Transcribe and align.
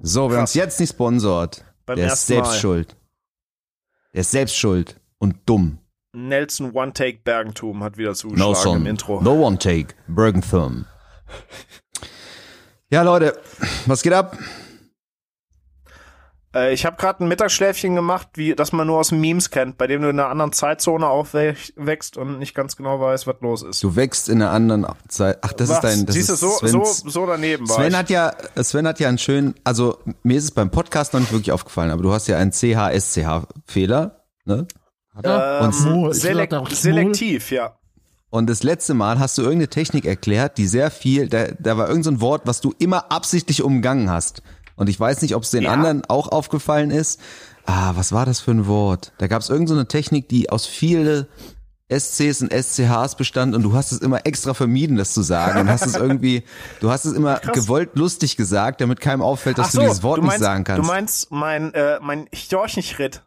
So, 0.00 0.30
wer 0.30 0.40
uns 0.40 0.54
jetzt 0.54 0.80
nicht 0.80 0.88
sponsort, 0.88 1.66
Beim 1.84 1.96
der 1.96 2.14
ist 2.14 2.26
selbst 2.26 2.52
Mal. 2.52 2.60
schuld. 2.60 2.96
Der 4.14 4.22
ist 4.22 4.30
selbst 4.30 4.56
schuld 4.56 4.98
und 5.18 5.36
dumm. 5.44 5.80
Nelson 6.14 6.70
One 6.72 6.94
Take 6.94 7.18
Bergentum 7.24 7.84
hat 7.84 7.98
wieder 7.98 8.08
No 8.08 8.14
zugeschlagen 8.14 8.54
son. 8.54 8.76
im 8.78 8.86
Intro. 8.86 9.20
No 9.20 9.34
one 9.34 9.58
take. 9.58 9.88
Bergenthum. 10.08 10.86
Ja, 12.88 13.02
Leute, 13.02 13.38
was 13.84 14.02
geht 14.02 14.14
ab? 14.14 14.38
Äh, 16.54 16.72
ich 16.72 16.84
habe 16.84 16.96
gerade 16.96 17.24
ein 17.24 17.28
Mittagsschläfchen 17.28 17.94
gemacht, 17.94 18.28
wie 18.34 18.54
das 18.54 18.72
man 18.72 18.86
nur 18.86 18.98
aus 18.98 19.12
Memes 19.12 19.50
kennt, 19.50 19.78
bei 19.78 19.86
dem 19.86 20.02
du 20.02 20.08
in 20.08 20.18
einer 20.18 20.28
anderen 20.28 20.52
Zeitzone 20.52 21.06
aufwächst 21.06 22.16
und 22.16 22.38
nicht 22.38 22.54
ganz 22.54 22.76
genau 22.76 23.00
weißt, 23.00 23.26
was 23.26 23.36
los 23.40 23.62
ist. 23.62 23.82
Du 23.82 23.94
wächst 23.96 24.28
in 24.28 24.42
einer 24.42 24.50
anderen 24.50 24.86
Zeit. 25.08 25.38
Ach, 25.42 25.52
das 25.52 25.68
Was? 25.68 25.76
ist 25.76 25.84
dein. 25.84 26.06
Das 26.06 26.14
Siehst 26.14 26.30
du, 26.30 26.34
so, 26.36 26.58
so, 26.62 26.84
so 26.84 27.26
daneben 27.26 27.68
war 27.68 27.76
Sven 27.76 27.92
ich. 27.92 27.96
hat 27.96 28.10
ja, 28.10 28.32
Sven 28.62 28.86
hat 28.86 28.98
ja 29.00 29.08
einen 29.08 29.18
schönen, 29.18 29.54
also 29.64 29.98
mir 30.22 30.36
ist 30.38 30.44
es 30.44 30.50
beim 30.50 30.70
Podcast 30.70 31.12
noch 31.12 31.20
nicht 31.20 31.32
wirklich 31.32 31.52
aufgefallen, 31.52 31.90
aber 31.90 32.02
du 32.02 32.12
hast 32.12 32.26
ja 32.26 32.36
einen 32.36 32.52
CH-SCH-Fehler, 32.52 34.24
ne? 34.44 34.66
Hat 35.14 35.26
er? 35.26 35.60
ähm, 35.62 35.72
Schmul. 35.72 36.10
Ich 36.12 36.20
selek 36.20 36.50
dachte 36.50 36.62
auch 36.62 36.66
Schmul. 36.68 36.76
selektiv, 36.76 37.50
ja. 37.50 37.76
Und 38.30 38.48
das 38.48 38.62
letzte 38.62 38.94
Mal 38.94 39.18
hast 39.18 39.36
du 39.38 39.42
irgendeine 39.42 39.68
Technik 39.68 40.04
erklärt, 40.06 40.56
die 40.56 40.68
sehr 40.68 40.92
viel, 40.92 41.28
da, 41.28 41.48
da 41.58 41.76
war 41.76 41.88
irgendein 41.88 42.02
so 42.04 42.10
ein 42.12 42.20
Wort, 42.20 42.42
was 42.44 42.60
du 42.60 42.72
immer 42.78 43.10
absichtlich 43.10 43.62
umgangen 43.62 44.08
hast. 44.08 44.42
Und 44.80 44.88
ich 44.88 44.98
weiß 44.98 45.20
nicht, 45.20 45.34
ob 45.34 45.42
es 45.42 45.50
den 45.50 45.64
Ja. 45.64 45.72
anderen 45.72 46.06
auch 46.06 46.28
aufgefallen 46.28 46.90
ist. 46.90 47.20
Ah, 47.66 47.92
was 47.96 48.12
war 48.12 48.24
das 48.24 48.40
für 48.40 48.50
ein 48.52 48.66
Wort? 48.66 49.12
Da 49.18 49.26
gab 49.26 49.42
es 49.42 49.50
irgendeine 49.50 49.74
so 49.76 49.80
eine 49.80 49.88
Technik, 49.88 50.28
die 50.30 50.48
aus 50.48 50.64
viele 50.64 51.28
SCs 51.90 52.40
und 52.40 52.50
SCHs 52.50 53.16
bestand 53.16 53.54
und 53.54 53.62
du 53.62 53.74
hast 53.74 53.92
es 53.92 53.98
immer 53.98 54.24
extra 54.24 54.54
vermieden, 54.54 54.96
das 54.96 55.12
zu 55.12 55.20
sagen. 55.20 55.60
Und 55.60 55.68
hast 55.68 55.84
es 55.84 55.96
irgendwie, 55.96 56.44
du 56.80 56.90
hast 56.90 57.04
es 57.04 57.12
immer 57.12 57.40
gewollt 57.52 57.90
lustig 57.94 58.38
gesagt, 58.38 58.80
damit 58.80 59.00
keinem 59.02 59.20
auffällt, 59.20 59.58
dass 59.58 59.66
Ach 59.66 59.70
du 59.72 59.76
so, 59.76 59.82
dieses 59.82 60.02
Wort 60.02 60.16
du 60.18 60.22
nicht 60.22 60.28
meinst, 60.30 60.44
sagen 60.44 60.64
kannst. 60.64 60.82
Du 60.82 60.86
meinst 60.86 61.30
mein, 61.30 61.74
äh, 61.74 61.98
mein 62.00 62.26
Storchenschritt. 62.32 63.22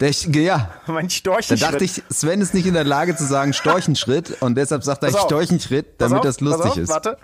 Der, 0.00 0.10
ja, 0.10 0.70
Mein 0.88 1.06
da 1.06 1.10
Storchenschritt. 1.10 1.62
dachte 1.62 1.84
ich, 1.84 2.02
Sven 2.10 2.40
ist 2.40 2.52
nicht 2.54 2.66
in 2.66 2.74
der 2.74 2.84
Lage 2.84 3.14
zu 3.14 3.24
sagen 3.26 3.52
Storchenschritt 3.52 4.40
und 4.42 4.56
deshalb 4.56 4.82
sagt 4.82 5.04
er. 5.04 5.10
Storchenschritt, 5.12 6.00
damit 6.00 6.18
auf, 6.18 6.24
das 6.24 6.40
lustig 6.40 6.70
auf, 6.70 6.76
ist. 6.78 6.88
Warte, 6.88 7.16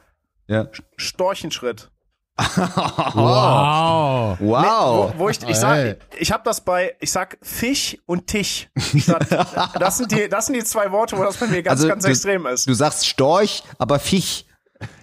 Ja. 0.47 0.69
Storchenschritt. 0.99 1.91
Wow. 2.39 4.37
Wow. 4.41 5.13
Wo, 5.17 5.19
wo 5.19 5.29
ich, 5.29 5.43
ich 5.49 5.57
sag, 5.57 5.97
ich 6.19 6.33
habe 6.33 6.43
das 6.45 6.61
bei, 6.61 6.95
ich 7.01 7.11
sag 7.13 7.39
Fisch 7.43 7.97
und 8.07 8.27
Tisch. 8.27 8.69
Statt, 8.99 9.27
das 9.81 9.99
sind 9.99 10.13
die, 10.13 10.29
das 10.29 10.47
sind 10.47 10.55
die 10.55 10.65
zwei 10.65 10.91
Worte, 10.93 11.17
wo 11.17 11.25
das 11.25 11.37
bei 11.37 11.47
mir 11.47 11.63
ganz, 11.63 11.81
Also 11.81 11.89
ganz 11.89 12.05
du- 12.05 12.11
extrem 12.11 12.47
ist. 12.47 12.69
Du 12.69 12.75
sagst 12.75 13.07
Storch, 13.07 13.63
aber 13.79 13.99
Fisch. 13.99 14.45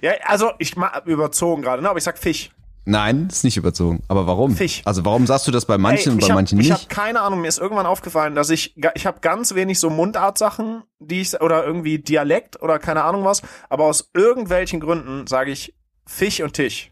Ja, 0.02 0.11
also 0.26 0.52
ich 0.59 0.76
ma 0.76 1.02
überzogen 1.06 1.64
gerade, 1.64 1.81
ne? 1.81 1.89
Aber 1.89 1.98
ich 1.98 2.04
sag 2.04 2.17
Fisch. 2.17 2.52
Nein, 2.86 3.30
ist 3.31 3.44
nicht 3.45 3.56
überzogen. 3.58 4.04
Aber 4.09 4.28
warum? 4.28 4.56
Fisch. 4.56 4.81
Also 4.84 5.06
warum 5.06 5.26
sagst 5.26 5.48
du 5.48 5.52
das 5.52 5.66
bei 5.66 5.78
manchen 5.78 6.09
Ey, 6.09 6.14
und 6.14 6.20
ich 6.20 6.26
bei 6.28 6.34
hab, 6.34 6.36
manchen 6.36 6.59
ich 6.59 6.67
nicht? 6.70 6.78
habe 6.78 6.94
keine 6.94 7.22
Ahnung, 7.22 7.39
mir 7.42 7.48
ist 7.48 7.58
irgendwann 7.58 7.86
aufgefallen, 7.86 8.36
dass 8.36 8.50
ich 8.50 8.76
ich 8.94 9.06
habe 9.06 9.22
ganz 9.22 9.56
wenig 9.56 9.80
so 9.80 9.89
Mundartsachen, 9.89 10.84
die 11.00 11.22
ich 11.22 11.39
oder 11.42 11.64
irgendwie 11.66 12.00
Dialekt 12.00 12.61
oder 12.61 12.80
keine 12.80 13.04
Ahnung 13.06 13.23
was, 13.23 13.42
aber 13.70 13.86
aus 13.86 14.09
irgendwelchen 14.14 14.80
Gründen 14.81 15.28
sage 15.28 15.52
ich 15.52 15.73
Fisch 16.06 16.42
und 16.42 16.54
Tisch. 16.54 16.92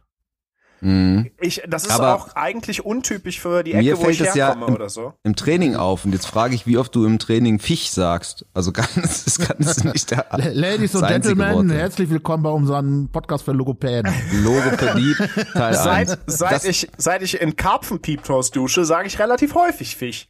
Mhm. 0.81 1.29
Ich 1.39 1.61
das 1.67 1.85
ist 1.85 1.91
Aber 1.91 2.15
auch 2.15 2.35
eigentlich 2.35 2.83
untypisch 2.83 3.39
für 3.39 3.63
die 3.63 3.73
mir 3.73 3.91
Ecke, 3.91 3.99
wo 3.99 4.03
fällt 4.05 4.15
ich 4.15 4.21
es 4.21 4.35
ja 4.35 4.47
herkomme 4.47 4.65
im- 4.67 4.73
oder 4.73 4.89
so. 4.89 5.13
Im 5.23 5.35
Training 5.35 5.75
auf 5.75 6.05
und 6.05 6.11
jetzt 6.11 6.25
frage 6.25 6.55
ich, 6.55 6.65
wie 6.65 6.77
oft 6.77 6.93
du 6.95 7.05
im 7.05 7.19
Training 7.19 7.59
Fisch 7.59 7.89
sagst. 7.91 8.45
Also 8.53 8.71
es 8.75 9.23
das 9.25 9.39
kann 9.39 9.57
es 9.59 9.83
nicht 9.83 10.09
der 10.11 10.25
Ladies 10.31 10.95
und 10.95 11.07
Gentlemen, 11.07 11.69
herzlich 11.69 12.09
willkommen 12.09 12.41
bei 12.44 12.50
unserem 12.50 13.09
Podcast 13.11 13.45
für 13.45 13.51
Logopäden. 13.51 14.11
Logopädie 14.44 15.13
Teil 15.53 15.75
1. 15.78 15.83
Seit, 15.83 16.19
seit, 16.25 16.51
das, 16.51 16.66
ich, 16.66 16.89
seit 16.97 17.22
ich 17.22 17.39
in 17.39 17.56
Karpfenpieptoast 17.56 18.56
dusche, 18.56 18.83
sage 18.83 19.07
ich 19.07 19.19
relativ 19.19 19.53
häufig 19.53 19.95
Fisch. 19.95 20.29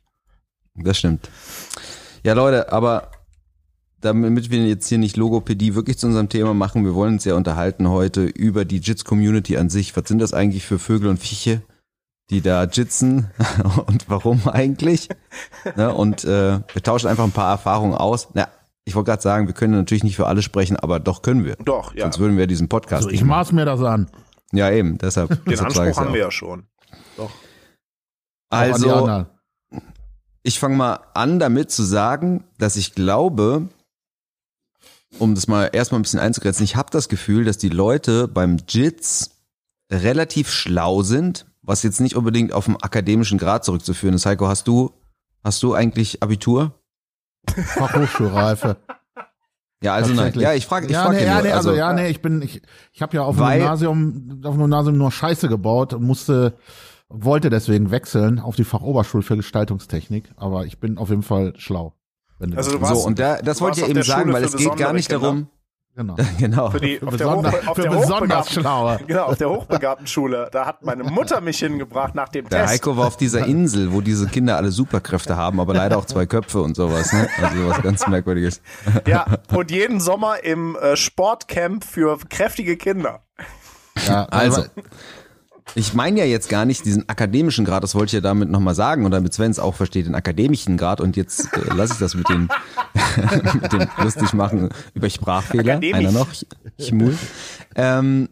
das 0.76 0.98
stimmt. 0.98 1.30
Ja, 2.24 2.34
Leute, 2.34 2.72
aber 2.72 3.10
damit 4.02 4.50
wir 4.52 4.66
jetzt 4.68 4.88
hier 4.88 4.98
nicht 4.98 5.18
Logopädie 5.18 5.76
wirklich 5.76 5.98
zu 5.98 6.08
unserem 6.08 6.30
Thema 6.30 6.54
machen, 6.54 6.84
wir 6.84 6.96
wollen 6.96 7.14
uns 7.14 7.26
ja 7.26 7.36
unterhalten 7.36 7.90
heute 7.90 8.24
über 8.26 8.66
die 8.66 8.78
Jits-Community 8.80 9.58
an 9.58 9.70
sich. 9.70 9.96
Was 9.96 10.08
sind 10.08 10.20
das 10.20 10.34
eigentlich 10.34 10.66
für 10.66 10.80
Vögel 10.80 11.10
und 11.10 11.18
Viecher, 11.18 11.62
die 12.30 12.42
da 12.42 12.64
jitzen 12.66 13.32
und 13.86 14.10
warum 14.10 14.48
eigentlich? 14.48 15.10
Ne? 15.76 15.94
Und 15.94 16.24
äh, 16.24 16.60
wir 16.74 16.84
tauschen 16.84 17.08
einfach 17.08 17.24
ein 17.24 17.32
paar 17.32 17.52
Erfahrungen 17.52 17.94
aus. 17.94 18.30
Na, 18.34 18.48
ich 18.86 18.96
wollte 18.96 19.12
gerade 19.12 19.22
sagen, 19.22 19.48
wir 19.48 19.54
können 19.54 19.74
natürlich 19.74 20.04
nicht 20.04 20.16
für 20.16 20.28
alle 20.28 20.42
sprechen, 20.42 20.76
aber 20.76 21.00
doch 21.00 21.22
können 21.22 21.46
wir. 21.46 21.56
Doch, 21.58 21.94
ja. 21.94 22.04
Sonst 22.04 22.20
würden 22.20 22.38
wir 22.38 22.48
diesen 22.48 22.68
Podcast 22.68 23.04
Also 23.04 23.10
ich 23.10 23.22
nicht 23.22 23.28
machen. 23.28 23.40
maß 23.40 23.52
mir 23.52 23.66
das 23.66 23.82
an. 23.82 24.10
Ja, 24.52 24.70
eben, 24.72 24.98
deshalb. 24.98 25.30
Den 25.30 25.40
deshalb 25.48 25.68
Anspruch 25.78 25.98
haben 25.98 26.14
wir 26.14 26.22
auch. 26.22 26.26
ja 26.26 26.32
schon. 26.32 26.64
Die 27.18 27.24
Also, 28.50 29.26
ich 30.44 30.60
fange 30.60 30.76
mal 30.76 31.00
an 31.14 31.40
damit 31.40 31.72
zu 31.72 31.84
sagen, 31.84 32.44
dass 32.58 32.76
ich 32.76 32.96
glaube, 32.96 33.70
um 35.20 35.36
das 35.36 35.48
mal 35.48 35.70
erstmal 35.72 36.00
ein 36.00 36.04
bisschen 36.04 36.20
einzugrenzen, 36.20 36.64
ich 36.64 36.76
habe 36.76 36.90
das 36.92 37.10
Gefühl, 37.10 37.46
dass 37.46 37.58
die 37.58 37.70
Leute 37.70 38.28
beim 38.28 38.58
JITS 38.68 39.32
relativ 39.92 40.50
schlau 40.52 41.04
sind, 41.04 41.46
was 41.62 41.84
jetzt 41.84 42.02
nicht 42.02 42.16
unbedingt 42.16 42.54
auf 42.54 42.66
dem 42.66 42.78
akademischen 42.78 43.38
Grad 43.38 43.66
zurückzuführen 43.66 44.16
ist. 44.16 44.26
Heiko, 44.26 44.48
hast 44.48 44.68
du, 44.68 44.92
hast 45.44 45.62
du 45.64 45.74
eigentlich 45.74 46.24
Abitur? 46.24 46.74
Fachhochschulreife. 47.48 48.78
Ja, 49.84 49.96
also 49.96 50.14
nein. 50.14 50.34
Ja, 50.36 50.54
ich 50.54 50.68
frage 50.68 50.86
ich 50.86 50.92
ja, 50.92 51.04
frag 51.04 51.14
nee, 51.14 51.26
ja 51.26 51.34
nur. 51.36 51.44
nee, 51.44 51.52
also, 51.52 51.70
also, 51.70 51.80
ja, 51.80 51.92
nee, 51.94 52.10
ich 52.10 52.22
bin, 52.22 52.42
ich, 52.42 52.62
ich 52.94 53.02
habe 53.02 53.16
ja 53.16 53.24
auf 53.24 53.36
dem 53.36 53.46
Gymnasium, 53.46 54.42
auf 54.44 54.54
dem 54.54 54.62
Gymnasium 54.62 54.98
nur 54.98 55.12
Scheiße 55.12 55.50
gebaut 55.50 55.94
und 55.94 56.04
musste, 56.04 56.54
wollte 57.10 57.50
deswegen 57.50 57.90
wechseln 57.90 58.40
auf 58.40 58.56
die 58.56 58.64
Fachoberschule 58.64 59.24
für 59.24 59.36
Gestaltungstechnik, 59.36 60.32
aber 60.36 60.66
ich 60.66 60.80
bin 60.80 61.00
auf 61.00 61.10
jeden 61.10 61.24
Fall 61.24 61.54
schlau. 61.58 61.96
Wenn 62.42 62.52
du 62.52 62.58
Also 62.58 62.72
das- 62.72 62.80
du 62.80 62.86
warst- 62.86 63.02
so, 63.04 63.08
und 63.08 63.20
da, 63.20 63.38
das 63.38 63.62
wollte 63.62 63.76
ich 63.80 63.82
ja 63.84 63.88
eben 63.90 63.96
der 63.96 64.04
sagen, 64.04 64.22
Schule 64.24 64.34
weil 64.34 64.44
es 64.44 64.56
geht 64.58 64.76
gar 64.78 64.94
nicht 64.94 65.10
Kinder. 65.10 65.22
darum, 65.22 65.48
genau. 65.96 66.16
genau. 66.40 66.70
Für 66.72 66.80
die, 66.80 67.02
auf, 67.02 67.16
der 67.16 67.32
Hoch, 67.36 67.44
der 67.76 67.94
hochbegabten, 67.96 68.62
schlaue. 68.62 69.00
genau, 69.08 69.24
auf 69.26 69.38
der 69.38 69.50
hochbegabten 69.50 70.08
Schule, 70.08 70.50
da 70.52 70.66
hat 70.66 70.84
meine 70.84 71.04
Mutter 71.04 71.40
mich 71.40 71.60
hingebracht 71.60 72.16
nach 72.16 72.30
dem 72.30 72.50
Der 72.50 72.62
Test. 72.62 72.74
Heiko 72.74 72.98
war 72.98 73.06
auf 73.08 73.18
dieser 73.18 73.46
Insel, 73.46 73.94
wo 73.94 74.02
diese 74.02 74.28
Kinder 74.28 74.58
alle 74.58 74.72
Superkräfte 74.72 75.38
haben, 75.38 75.60
aber 75.60 75.74
leider 75.76 75.98
auch 75.98 76.06
zwei 76.06 76.26
Köpfe 76.26 76.62
und 76.62 76.76
sowas, 76.76 77.14
ne? 77.14 77.30
Also 77.42 77.62
sowas 77.62 77.82
ganz 77.84 78.08
Merkwürdiges. 78.08 78.62
Ja, 79.08 79.26
und 79.54 79.70
jeden 79.72 80.00
Sommer 80.00 80.44
im 80.44 80.76
äh, 80.78 80.96
Sportcamp 80.96 81.84
für 81.84 82.18
kräftige 82.30 82.76
Kinder. 82.78 83.22
Ja, 84.08 84.24
Also, 84.26 84.64
ich 85.76 85.94
meine 85.94 86.20
ja 86.20 86.26
jetzt 86.26 86.50
gar 86.50 86.66
nicht 86.66 86.86
diesen 86.86 87.08
akademischen 87.08 87.66
Grad, 87.66 87.84
das 87.84 87.96
wollte 87.96 88.08
ich 88.08 88.14
ja 88.14 88.22
damit 88.22 88.50
nochmal 88.50 88.76
sagen 88.76 89.06
und 89.06 89.12
damit 89.12 89.34
Sven 89.34 89.52
es 89.52 89.60
auch 89.60 89.76
versteht, 89.76 90.06
den 90.06 90.16
akademischen 90.16 90.78
Grad 90.78 91.02
und 91.02 91.16
jetzt 91.16 91.50
äh, 91.54 91.74
lasse 91.74 91.94
ich 91.94 92.00
das 92.00 92.16
mit 92.16 92.28
den, 92.30 92.50
mit 93.62 93.74
dem 93.74 93.88
lustig 94.04 94.34
machen 94.34 94.70
über 94.94 95.10
Sprachfehler. 95.10 95.74
Akademisch. 95.74 96.00
Einer 96.00 96.12
noch, 96.12 96.28
Chmul. 96.80 97.18
Ähm, 97.76 98.30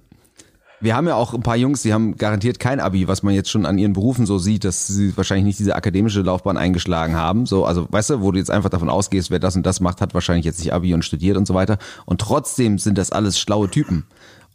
wir 0.81 0.95
haben 0.95 1.07
ja 1.07 1.15
auch 1.15 1.33
ein 1.33 1.43
paar 1.43 1.57
Jungs, 1.57 1.81
die 1.81 1.93
haben 1.93 2.15
garantiert 2.15 2.59
kein 2.59 2.79
Abi, 2.79 3.07
was 3.07 3.21
man 3.21 3.33
jetzt 3.33 3.49
schon 3.49 3.65
an 3.65 3.77
ihren 3.77 3.93
Berufen 3.93 4.25
so 4.25 4.37
sieht, 4.37 4.63
dass 4.63 4.87
sie 4.87 5.15
wahrscheinlich 5.17 5.45
nicht 5.45 5.59
diese 5.59 5.75
akademische 5.75 6.21
Laufbahn 6.21 6.55
eingeschlagen 6.57 7.15
haben. 7.15 7.45
So, 7.45 7.65
also 7.65 7.87
weißt 7.89 8.11
du, 8.11 8.21
wo 8.21 8.31
du 8.31 8.39
jetzt 8.39 8.49
einfach 8.49 8.69
davon 8.69 8.89
ausgehst, 8.89 9.29
wer 9.29 9.39
das 9.39 9.55
und 9.57 9.65
das 9.65 9.81
macht, 9.81 9.99
hat 9.99 10.13
wahrscheinlich 10.13 10.45
jetzt 10.45 10.59
nicht 10.59 10.71
Abi 10.71 10.93
und 10.93 11.03
studiert 11.03 11.35
und 11.35 11.45
so 11.45 11.53
weiter. 11.53 11.77
Und 12.05 12.21
trotzdem 12.21 12.79
sind 12.79 12.97
das 12.97 13.11
alles 13.11 13.37
schlaue 13.37 13.69
Typen. 13.69 14.05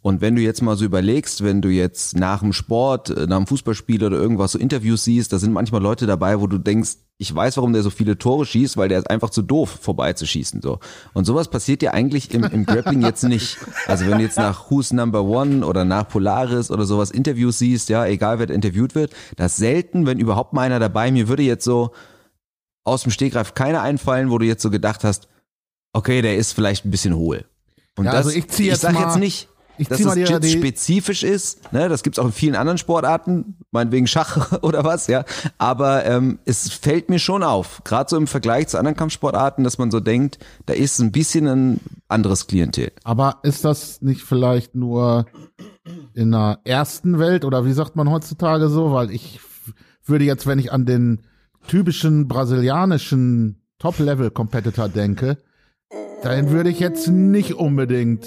Und 0.05 0.21
wenn 0.21 0.35
du 0.35 0.41
jetzt 0.43 0.61
mal 0.61 0.77
so 0.77 0.85
überlegst, 0.85 1.43
wenn 1.43 1.63
du 1.63 1.69
jetzt 1.69 2.15
nach 2.15 2.41
dem 2.41 2.53
Sport, 2.53 3.09
äh, 3.09 3.25
nach 3.25 3.37
dem 3.37 3.47
Fußballspiel 3.47 4.03
oder 4.03 4.15
irgendwas 4.15 4.51
so 4.51 4.59
Interviews 4.59 5.03
siehst, 5.03 5.33
da 5.33 5.39
sind 5.39 5.51
manchmal 5.51 5.81
Leute 5.81 6.05
dabei, 6.05 6.39
wo 6.39 6.45
du 6.45 6.59
denkst, 6.59 6.97
ich 7.17 7.33
weiß, 7.33 7.57
warum 7.57 7.73
der 7.73 7.81
so 7.81 7.89
viele 7.89 8.15
Tore 8.15 8.45
schießt, 8.45 8.77
weil 8.77 8.87
der 8.87 8.99
ist 8.99 9.09
einfach 9.09 9.31
zu 9.31 9.41
doof, 9.41 9.79
vorbeizuschießen. 9.81 10.61
So. 10.61 10.77
Und 11.15 11.25
sowas 11.25 11.47
passiert 11.49 11.81
ja 11.81 11.89
eigentlich 11.95 12.31
im, 12.35 12.43
im 12.43 12.67
Grappling 12.67 13.01
jetzt 13.01 13.23
nicht. 13.23 13.57
Also 13.87 14.05
wenn 14.05 14.19
du 14.19 14.23
jetzt 14.23 14.37
nach 14.37 14.69
Who's 14.69 14.93
Number 14.93 15.23
One 15.23 15.65
oder 15.65 15.85
nach 15.85 16.07
Polaris 16.07 16.69
oder 16.69 16.85
sowas 16.85 17.09
Interviews 17.09 17.57
siehst, 17.57 17.89
ja, 17.89 18.05
egal 18.05 18.37
wer 18.37 18.51
interviewt 18.51 18.93
wird, 18.93 19.11
da 19.37 19.47
ist 19.47 19.57
selten, 19.57 20.05
wenn 20.05 20.19
überhaupt 20.19 20.53
mal 20.53 20.61
einer 20.61 20.77
dabei, 20.77 21.09
mir 21.09 21.27
würde 21.29 21.41
jetzt 21.41 21.63
so 21.65 21.93
aus 22.83 23.01
dem 23.01 23.11
Stegreif 23.11 23.55
keiner 23.55 23.81
einfallen, 23.81 24.29
wo 24.29 24.37
du 24.37 24.45
jetzt 24.45 24.61
so 24.61 24.69
gedacht 24.69 25.03
hast, 25.03 25.27
okay, 25.93 26.21
der 26.21 26.37
ist 26.37 26.51
vielleicht 26.51 26.85
ein 26.85 26.91
bisschen 26.91 27.15
hohl. 27.15 27.45
Und 27.97 28.05
Ja, 28.05 28.11
das, 28.11 28.27
also 28.27 28.37
ich 28.37 28.47
zieh 28.49 28.67
jetzt 28.67 28.81
sag 28.81 28.93
mal- 28.93 29.01
jetzt 29.01 29.17
nicht, 29.17 29.49
ich 29.77 29.87
dass 29.87 30.01
das 30.01 30.13
die- 30.15 30.47
spezifisch 30.49 31.23
ist, 31.23 31.71
ne, 31.73 31.89
das 31.89 32.03
gibt's 32.03 32.19
auch 32.19 32.25
in 32.25 32.31
vielen 32.31 32.55
anderen 32.55 32.77
Sportarten, 32.77 33.57
meinetwegen 33.71 34.07
Schach 34.07 34.51
oder 34.61 34.83
was, 34.83 35.07
ja, 35.07 35.25
aber 35.57 36.05
ähm, 36.05 36.39
es 36.45 36.71
fällt 36.71 37.09
mir 37.09 37.19
schon 37.19 37.43
auf, 37.43 37.81
gerade 37.83 38.09
so 38.09 38.17
im 38.17 38.27
Vergleich 38.27 38.67
zu 38.67 38.77
anderen 38.77 38.95
Kampfsportarten, 38.95 39.63
dass 39.63 39.77
man 39.77 39.91
so 39.91 39.99
denkt, 39.99 40.39
da 40.65 40.73
ist 40.73 40.99
ein 40.99 41.11
bisschen 41.11 41.47
ein 41.47 41.79
anderes 42.07 42.47
Klientel. 42.47 42.91
Aber 43.03 43.39
ist 43.43 43.65
das 43.65 44.01
nicht 44.01 44.21
vielleicht 44.21 44.75
nur 44.75 45.25
in 46.13 46.31
der 46.31 46.59
ersten 46.63 47.19
Welt 47.19 47.45
oder 47.45 47.65
wie 47.65 47.73
sagt 47.73 47.95
man 47.95 48.09
heutzutage 48.09 48.69
so? 48.69 48.91
Weil 48.93 49.11
ich 49.11 49.39
würde 50.05 50.25
jetzt, 50.25 50.47
wenn 50.47 50.59
ich 50.59 50.71
an 50.71 50.85
den 50.85 51.21
typischen 51.67 52.27
brasilianischen 52.27 53.61
Top-Level-Competitor 53.79 54.89
denke, 54.89 55.37
dann 56.23 56.49
würde 56.51 56.69
ich 56.69 56.79
jetzt 56.79 57.07
nicht 57.07 57.53
unbedingt 57.55 58.25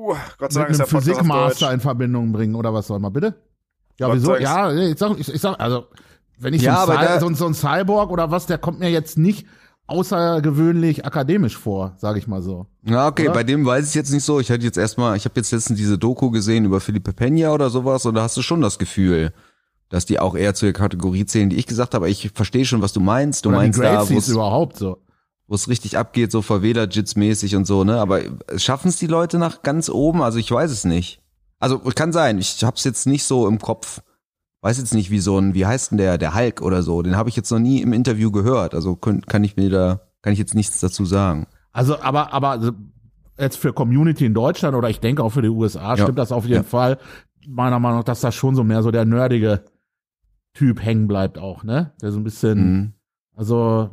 Uh, 0.00 0.14
Gott 0.38 0.52
sei 0.52 0.60
mit 0.60 0.68
Dank 0.70 0.70
ist 0.70 0.80
einem 0.80 0.88
Physikmaster 1.02 1.72
in 1.74 1.80
Verbindung 1.80 2.32
bringen 2.32 2.54
oder 2.54 2.72
was 2.72 2.86
soll 2.86 2.98
man 3.00 3.12
bitte? 3.12 3.34
Ja, 3.98 4.06
Gott 4.06 4.16
wieso? 4.16 4.36
Ja, 4.36 4.72
ich 4.72 4.98
sag, 4.98 5.18
ich, 5.18 5.28
ich 5.34 5.40
sag, 5.40 5.60
also 5.60 5.84
wenn 6.38 6.54
ich 6.54 6.62
Ja, 6.62 6.86
so, 6.86 6.92
ein 6.92 7.00
da- 7.06 7.20
so, 7.20 7.26
ein- 7.26 7.34
so 7.34 7.46
ein 7.46 7.54
Cyborg 7.54 8.10
oder 8.10 8.30
was, 8.30 8.46
der 8.46 8.56
kommt 8.58 8.78
mir 8.80 8.90
jetzt 8.90 9.18
nicht 9.18 9.46
außergewöhnlich 9.86 11.04
akademisch 11.04 11.56
vor, 11.56 11.94
sage 11.98 12.18
ich 12.18 12.26
mal 12.26 12.42
so. 12.42 12.66
Ja, 12.84 13.08
okay, 13.08 13.24
Oder? 13.24 13.32
bei 13.34 13.44
dem 13.44 13.66
weiß 13.66 13.88
ich 13.88 13.94
jetzt 13.94 14.12
nicht 14.12 14.24
so. 14.24 14.40
Ich 14.40 14.50
hatte 14.50 14.62
jetzt 14.62 14.78
erstmal, 14.78 15.16
ich 15.16 15.24
habe 15.24 15.34
jetzt 15.36 15.50
letztens 15.52 15.78
diese 15.78 15.98
Doku 15.98 16.30
gesehen 16.30 16.64
über 16.64 16.80
Felipe 16.80 17.10
Peña 17.12 17.52
oder 17.52 17.70
sowas 17.70 18.06
und 18.06 18.14
da 18.14 18.22
hast 18.22 18.36
du 18.36 18.42
schon 18.42 18.60
das 18.60 18.78
Gefühl, 18.78 19.32
dass 19.88 20.06
die 20.06 20.18
auch 20.20 20.36
eher 20.36 20.54
zu 20.54 20.66
der 20.66 20.72
Kategorie 20.72 21.26
zählen, 21.26 21.50
die 21.50 21.56
ich 21.56 21.66
gesagt 21.66 21.94
habe. 21.94 22.08
Ich 22.08 22.30
verstehe 22.34 22.64
schon, 22.64 22.80
was 22.82 22.92
du 22.92 23.00
meinst. 23.00 23.44
Du 23.44 23.48
oder 23.50 23.58
meinst 23.58 23.78
die 23.78 23.82
da, 23.82 23.94
Gracies 23.96 24.28
es 24.28 24.28
überhaupt 24.28 24.76
so. 24.76 24.98
Wo 25.50 25.56
es 25.56 25.68
richtig 25.68 25.98
abgeht, 25.98 26.30
so 26.30 26.42
Verweder-Jits-mäßig 26.42 27.56
und 27.56 27.66
so, 27.66 27.82
ne? 27.82 27.98
Aber 28.00 28.20
schaffen 28.56 28.86
es 28.86 28.98
die 28.98 29.08
Leute 29.08 29.36
nach 29.36 29.62
ganz 29.62 29.88
oben? 29.88 30.22
Also 30.22 30.38
ich 30.38 30.48
weiß 30.50 30.70
es 30.70 30.84
nicht. 30.84 31.20
Also 31.58 31.80
kann 31.80 32.12
sein, 32.12 32.38
ich 32.38 32.62
hab's 32.62 32.84
jetzt 32.84 33.06
nicht 33.08 33.24
so 33.24 33.48
im 33.48 33.58
Kopf. 33.58 34.00
Weiß 34.62 34.78
jetzt 34.78 34.94
nicht, 34.94 35.10
wie 35.10 35.18
so 35.18 35.38
ein, 35.38 35.52
wie 35.54 35.66
heißt 35.66 35.90
denn 35.90 35.98
der, 35.98 36.18
der 36.18 36.36
Hulk 36.36 36.62
oder 36.62 36.84
so. 36.84 37.02
Den 37.02 37.16
habe 37.16 37.28
ich 37.28 37.34
jetzt 37.36 37.50
noch 37.50 37.58
nie 37.58 37.82
im 37.82 37.92
Interview 37.92 38.30
gehört. 38.30 38.74
Also 38.74 38.94
kann, 38.94 39.22
kann 39.22 39.42
ich 39.42 39.56
mir 39.56 39.70
da, 39.70 40.00
kann 40.22 40.32
ich 40.32 40.38
jetzt 40.38 40.54
nichts 40.54 40.78
dazu 40.78 41.04
sagen. 41.04 41.48
Also, 41.72 41.98
aber, 42.00 42.32
aber 42.32 42.72
jetzt 43.36 43.56
für 43.56 43.72
Community 43.72 44.26
in 44.26 44.34
Deutschland 44.34 44.76
oder 44.76 44.88
ich 44.88 45.00
denke 45.00 45.24
auch 45.24 45.30
für 45.30 45.42
die 45.42 45.48
USA 45.48 45.96
Ja. 45.96 46.02
stimmt 46.04 46.18
das 46.18 46.30
auf 46.30 46.44
jeden 46.44 46.62
Ja. 46.62 46.62
Fall. 46.62 46.98
Meiner 47.48 47.80
Meinung 47.80 47.98
nach, 47.98 48.04
dass 48.04 48.20
da 48.20 48.30
schon 48.30 48.54
so 48.54 48.62
mehr 48.62 48.82
so 48.84 48.90
der 48.92 49.04
nerdige 49.04 49.64
Typ 50.54 50.80
hängen 50.80 51.08
bleibt 51.08 51.38
auch, 51.38 51.64
ne? 51.64 51.92
Der 52.02 52.12
so 52.12 52.18
ein 52.20 52.24
bisschen, 52.24 52.58
Mhm. 52.72 52.92
also 53.34 53.90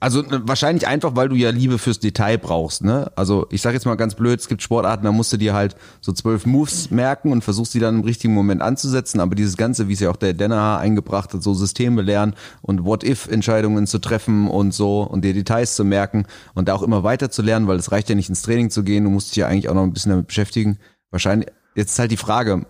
Also 0.00 0.22
ne, 0.22 0.40
wahrscheinlich 0.44 0.86
einfach, 0.86 1.14
weil 1.14 1.28
du 1.28 1.36
ja 1.36 1.50
Liebe 1.50 1.78
fürs 1.78 2.00
Detail 2.00 2.38
brauchst, 2.38 2.82
ne? 2.82 3.12
Also 3.16 3.46
ich 3.50 3.60
sag 3.60 3.74
jetzt 3.74 3.84
mal 3.84 3.96
ganz 3.96 4.14
blöd, 4.14 4.40
es 4.40 4.48
gibt 4.48 4.62
Sportarten, 4.62 5.04
da 5.04 5.12
musst 5.12 5.30
du 5.34 5.36
dir 5.36 5.52
halt 5.52 5.76
so 6.00 6.12
zwölf 6.12 6.46
Moves 6.46 6.90
merken 6.90 7.32
und 7.32 7.44
versuchst 7.44 7.74
die 7.74 7.80
dann 7.80 7.96
im 7.96 8.04
richtigen 8.04 8.32
Moment 8.32 8.62
anzusetzen, 8.62 9.20
aber 9.20 9.34
dieses 9.34 9.58
Ganze, 9.58 9.88
wie 9.88 9.92
es 9.92 10.00
ja 10.00 10.10
auch 10.10 10.16
der 10.16 10.32
Denner 10.32 10.78
eingebracht 10.78 11.34
hat, 11.34 11.42
so 11.42 11.52
Systeme 11.52 12.00
lernen 12.00 12.34
und 12.62 12.84
What-If-Entscheidungen 12.84 13.86
zu 13.86 13.98
treffen 13.98 14.48
und 14.48 14.72
so 14.72 15.02
und 15.02 15.22
dir 15.22 15.34
Details 15.34 15.76
zu 15.76 15.84
merken 15.84 16.24
und 16.54 16.68
da 16.68 16.74
auch 16.74 16.82
immer 16.82 17.04
weiter 17.04 17.30
zu 17.30 17.42
lernen, 17.42 17.66
weil 17.66 17.78
es 17.78 17.92
reicht 17.92 18.08
ja 18.08 18.14
nicht 18.14 18.30
ins 18.30 18.40
Training 18.40 18.70
zu 18.70 18.82
gehen, 18.82 19.04
du 19.04 19.10
musst 19.10 19.30
dich 19.30 19.36
ja 19.36 19.48
eigentlich 19.48 19.68
auch 19.68 19.74
noch 19.74 19.82
ein 19.82 19.92
bisschen 19.92 20.10
damit 20.10 20.28
beschäftigen. 20.28 20.78
Wahrscheinlich, 21.10 21.50
jetzt 21.74 21.92
ist 21.92 21.98
halt 21.98 22.10
die 22.10 22.16
Frage, 22.16 22.66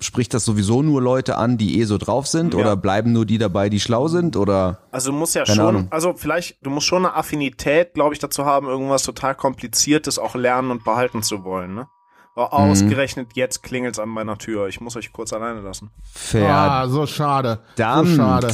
spricht 0.00 0.34
das 0.34 0.44
sowieso 0.44 0.82
nur 0.82 1.00
Leute 1.00 1.36
an, 1.38 1.56
die 1.58 1.80
eh 1.80 1.84
so 1.84 1.96
drauf 1.96 2.26
sind 2.26 2.54
Ja. 2.54 2.60
oder 2.60 2.76
bleiben 2.76 3.12
nur 3.12 3.24
die 3.24 3.38
dabei, 3.38 3.68
die 3.68 3.78
schlau 3.78 4.08
sind 4.08 4.36
oder? 4.36 4.78
Also 4.90 5.12
du 5.12 5.16
musst 5.16 5.34
ja 5.36 5.46
schon, 5.46 5.60
Ahnung. 5.60 5.86
also 5.90 6.14
vielleicht, 6.16 6.56
du 6.64 6.70
musst 6.70 6.86
schon 6.86 7.06
eine 7.06 7.14
Affinität, 7.14 7.94
glaube 7.94 8.14
ich, 8.14 8.18
dazu 8.18 8.44
haben, 8.44 8.66
irgendwas 8.66 9.04
total 9.04 9.34
Kompliziertes 9.36 10.18
auch 10.18 10.34
lernen 10.34 10.70
und 10.72 10.82
behalten 10.84 11.22
zu 11.22 11.44
wollen, 11.44 11.74
ne? 11.74 11.86
Aber 12.36 12.46
Mhm. 12.64 12.70
ausgerechnet 12.72 13.28
jetzt 13.34 13.62
klingelt's 13.62 14.00
an 14.00 14.08
meiner 14.08 14.36
Tür. 14.38 14.66
Ich 14.66 14.80
muss 14.80 14.96
euch 14.96 15.12
kurz 15.12 15.32
alleine 15.32 15.60
lassen. 15.60 15.90
Fair. 16.12 16.48
ah, 16.52 16.88
so 16.88 17.06
schade. 17.06 17.60
Verdammt. 17.76 18.08
So 18.08 18.16
schade. 18.16 18.48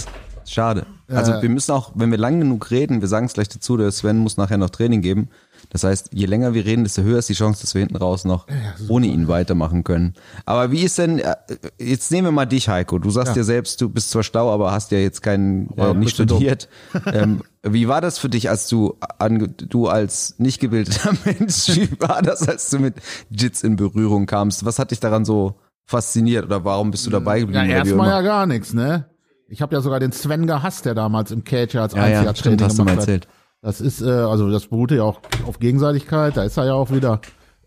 Schade. 0.46 0.86
Also 1.08 1.32
Äh. 1.32 1.42
wir 1.42 1.48
müssen 1.48 1.72
auch, 1.72 1.92
wenn 1.94 2.10
wir 2.10 2.18
lang 2.18 2.40
genug 2.40 2.70
reden, 2.70 3.00
wir 3.00 3.08
sagen 3.08 3.24
es 3.24 3.32
gleich 3.32 3.48
dazu, 3.48 3.78
der 3.78 3.90
Sven 3.90 4.18
muss 4.18 4.36
nachher 4.36 4.58
noch 4.58 4.68
Training 4.68 5.00
geben. 5.00 5.30
Das 5.72 5.84
heißt, 5.84 6.10
je 6.12 6.26
länger 6.26 6.52
wir 6.52 6.64
reden, 6.64 6.82
desto 6.82 7.02
höher 7.02 7.18
ist 7.20 7.28
die 7.28 7.34
Chance, 7.34 7.60
dass 7.60 7.74
wir 7.74 7.80
hinten 7.80 7.96
raus 7.96 8.24
noch 8.24 8.46
ohne 8.88 9.06
ihn 9.06 9.28
weitermachen 9.28 9.84
können. 9.84 10.14
Aber 10.44 10.72
wie 10.72 10.82
ist 10.82 10.98
denn, 10.98 11.20
äh, 11.20 11.36
jetzt 11.78 12.10
nehmen 12.10 12.26
wir 12.26 12.32
mal 12.32 12.44
dich, 12.46 12.68
Heiko. 12.68 12.98
Du 12.98 13.10
sagst 13.10 13.36
ja, 13.36 13.42
Ja. 13.42 13.44
selbst, 13.44 13.80
du 13.80 13.88
bist 13.88 14.10
zwar 14.10 14.24
stau, 14.24 14.52
aber 14.52 14.72
hast 14.72 14.90
ja 14.90 14.98
jetzt 14.98 15.22
keinen, 15.22 15.70
äh, 15.76 15.82
ein 15.82 15.98
nicht 16.00 16.10
bisschen 16.16 16.26
dumm. 16.26 16.38
studiert. 16.38 16.68
ähm, 17.12 17.42
wie 17.62 17.86
war 17.86 18.00
das 18.00 18.18
für 18.18 18.28
dich, 18.28 18.50
als 18.50 18.66
du, 18.68 18.96
an, 19.18 19.54
du 19.56 19.86
als 19.86 20.34
nicht 20.38 20.60
gebildeter 20.60 21.12
Mensch, 21.24 21.68
wie 21.76 21.88
war 22.00 22.20
das, 22.20 22.48
als 22.48 22.68
du 22.70 22.80
mit 22.80 22.94
Jits 23.30 23.62
in 23.62 23.76
Berührung 23.76 24.26
kamst? 24.26 24.64
Was 24.64 24.78
hat 24.80 24.90
dich 24.90 24.98
daran 25.00 25.24
so 25.24 25.54
fasziniert 25.86 26.44
oder 26.46 26.64
warum 26.64 26.90
bist 26.90 27.06
du 27.06 27.10
dabei 27.10 27.38
Ja, 27.38 27.44
geblieben? 27.46 27.66
wie 27.68 27.72
erstmal 27.72 28.08
ja 28.08 28.22
gar 28.22 28.46
nichts, 28.46 28.74
ne? 28.74 29.06
Ich 29.48 29.62
habe 29.62 29.74
ja 29.74 29.80
sogar 29.80 29.98
den 30.00 30.12
Sven 30.12 30.46
gehasst, 30.46 30.84
der 30.84 30.94
damals 30.94 31.30
im 31.32 31.42
Cage 31.44 31.74
als 31.76 31.92
ja, 31.94 31.98
ja, 32.00 32.04
Einzigartraining 32.20 32.58
stimmt, 32.58 32.62
hast 32.62 32.78
du 32.78 32.84
mal 32.84 32.90
gemacht 32.92 33.08
hat. 33.08 33.28
Das 33.62 33.80
ist, 33.80 34.00
äh, 34.00 34.08
also 34.08 34.50
das 34.50 34.66
beruhte 34.66 34.96
ja 34.96 35.02
auch 35.02 35.20
auf 35.46 35.58
Gegenseitigkeit, 35.58 36.36
da 36.36 36.44
ist 36.44 36.56
er 36.56 36.66
ja 36.66 36.74
auch 36.74 36.90
wieder. 36.90 37.20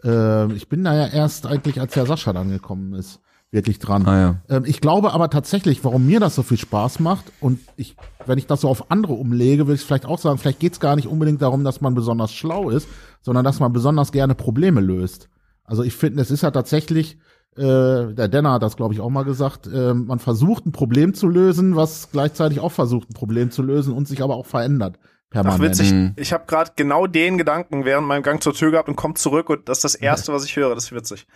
Äh, 0.04 0.52
ich 0.54 0.68
bin 0.68 0.84
da 0.84 0.96
ja 0.96 1.08
erst 1.08 1.46
eigentlich, 1.46 1.80
als 1.80 1.94
der 1.94 2.06
Sascha 2.06 2.34
dann 2.34 2.50
gekommen 2.50 2.94
ist, 2.94 3.20
wirklich 3.52 3.78
dran. 3.78 4.08
Ah, 4.08 4.20
ja. 4.20 4.36
Ähm, 4.50 4.64
ich 4.66 4.82
glaube 4.82 5.14
aber 5.14 5.30
tatsächlich, 5.30 5.84
warum 5.84 6.06
mir 6.06 6.20
das 6.20 6.34
so 6.34 6.42
viel 6.42 6.58
Spaß 6.58 7.00
macht 7.00 7.32
und 7.40 7.60
ich, 7.78 7.96
wenn 8.26 8.40
ich 8.40 8.48
das 8.48 8.62
so 8.62 8.70
auf 8.70 8.90
andere 8.90 9.14
umlege, 9.14 9.68
will 9.68 9.76
ich 9.76 9.82
vielleicht 9.82 10.08
auch 10.08 10.18
sagen, 10.18 10.40
vielleicht 10.40 10.60
geht's 10.60 10.80
gar 10.80 10.96
nicht 10.96 11.08
unbedingt 11.08 11.42
darum, 11.44 11.64
dass 11.64 11.80
man 11.80 11.94
besonders 11.94 12.34
schlau 12.34 12.70
ist, 12.70 12.88
sondern 13.22 13.46
dass 13.46 13.60
man 13.60 13.72
besonders 13.72 14.12
gerne 14.12 14.34
Probleme 14.34 14.82
löst. 14.82 15.30
Also 15.64 15.84
ich 15.84 15.96
finde, 15.96 16.24
es 16.24 16.32
ist 16.32 16.42
ja 16.42 16.50
tatsächlich, 16.50 17.20
äh, 17.56 18.14
der 18.14 18.28
Denner 18.30 18.54
hat 18.54 18.64
das, 18.64 18.76
glaube 18.76 18.96
ich, 18.96 19.00
auch 19.00 19.12
mal 19.12 19.24
gesagt, 19.24 19.68
äh, 19.68 19.94
man 19.94 20.18
versucht 20.18 20.66
ein 20.66 20.72
Problem 20.72 21.14
zu 21.14 21.28
lösen, 21.28 21.76
was 21.76 22.10
gleichzeitig 22.12 22.60
auch 22.60 22.72
versucht, 22.72 23.12
ein 23.12 23.14
Problem 23.14 23.52
zu 23.52 23.62
lösen 23.62 23.94
und 23.94 24.08
sich 24.08 24.24
aber 24.24 24.36
auch 24.36 24.48
verändert. 24.48 24.98
Ach, 25.36 25.42
Permanent. 25.42 25.62
witzig. 25.64 25.92
Mhm. 25.92 26.14
Ich 26.18 26.32
habe 26.34 26.46
gerade 26.46 26.72
genau 26.76 27.08
den 27.08 27.38
Gedanken 27.38 27.86
während 27.86 28.08
meinem 28.08 28.24
Gang 28.24 28.42
zur 28.42 28.54
Tür 28.54 28.72
gehabt 28.72 28.88
und 28.90 28.96
komme 28.96 29.16
zurück 29.16 29.50
und 29.50 29.68
das 29.68 29.80
ist 29.80 29.84
das 29.84 29.96
Erste, 29.96 30.32
was 30.34 30.46
ich 30.46 30.56
höre. 30.56 30.76
Das 30.76 30.86
ist 30.86 30.92
witzig. 30.94 31.28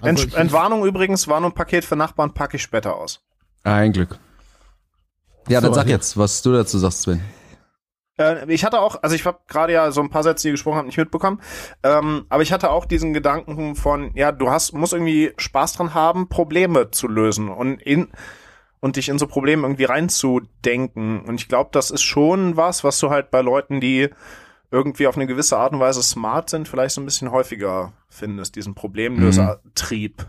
Also 0.00 0.24
Ent 0.24 0.34
Entwarnung 0.34 0.84
übrigens, 0.84 1.28
Warnung-Paket 1.28 1.84
für 1.84 1.96
Nachbarn 1.96 2.34
packe 2.34 2.56
ich 2.56 2.62
später 2.62 2.96
aus. 2.96 3.22
Ein 3.64 3.92
Glück. 3.92 4.18
Ja, 5.48 5.60
dann 5.60 5.70
So, 5.70 5.74
sag 5.76 5.84
hier. 5.86 5.94
jetzt, 5.94 6.16
was 6.16 6.42
du 6.42 6.52
dazu 6.52 6.78
sagst, 6.78 7.02
Sven. 7.02 7.20
Äh, 8.18 8.52
ich 8.52 8.64
hatte 8.64 8.80
auch, 8.80 9.02
also 9.02 9.14
ich 9.16 9.24
habe 9.24 9.38
gerade 9.48 9.72
ja 9.72 9.90
so 9.90 10.00
ein 10.02 10.10
paar 10.10 10.22
Sätze, 10.22 10.42
die 10.42 10.48
ihr 10.48 10.52
gesprochen 10.52 10.76
habt, 10.78 10.86
nicht 10.86 10.98
mitbekommen, 10.98 11.40
ähm, 11.82 12.26
aber 12.28 12.42
ich 12.42 12.52
hatte 12.52 12.70
auch 12.70 12.84
diesen 12.84 13.12
Gedanken 13.14 13.74
von, 13.74 14.10
ja, 14.14 14.32
du 14.32 14.50
hast, 14.50 14.72
musst 14.74 14.92
irgendwie 14.92 15.32
Spaß 15.38 15.74
dran 15.74 15.94
haben, 15.94 16.28
Probleme 16.28 16.90
zu 16.90 17.08
lösen 17.08 17.48
und 17.48 17.80
in 17.80 18.08
und 18.82 18.96
dich 18.96 19.08
in 19.08 19.18
so 19.18 19.26
Probleme 19.26 19.62
irgendwie 19.62 19.84
reinzudenken. 19.84 21.22
Und 21.22 21.36
ich 21.36 21.48
glaube, 21.48 21.70
das 21.72 21.90
ist 21.90 22.02
schon 22.02 22.56
was, 22.56 22.84
was 22.84 22.98
du 22.98 23.10
halt 23.10 23.30
bei 23.30 23.40
Leuten, 23.40 23.80
die 23.80 24.10
irgendwie 24.70 25.06
auf 25.06 25.16
eine 25.16 25.26
gewisse 25.26 25.56
Art 25.56 25.72
und 25.72 25.80
Weise 25.80 26.02
smart 26.02 26.50
sind, 26.50 26.66
vielleicht 26.66 26.94
so 26.94 27.00
ein 27.00 27.04
bisschen 27.04 27.30
häufiger 27.30 27.92
findest, 28.08 28.56
diesen 28.56 28.74
Problemlösertrieb. 28.74 30.26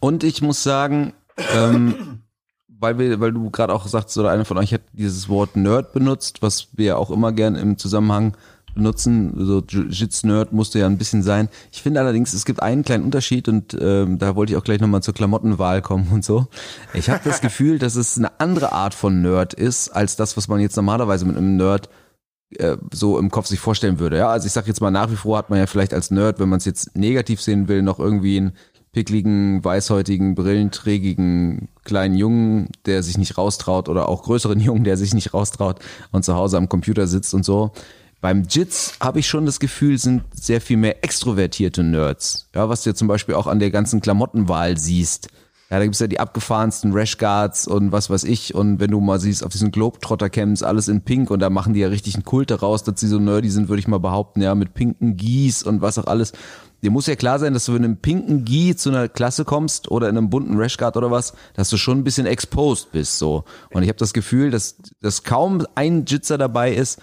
Und 0.00 0.24
ich 0.24 0.42
muss 0.42 0.62
sagen, 0.62 1.14
ähm, 1.54 2.22
weil 2.68 2.98
wir, 2.98 3.20
weil 3.20 3.32
du 3.32 3.50
gerade 3.50 3.72
auch 3.72 3.86
sagst, 3.86 4.18
oder 4.18 4.30
einer 4.30 4.44
von 4.44 4.58
euch 4.58 4.74
hat 4.74 4.82
dieses 4.92 5.28
Wort 5.28 5.54
Nerd 5.54 5.92
benutzt, 5.92 6.42
was 6.42 6.68
wir 6.72 6.86
ja 6.86 6.96
auch 6.96 7.10
immer 7.10 7.32
gern 7.32 7.54
im 7.54 7.78
Zusammenhang 7.78 8.36
benutzen. 8.74 9.32
So 9.36 9.60
Jiu-Jitsu-Nerd 9.60 10.52
musste 10.52 10.78
ja 10.78 10.86
ein 10.86 10.98
bisschen 10.98 11.22
sein. 11.22 11.48
Ich 11.72 11.82
finde 11.82 12.00
allerdings, 12.00 12.32
es 12.32 12.44
gibt 12.44 12.62
einen 12.62 12.84
kleinen 12.84 13.04
Unterschied 13.04 13.48
und 13.48 13.76
ähm, 13.80 14.18
da 14.18 14.36
wollte 14.36 14.52
ich 14.52 14.56
auch 14.56 14.64
gleich 14.64 14.80
nochmal 14.80 15.02
zur 15.02 15.14
Klamottenwahl 15.14 15.82
kommen 15.82 16.08
und 16.12 16.24
so. 16.24 16.46
Ich 16.92 17.10
habe 17.10 17.20
das 17.24 17.40
Gefühl, 17.42 17.78
dass 17.78 17.96
es 17.96 18.18
eine 18.18 18.40
andere 18.40 18.72
Art 18.72 18.94
von 18.94 19.22
Nerd 19.22 19.54
ist, 19.54 19.88
als 19.88 20.16
das, 20.16 20.36
was 20.36 20.48
man 20.48 20.60
jetzt 20.60 20.76
normalerweise 20.76 21.24
mit 21.24 21.36
einem 21.36 21.56
Nerd 21.56 21.88
äh, 22.58 22.76
so 22.92 23.18
im 23.18 23.30
Kopf 23.30 23.46
sich 23.46 23.60
vorstellen 23.60 23.98
würde. 23.98 24.18
Ja, 24.18 24.28
also 24.28 24.46
ich 24.46 24.52
sag 24.52 24.66
jetzt 24.66 24.80
mal, 24.80 24.90
nach 24.90 25.10
wie 25.10 25.16
vor 25.16 25.38
hat 25.38 25.50
man 25.50 25.58
ja 25.58 25.66
vielleicht 25.66 25.94
als 25.94 26.10
Nerd, 26.10 26.38
wenn 26.38 26.48
man 26.48 26.58
es 26.58 26.64
jetzt 26.64 26.96
negativ 26.96 27.40
sehen 27.40 27.68
will, 27.68 27.82
noch 27.82 27.98
irgendwie 27.98 28.36
einen 28.36 28.52
pickligen, 28.94 29.62
weißhäutigen, 29.62 30.34
brillenträgigen 30.34 31.68
kleinen 31.82 32.14
Jungen, 32.14 32.68
der 32.86 33.02
sich 33.02 33.18
nicht 33.18 33.36
raustraut 33.36 33.88
oder 33.88 34.08
auch 34.08 34.22
größeren 34.22 34.60
Jungen, 34.60 34.84
der 34.84 34.96
sich 34.96 35.12
nicht 35.14 35.34
raustraut 35.34 35.80
und 36.12 36.24
zu 36.24 36.34
Hause 36.34 36.56
am 36.56 36.68
Computer 36.68 37.06
sitzt 37.06 37.34
und 37.34 37.44
so. 37.44 37.72
Beim 38.24 38.44
Jits 38.48 38.94
habe 39.02 39.18
ich 39.18 39.28
schon 39.28 39.44
das 39.44 39.60
Gefühl, 39.60 39.98
sind 39.98 40.22
sehr 40.32 40.62
viel 40.62 40.78
mehr 40.78 41.04
extrovertierte 41.04 41.82
Nerds. 41.82 42.48
Ja, 42.54 42.70
was 42.70 42.82
du 42.82 42.88
ja 42.88 42.94
zum 42.94 43.06
Beispiel 43.06 43.34
auch 43.34 43.46
an 43.46 43.58
der 43.58 43.70
ganzen 43.70 44.00
Klamottenwahl 44.00 44.78
siehst. 44.78 45.28
Ja, 45.68 45.76
da 45.76 45.84
gibt's 45.84 45.98
ja 45.98 46.06
die 46.06 46.18
abgefahrensten 46.18 46.94
Rashguards 46.94 47.66
und 47.66 47.92
was 47.92 48.08
weiß 48.08 48.24
ich. 48.24 48.54
Und 48.54 48.80
wenn 48.80 48.92
du 48.92 49.00
mal 49.02 49.20
siehst, 49.20 49.44
auf 49.44 49.52
diesen 49.52 49.72
Globetrotter-Camps 49.72 50.62
alles 50.62 50.88
in 50.88 51.02
Pink 51.02 51.30
und 51.30 51.40
da 51.40 51.50
machen 51.50 51.74
die 51.74 51.80
ja 51.80 51.88
richtig 51.88 52.14
einen 52.14 52.24
Kult 52.24 52.50
daraus, 52.50 52.82
dass 52.82 52.98
sie 52.98 53.08
so 53.08 53.18
nerdy 53.18 53.50
sind, 53.50 53.68
würde 53.68 53.80
ich 53.80 53.88
mal 53.88 54.00
behaupten, 54.00 54.40
ja, 54.40 54.54
mit 54.54 54.72
pinken 54.72 55.18
Gis 55.18 55.62
und 55.62 55.82
was 55.82 55.98
auch 55.98 56.06
alles. 56.06 56.32
Dir 56.82 56.90
muss 56.90 57.06
ja 57.06 57.16
klar 57.16 57.38
sein, 57.38 57.52
dass 57.52 57.66
du 57.66 57.76
in 57.76 57.84
einem 57.84 57.98
pinken 57.98 58.46
Gi 58.46 58.74
zu 58.74 58.88
einer 58.88 59.08
Klasse 59.08 59.44
kommst 59.44 59.90
oder 59.90 60.08
in 60.08 60.16
einem 60.16 60.30
bunten 60.30 60.56
Rashguard 60.56 60.96
oder 60.96 61.10
was, 61.10 61.34
dass 61.52 61.68
du 61.68 61.76
schon 61.76 61.98
ein 61.98 62.04
bisschen 62.04 62.24
exposed 62.24 62.90
bist, 62.90 63.18
so. 63.18 63.44
Und 63.70 63.82
ich 63.82 63.88
habe 63.90 63.98
das 63.98 64.14
Gefühl, 64.14 64.50
dass, 64.50 64.76
dass 65.02 65.24
kaum 65.24 65.66
ein 65.74 66.06
Jitzer 66.06 66.38
dabei 66.38 66.72
ist, 66.72 67.00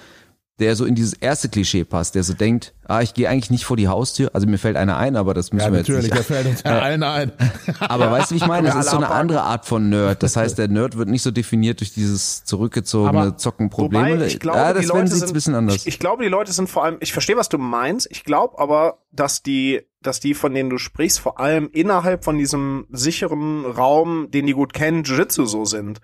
der 0.61 0.75
so 0.77 0.85
in 0.85 0.95
dieses 0.95 1.13
erste 1.13 1.49
Klischee 1.49 1.83
passt, 1.83 2.15
der 2.15 2.23
so 2.23 2.33
denkt, 2.33 2.73
ah, 2.85 3.01
ich 3.01 3.13
gehe 3.13 3.27
eigentlich 3.27 3.49
nicht 3.51 3.65
vor 3.65 3.75
die 3.75 3.87
Haustür. 3.89 4.29
Also 4.33 4.47
mir 4.47 4.57
fällt 4.57 4.77
einer 4.77 4.95
ein, 4.97 5.15
aber 5.17 5.33
das 5.33 5.51
müssen 5.51 5.65
Ja, 5.65 5.71
wir 5.71 5.79
jetzt 5.79 5.89
natürlich, 5.89 6.05
nicht. 6.11 6.15
der 6.15 6.23
fällt 6.23 6.47
uns 6.47 6.63
allen 6.63 7.03
ein. 7.03 7.31
Aber 7.79 8.11
weißt 8.11 8.31
du, 8.31 8.35
wie 8.35 8.37
ich 8.39 8.47
meine? 8.47 8.67
Das 8.67 8.77
ist 8.85 8.91
so 8.91 8.97
eine 8.97 9.09
andere 9.09 9.41
Art 9.41 9.65
von 9.65 9.89
Nerd. 9.89 10.23
Das 10.23 10.37
heißt, 10.37 10.57
der 10.57 10.67
Nerd 10.69 10.97
wird 10.97 11.09
nicht 11.09 11.23
so 11.23 11.31
definiert 11.31 11.79
durch 11.81 11.93
dieses 11.93 12.45
zurückgezogene. 12.45 13.35
Wobei, 13.37 14.25
ich 14.25 14.39
glaube, 14.39 14.57
ja, 14.57 14.73
die 14.73 14.79
das 14.79 14.87
Leute 14.87 14.97
werden 14.97 15.07
sie 15.07 15.17
sind, 15.19 15.27
ein 15.29 15.33
bisschen 15.33 15.55
anders. 15.55 15.75
Ich, 15.77 15.87
ich 15.87 15.99
glaube, 15.99 16.23
die 16.23 16.29
Leute 16.29 16.51
sind 16.53 16.69
vor 16.69 16.83
allem, 16.85 16.97
ich 16.99 17.11
verstehe, 17.13 17.35
was 17.37 17.49
du 17.49 17.57
meinst. 17.57 18.07
Ich 18.11 18.23
glaube 18.23 18.59
aber, 18.59 18.99
dass 19.11 19.43
die, 19.43 19.81
dass 20.01 20.19
die, 20.19 20.33
von 20.33 20.53
denen 20.53 20.69
du 20.69 20.77
sprichst, 20.77 21.19
vor 21.19 21.39
allem 21.39 21.69
innerhalb 21.73 22.23
von 22.23 22.37
diesem 22.37 22.85
sicheren 22.91 23.65
Raum, 23.65 24.29
den 24.31 24.45
die 24.45 24.53
gut 24.53 24.73
kennen, 24.73 25.03
Jiu-Jitsu 25.03 25.45
so 25.45 25.65
sind. 25.65 25.99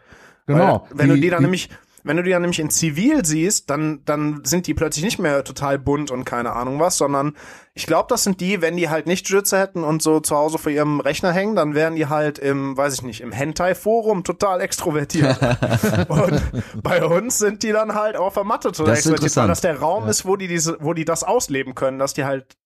Genau. 0.47 0.85
Weil, 0.89 0.99
wenn 0.99 1.09
du 1.09 1.15
Die- 1.15 1.21
die 1.21 1.29
dann 1.29 1.39
die- 1.39 1.43
nämlich, 1.45 1.69
wenn 2.07 2.17
du 2.17 2.23
die 2.23 2.31
dann 2.31 2.41
nämlich 2.41 2.59
in 2.59 2.69
Zivil 2.69 3.25
siehst, 3.25 3.69
dann, 3.69 4.01
dann 4.05 4.41
sind 4.43 4.67
die 4.67 4.73
plötzlich 4.73 5.03
nicht 5.03 5.19
mehr 5.19 5.43
total 5.43 5.77
bunt 5.79 6.11
und 6.11 6.25
keine 6.25 6.53
Ahnung 6.53 6.79
was, 6.79 6.97
sondern 6.97 7.35
ich 7.73 7.85
glaube, 7.85 8.07
das 8.09 8.23
sind 8.23 8.41
die, 8.41 8.61
wenn 8.61 8.77
die 8.77 8.89
halt 8.89 9.05
nicht 9.05 9.27
Jiu-Jitsu 9.27 9.57
hätten 9.57 9.83
und 9.83 10.01
so 10.01 10.19
zu 10.19 10.35
Hause 10.35 10.57
vor 10.57 10.71
ihrem 10.71 10.99
Rechner 10.99 11.31
hängen, 11.31 11.55
dann 11.55 11.75
wären 11.75 11.95
die 11.95 12.07
halt 12.07 12.39
im, 12.39 12.75
weiß 12.75 12.95
ich 12.95 13.03
nicht, 13.03 13.21
im 13.21 13.31
Hentai-Forum 13.31 14.23
total 14.23 14.61
extrovertiert. 14.61 15.37
und 16.07 16.41
bei 16.81 17.05
uns 17.05 17.37
sind 17.37 17.63
die 17.63 17.71
dann 17.71 17.93
halt 17.93 18.15
auf 18.15 18.33
der 18.33 18.43
Matte 18.43 18.71
total 18.71 18.95
Das 18.95 18.99
ist 18.99 19.11
extrovertiert, 19.11 19.35
weil 19.37 19.47
das 19.47 19.61
der 19.61 19.79
Raum 19.79 20.07
ist, 20.07 20.25
wo 20.25 20.35
die 20.35 20.47
diese, 20.47 20.77
wo 20.79 20.93
die 20.93 21.05
das 21.05 21.23
ausleben 21.23 21.75
können, 21.75 21.99
dass 21.99 22.13
die 22.13 22.25
halt 22.25 22.57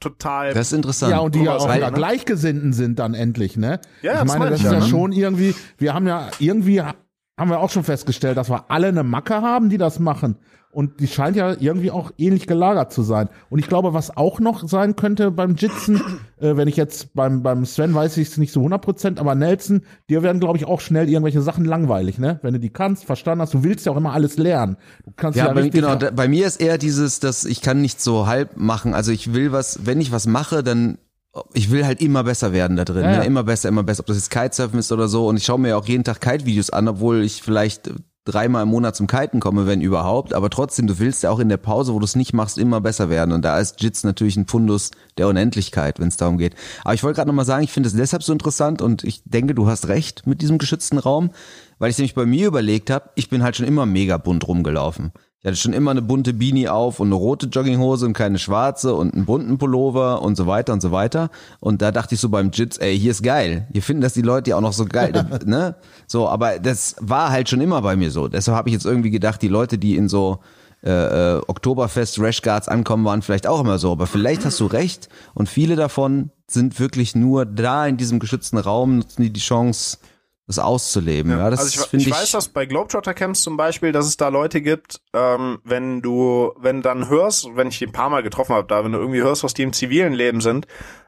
total 0.00 0.54
Das 0.54 0.68
ist 0.68 0.72
interessant. 0.72 1.12
Ja, 1.12 1.18
und 1.18 1.34
die 1.34 1.42
ja 1.42 1.56
auch 1.56 1.68
Weil- 1.68 1.78
wieder 1.78 1.90
Gleichgesinnten 1.90 2.72
sind 2.72 2.98
dann 2.98 3.14
endlich, 3.14 3.56
ne? 3.56 3.80
Ja, 4.02 4.12
ich 4.14 4.18
das 4.20 4.28
meine, 4.28 4.50
das 4.50 4.60
ich 4.60 4.66
ist 4.66 4.72
ja, 4.72 4.78
ja 4.78 4.84
ne? 4.84 4.90
schon 4.90 5.12
irgendwie, 5.12 5.54
wir 5.78 5.94
haben 5.94 6.06
ja 6.06 6.28
irgendwie, 6.38 6.82
haben 7.36 7.50
wir 7.50 7.60
auch 7.60 7.70
schon 7.70 7.84
festgestellt, 7.84 8.36
dass 8.36 8.50
wir 8.50 8.70
alle 8.70 8.88
eine 8.88 9.02
Macke 9.02 9.34
haben, 9.34 9.68
die 9.68 9.78
das 9.78 9.98
machen. 9.98 10.36
Und 10.74 10.98
die 10.98 11.06
scheint 11.06 11.36
ja 11.36 11.54
irgendwie 11.58 11.92
auch 11.92 12.10
ähnlich 12.18 12.48
gelagert 12.48 12.92
zu 12.92 13.02
sein. 13.02 13.28
Und 13.48 13.60
ich 13.60 13.68
glaube, 13.68 13.94
was 13.94 14.16
auch 14.16 14.40
noch 14.40 14.68
sein 14.68 14.96
könnte 14.96 15.30
beim 15.30 15.54
Jitzen, 15.54 16.00
äh, 16.40 16.56
wenn 16.56 16.66
ich 16.66 16.76
jetzt 16.76 17.14
beim, 17.14 17.44
beim 17.44 17.64
Sven 17.64 17.94
weiß 17.94 18.16
ich 18.16 18.28
es 18.28 18.38
nicht 18.38 18.52
so 18.52 18.58
100 18.58 18.82
Prozent, 18.82 19.20
aber 19.20 19.36
Nelson, 19.36 19.82
dir 20.10 20.24
werden, 20.24 20.40
glaube 20.40 20.58
ich, 20.58 20.66
auch 20.66 20.80
schnell 20.80 21.08
irgendwelche 21.08 21.42
Sachen 21.42 21.64
langweilig, 21.64 22.18
ne? 22.18 22.40
Wenn 22.42 22.54
du 22.54 22.60
die 22.60 22.70
kannst, 22.70 23.04
verstanden 23.04 23.42
hast, 23.42 23.54
du 23.54 23.62
willst 23.62 23.86
ja 23.86 23.92
auch 23.92 23.96
immer 23.96 24.14
alles 24.14 24.36
lernen. 24.36 24.76
Du 25.04 25.12
kannst 25.14 25.38
ja, 25.38 25.46
Ja, 25.46 25.52
bei, 25.52 25.68
genau, 25.68 25.94
da, 25.94 26.10
bei 26.10 26.26
mir 26.26 26.44
ist 26.44 26.60
eher 26.60 26.76
dieses, 26.76 27.20
dass 27.20 27.44
ich 27.44 27.60
kann 27.60 27.80
nicht 27.80 28.00
so 28.00 28.26
halb 28.26 28.56
machen. 28.56 28.94
Also 28.94 29.12
ich 29.12 29.32
will 29.32 29.52
was, 29.52 29.86
wenn 29.86 30.00
ich 30.00 30.10
was 30.10 30.26
mache, 30.26 30.64
dann 30.64 30.98
ich 31.52 31.70
will 31.70 31.84
halt 31.84 32.00
immer 32.00 32.24
besser 32.24 32.52
werden 32.52 32.76
da 32.76 32.84
drin. 32.84 33.04
Ja, 33.04 33.12
ja. 33.12 33.18
Ne? 33.18 33.24
Immer 33.26 33.44
besser, 33.44 33.68
immer 33.68 33.82
besser. 33.82 34.00
Ob 34.00 34.06
das 34.06 34.16
jetzt 34.16 34.30
Kitesurfen 34.30 34.78
ist 34.78 34.92
oder 34.92 35.08
so. 35.08 35.26
Und 35.26 35.36
ich 35.36 35.44
schaue 35.44 35.58
mir 35.58 35.70
ja 35.70 35.76
auch 35.76 35.86
jeden 35.86 36.04
Tag 36.04 36.20
Kite-Videos 36.20 36.70
an, 36.70 36.88
obwohl 36.88 37.22
ich 37.22 37.42
vielleicht 37.42 37.90
dreimal 38.24 38.62
im 38.62 38.70
Monat 38.70 38.96
zum 38.96 39.06
Kiten 39.06 39.40
komme, 39.40 39.66
wenn 39.66 39.80
überhaupt. 39.80 40.32
Aber 40.32 40.48
trotzdem, 40.48 40.86
du 40.86 40.98
willst 40.98 41.22
ja 41.22 41.30
auch 41.30 41.38
in 41.38 41.48
der 41.48 41.58
Pause, 41.58 41.92
wo 41.92 41.98
du 41.98 42.04
es 42.04 42.16
nicht 42.16 42.32
machst, 42.32 42.58
immer 42.58 42.80
besser 42.80 43.10
werden. 43.10 43.32
Und 43.32 43.44
da 43.44 43.58
ist 43.58 43.82
Jits 43.82 44.04
natürlich 44.04 44.36
ein 44.36 44.46
Fundus 44.46 44.90
der 45.18 45.28
Unendlichkeit, 45.28 46.00
wenn 46.00 46.08
es 46.08 46.16
darum 46.16 46.38
geht. 46.38 46.54
Aber 46.84 46.94
ich 46.94 47.02
wollte 47.02 47.16
gerade 47.16 47.28
nochmal 47.28 47.44
sagen, 47.44 47.64
ich 47.64 47.72
finde 47.72 47.88
es 47.88 47.94
deshalb 47.94 48.22
so 48.22 48.32
interessant 48.32 48.80
und 48.80 49.04
ich 49.04 49.22
denke, 49.24 49.54
du 49.54 49.66
hast 49.66 49.88
recht 49.88 50.26
mit 50.26 50.40
diesem 50.40 50.58
geschützten 50.58 50.98
Raum, 50.98 51.30
weil 51.78 51.90
ich 51.90 51.98
nämlich 51.98 52.14
bei 52.14 52.26
mir 52.26 52.46
überlegt 52.46 52.90
habe, 52.90 53.10
ich 53.14 53.28
bin 53.28 53.42
halt 53.42 53.56
schon 53.56 53.66
immer 53.66 53.84
mega 53.84 54.16
bunt 54.16 54.48
rumgelaufen. 54.48 55.12
Ich 55.44 55.48
hatte 55.48 55.58
schon 55.58 55.74
immer 55.74 55.90
eine 55.90 56.00
bunte 56.00 56.32
Beanie 56.32 56.70
auf 56.70 57.00
und 57.00 57.08
eine 57.08 57.16
rote 57.16 57.48
Jogginghose 57.48 58.06
und 58.06 58.14
keine 58.14 58.38
schwarze 58.38 58.94
und 58.94 59.12
einen 59.12 59.26
bunten 59.26 59.58
Pullover 59.58 60.22
und 60.22 60.36
so 60.36 60.46
weiter 60.46 60.72
und 60.72 60.80
so 60.80 60.90
weiter. 60.90 61.28
Und 61.60 61.82
da 61.82 61.92
dachte 61.92 62.14
ich 62.14 62.20
so 62.22 62.30
beim 62.30 62.50
Jits, 62.50 62.78
ey, 62.78 62.98
hier 62.98 63.10
ist 63.10 63.22
geil. 63.22 63.68
Hier 63.70 63.82
finden 63.82 64.00
das 64.00 64.14
die 64.14 64.22
Leute 64.22 64.48
ja 64.50 64.56
auch 64.56 64.62
noch 64.62 64.72
so 64.72 64.86
geil, 64.86 65.12
ne? 65.44 65.74
So, 66.06 66.30
aber 66.30 66.58
das 66.60 66.96
war 66.98 67.30
halt 67.30 67.50
schon 67.50 67.60
immer 67.60 67.82
bei 67.82 67.94
mir 67.94 68.10
so. 68.10 68.28
Deshalb 68.28 68.56
habe 68.56 68.70
ich 68.70 68.72
jetzt 68.72 68.86
irgendwie 68.86 69.10
gedacht, 69.10 69.42
die 69.42 69.48
Leute, 69.48 69.76
die 69.76 69.96
in 69.96 70.08
so 70.08 70.38
äh, 70.82 71.36
äh, 71.36 71.42
Oktoberfest 71.46 72.18
Rashguards 72.20 72.68
ankommen, 72.68 73.04
waren 73.04 73.20
vielleicht 73.20 73.46
auch 73.46 73.60
immer 73.60 73.76
so. 73.76 73.92
Aber 73.92 74.06
vielleicht 74.06 74.46
hast 74.46 74.58
du 74.60 74.64
recht 74.64 75.10
und 75.34 75.50
viele 75.50 75.76
davon 75.76 76.30
sind 76.46 76.80
wirklich 76.80 77.14
nur 77.14 77.44
da 77.44 77.86
in 77.86 77.98
diesem 77.98 78.18
geschützten 78.18 78.56
Raum, 78.56 78.96
nutzen 78.96 79.20
die 79.20 79.30
die 79.30 79.40
Chance, 79.40 79.98
das 80.46 80.58
auszuleben. 80.58 81.32
Ja, 81.32 81.48
das 81.50 81.60
also 81.60 81.80
ich, 81.80 81.86
finde 81.88 82.02
ich 82.02 82.08
ich. 82.08 82.14
weiß, 82.14 82.32
dass 82.32 82.48
bei 82.48 82.66
Globetrotter 82.66 83.14
Camps 83.14 83.42
zum 83.42 83.56
Beispiel, 83.56 83.92
dass 83.92 84.06
es 84.06 84.16
da 84.16 84.28
Leute 84.28 84.60
gibt, 84.60 85.00
ähm, 85.14 85.58
wenn 85.64 86.02
du, 86.02 86.52
wenn 86.58 86.76
du 86.76 86.82
dann 86.82 87.08
hörst, 87.08 87.48
wenn 87.54 87.68
ich 87.68 87.78
die 87.78 87.86
ein 87.86 87.92
paar 87.92 88.10
Mal 88.10 88.22
getroffen 88.22 88.54
habe, 88.54 88.68
da, 88.68 88.84
wenn 88.84 88.92
du 88.92 88.98
irgendwie 88.98 89.22
hörst, 89.22 89.42
was 89.42 89.54
die 89.54 89.62
im 89.62 89.72
zivilen 89.72 90.12
Leben 90.12 90.40
sind, 90.40 90.66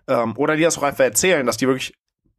ähm, 0.09 0.37
oder 0.37 0.57
die 0.57 0.63
das 0.63 0.79
auch 0.79 0.83
einfach 0.83 1.05
erzählen, 1.05 1.45
dass 1.45 1.59
die 1.59 1.67
wirklich 1.67 1.95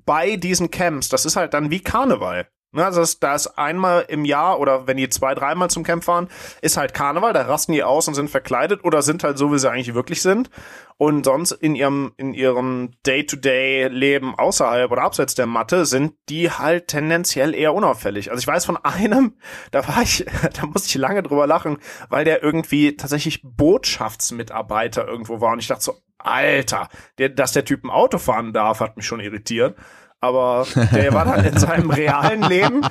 bei 0.06 0.38
diesen 0.38 0.72
Camps, 0.72 1.10
das 1.10 1.26
ist 1.26 1.36
halt 1.36 1.54
dann 1.54 1.70
wie 1.70 1.82
Karneval. 1.82 2.48
Ne, 2.74 2.84
also 2.84 3.00
das, 3.00 3.20
da 3.20 3.34
ist 3.34 3.48
einmal 3.58 4.06
im 4.10 4.26
Jahr 4.26 4.60
oder 4.60 4.88
wenn 4.88 4.98
die 4.98 5.08
zwei, 5.08 5.34
dreimal 5.34 5.70
zum 5.70 5.84
Camp 5.84 6.04
fahren, 6.04 6.28
ist 6.62 6.76
halt 6.76 6.94
Karneval, 6.94 7.32
da 7.32 7.44
rasten 7.44 7.72
die 7.72 7.82
aus 7.82 8.10
und 8.10 8.14
sind 8.14 8.30
verkleidet 8.30 8.84
oder 8.84 9.02
sind 9.02 9.24
halt 9.24 9.38
so, 9.38 9.54
wie 9.54 9.58
sie 9.60 9.72
eigentlich 9.72 9.96
wirklich 9.96 10.22
sind. 10.22 10.50
Und 10.98 11.26
sonst 11.26 11.54
in 11.54 11.76
ihrem, 11.76 12.12
in 12.18 12.34
ihrem 12.34 12.92
Day-to-Day-Leben 13.06 14.36
außerhalb 14.36 14.92
oder 14.92 15.04
abseits 15.04 15.34
der 15.34 15.46
Matte 15.46 15.86
sind 15.86 16.16
die 16.28 16.52
halt 16.52 16.90
tendenziell 16.90 17.56
eher 17.56 17.74
unauffällig. 17.74 18.32
Also 18.32 18.42
ich 18.42 18.48
weiß 18.48 18.66
von 18.66 18.78
einem, 18.84 19.38
da 19.72 19.88
war 19.88 20.02
ich, 20.02 20.26
da 20.54 20.66
musste 20.66 20.90
ich 20.90 20.96
lange 20.96 21.24
drüber 21.24 21.48
lachen, 21.48 21.78
weil 22.10 22.26
der 22.26 22.44
irgendwie 22.44 22.98
tatsächlich 22.98 23.42
Botschaftsmitarbeiter 23.44 25.08
irgendwo 25.08 25.40
war 25.40 25.54
und 25.54 25.60
ich 25.60 25.68
dachte 25.68 25.84
so, 25.84 25.94
Alter, 26.18 26.90
der, 27.18 27.30
dass 27.30 27.54
der 27.54 27.64
Typ 27.64 27.86
ein 27.86 27.92
Auto 27.92 28.18
fahren 28.18 28.52
darf, 28.52 28.82
hat 28.82 28.98
mich 28.98 29.06
schon 29.06 29.20
irritiert. 29.20 29.78
Aber 30.20 30.66
der 30.94 31.14
war 31.14 31.26
dann 31.26 31.46
in 31.46 31.58
seinem 31.58 31.92
realen 31.92 32.42
Leben, 32.44 32.82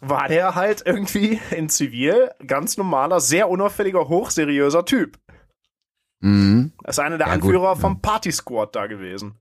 war 0.00 0.28
der 0.28 0.54
halt 0.54 0.82
irgendwie 0.84 1.40
in 1.50 1.68
Zivil 1.68 2.30
ganz 2.46 2.76
normaler, 2.76 3.20
sehr 3.20 3.48
unauffälliger, 3.48 4.08
hochseriöser 4.08 4.84
Typ. 4.84 5.18
Mhm. 6.20 6.72
Das 6.82 6.98
ist 6.98 7.04
einer 7.04 7.18
der 7.18 7.28
Ja, 7.28 7.34
gut, 7.36 7.44
Anführer 7.44 7.68
ja. 7.68 7.74
vom 7.76 8.00
Party 8.00 8.32
Squad 8.32 8.74
da 8.76 8.86
gewesen. 8.86 9.34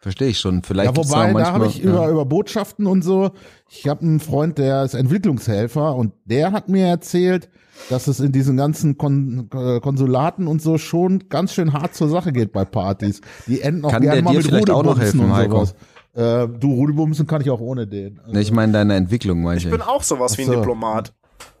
Verstehe 0.00 0.28
ich 0.28 0.40
schon. 0.40 0.62
Vielleicht 0.62 0.90
Ja, 0.90 0.96
wobei, 0.96 1.16
auch 1.16 1.26
da 1.26 1.32
manchmal, 1.32 1.52
habe 1.52 1.66
ich 1.68 1.78
ja. 1.78 1.84
über, 1.84 2.08
über 2.08 2.24
Botschaften 2.24 2.86
und 2.86 3.02
so, 3.02 3.30
ich 3.70 3.86
habe 3.86 4.02
einen 4.02 4.18
Freund, 4.18 4.58
der 4.58 4.82
ist 4.82 4.94
Entwicklungshelfer 4.94 5.94
und 5.94 6.12
der 6.24 6.50
hat 6.50 6.68
mir 6.68 6.86
erzählt, 6.86 7.48
dass 7.88 8.08
es 8.08 8.18
in 8.18 8.32
diesen 8.32 8.56
ganzen 8.56 8.98
Kon 8.98 9.48
äh, 9.54 9.78
Konsulaten 9.80 10.48
und 10.48 10.60
so 10.60 10.76
schon 10.76 11.28
ganz 11.28 11.54
schön 11.54 11.72
hart 11.72 11.94
zur 11.94 12.08
Sache 12.08 12.32
geht 12.32 12.52
bei 12.52 12.64
Partys. 12.64 13.20
Die 13.46 13.60
enden 13.60 13.84
auch 13.84 13.92
Kann 13.92 14.02
gerne 14.02 14.16
der 14.16 14.24
mal 14.24 14.30
dir 14.32 14.38
mit 14.38 14.46
vielleicht 14.46 14.70
auch 14.70 14.82
noch 14.82 14.96
Rudelbumsen 14.96 15.20
helfen, 15.20 15.30
und 15.30 15.36
Heiko? 15.36 15.68
Äh, 16.14 16.46
du, 16.48 16.74
Rudelbumsen 16.74 17.26
kann 17.26 17.40
ich 17.40 17.50
auch 17.50 17.60
ohne 17.60 17.86
den. 17.86 18.20
Also, 18.20 18.38
ich 18.38 18.52
meine 18.52 18.72
deine 18.72 18.96
Entwicklung, 18.96 19.42
meine 19.42 19.58
ich. 19.58 19.64
Ich 19.64 19.70
bin 19.70 19.80
auch 19.80 20.02
sowas 20.02 20.36
wie 20.36 20.42
ein 20.42 20.48
so. 20.48 20.54
Diplomat. 20.56 21.12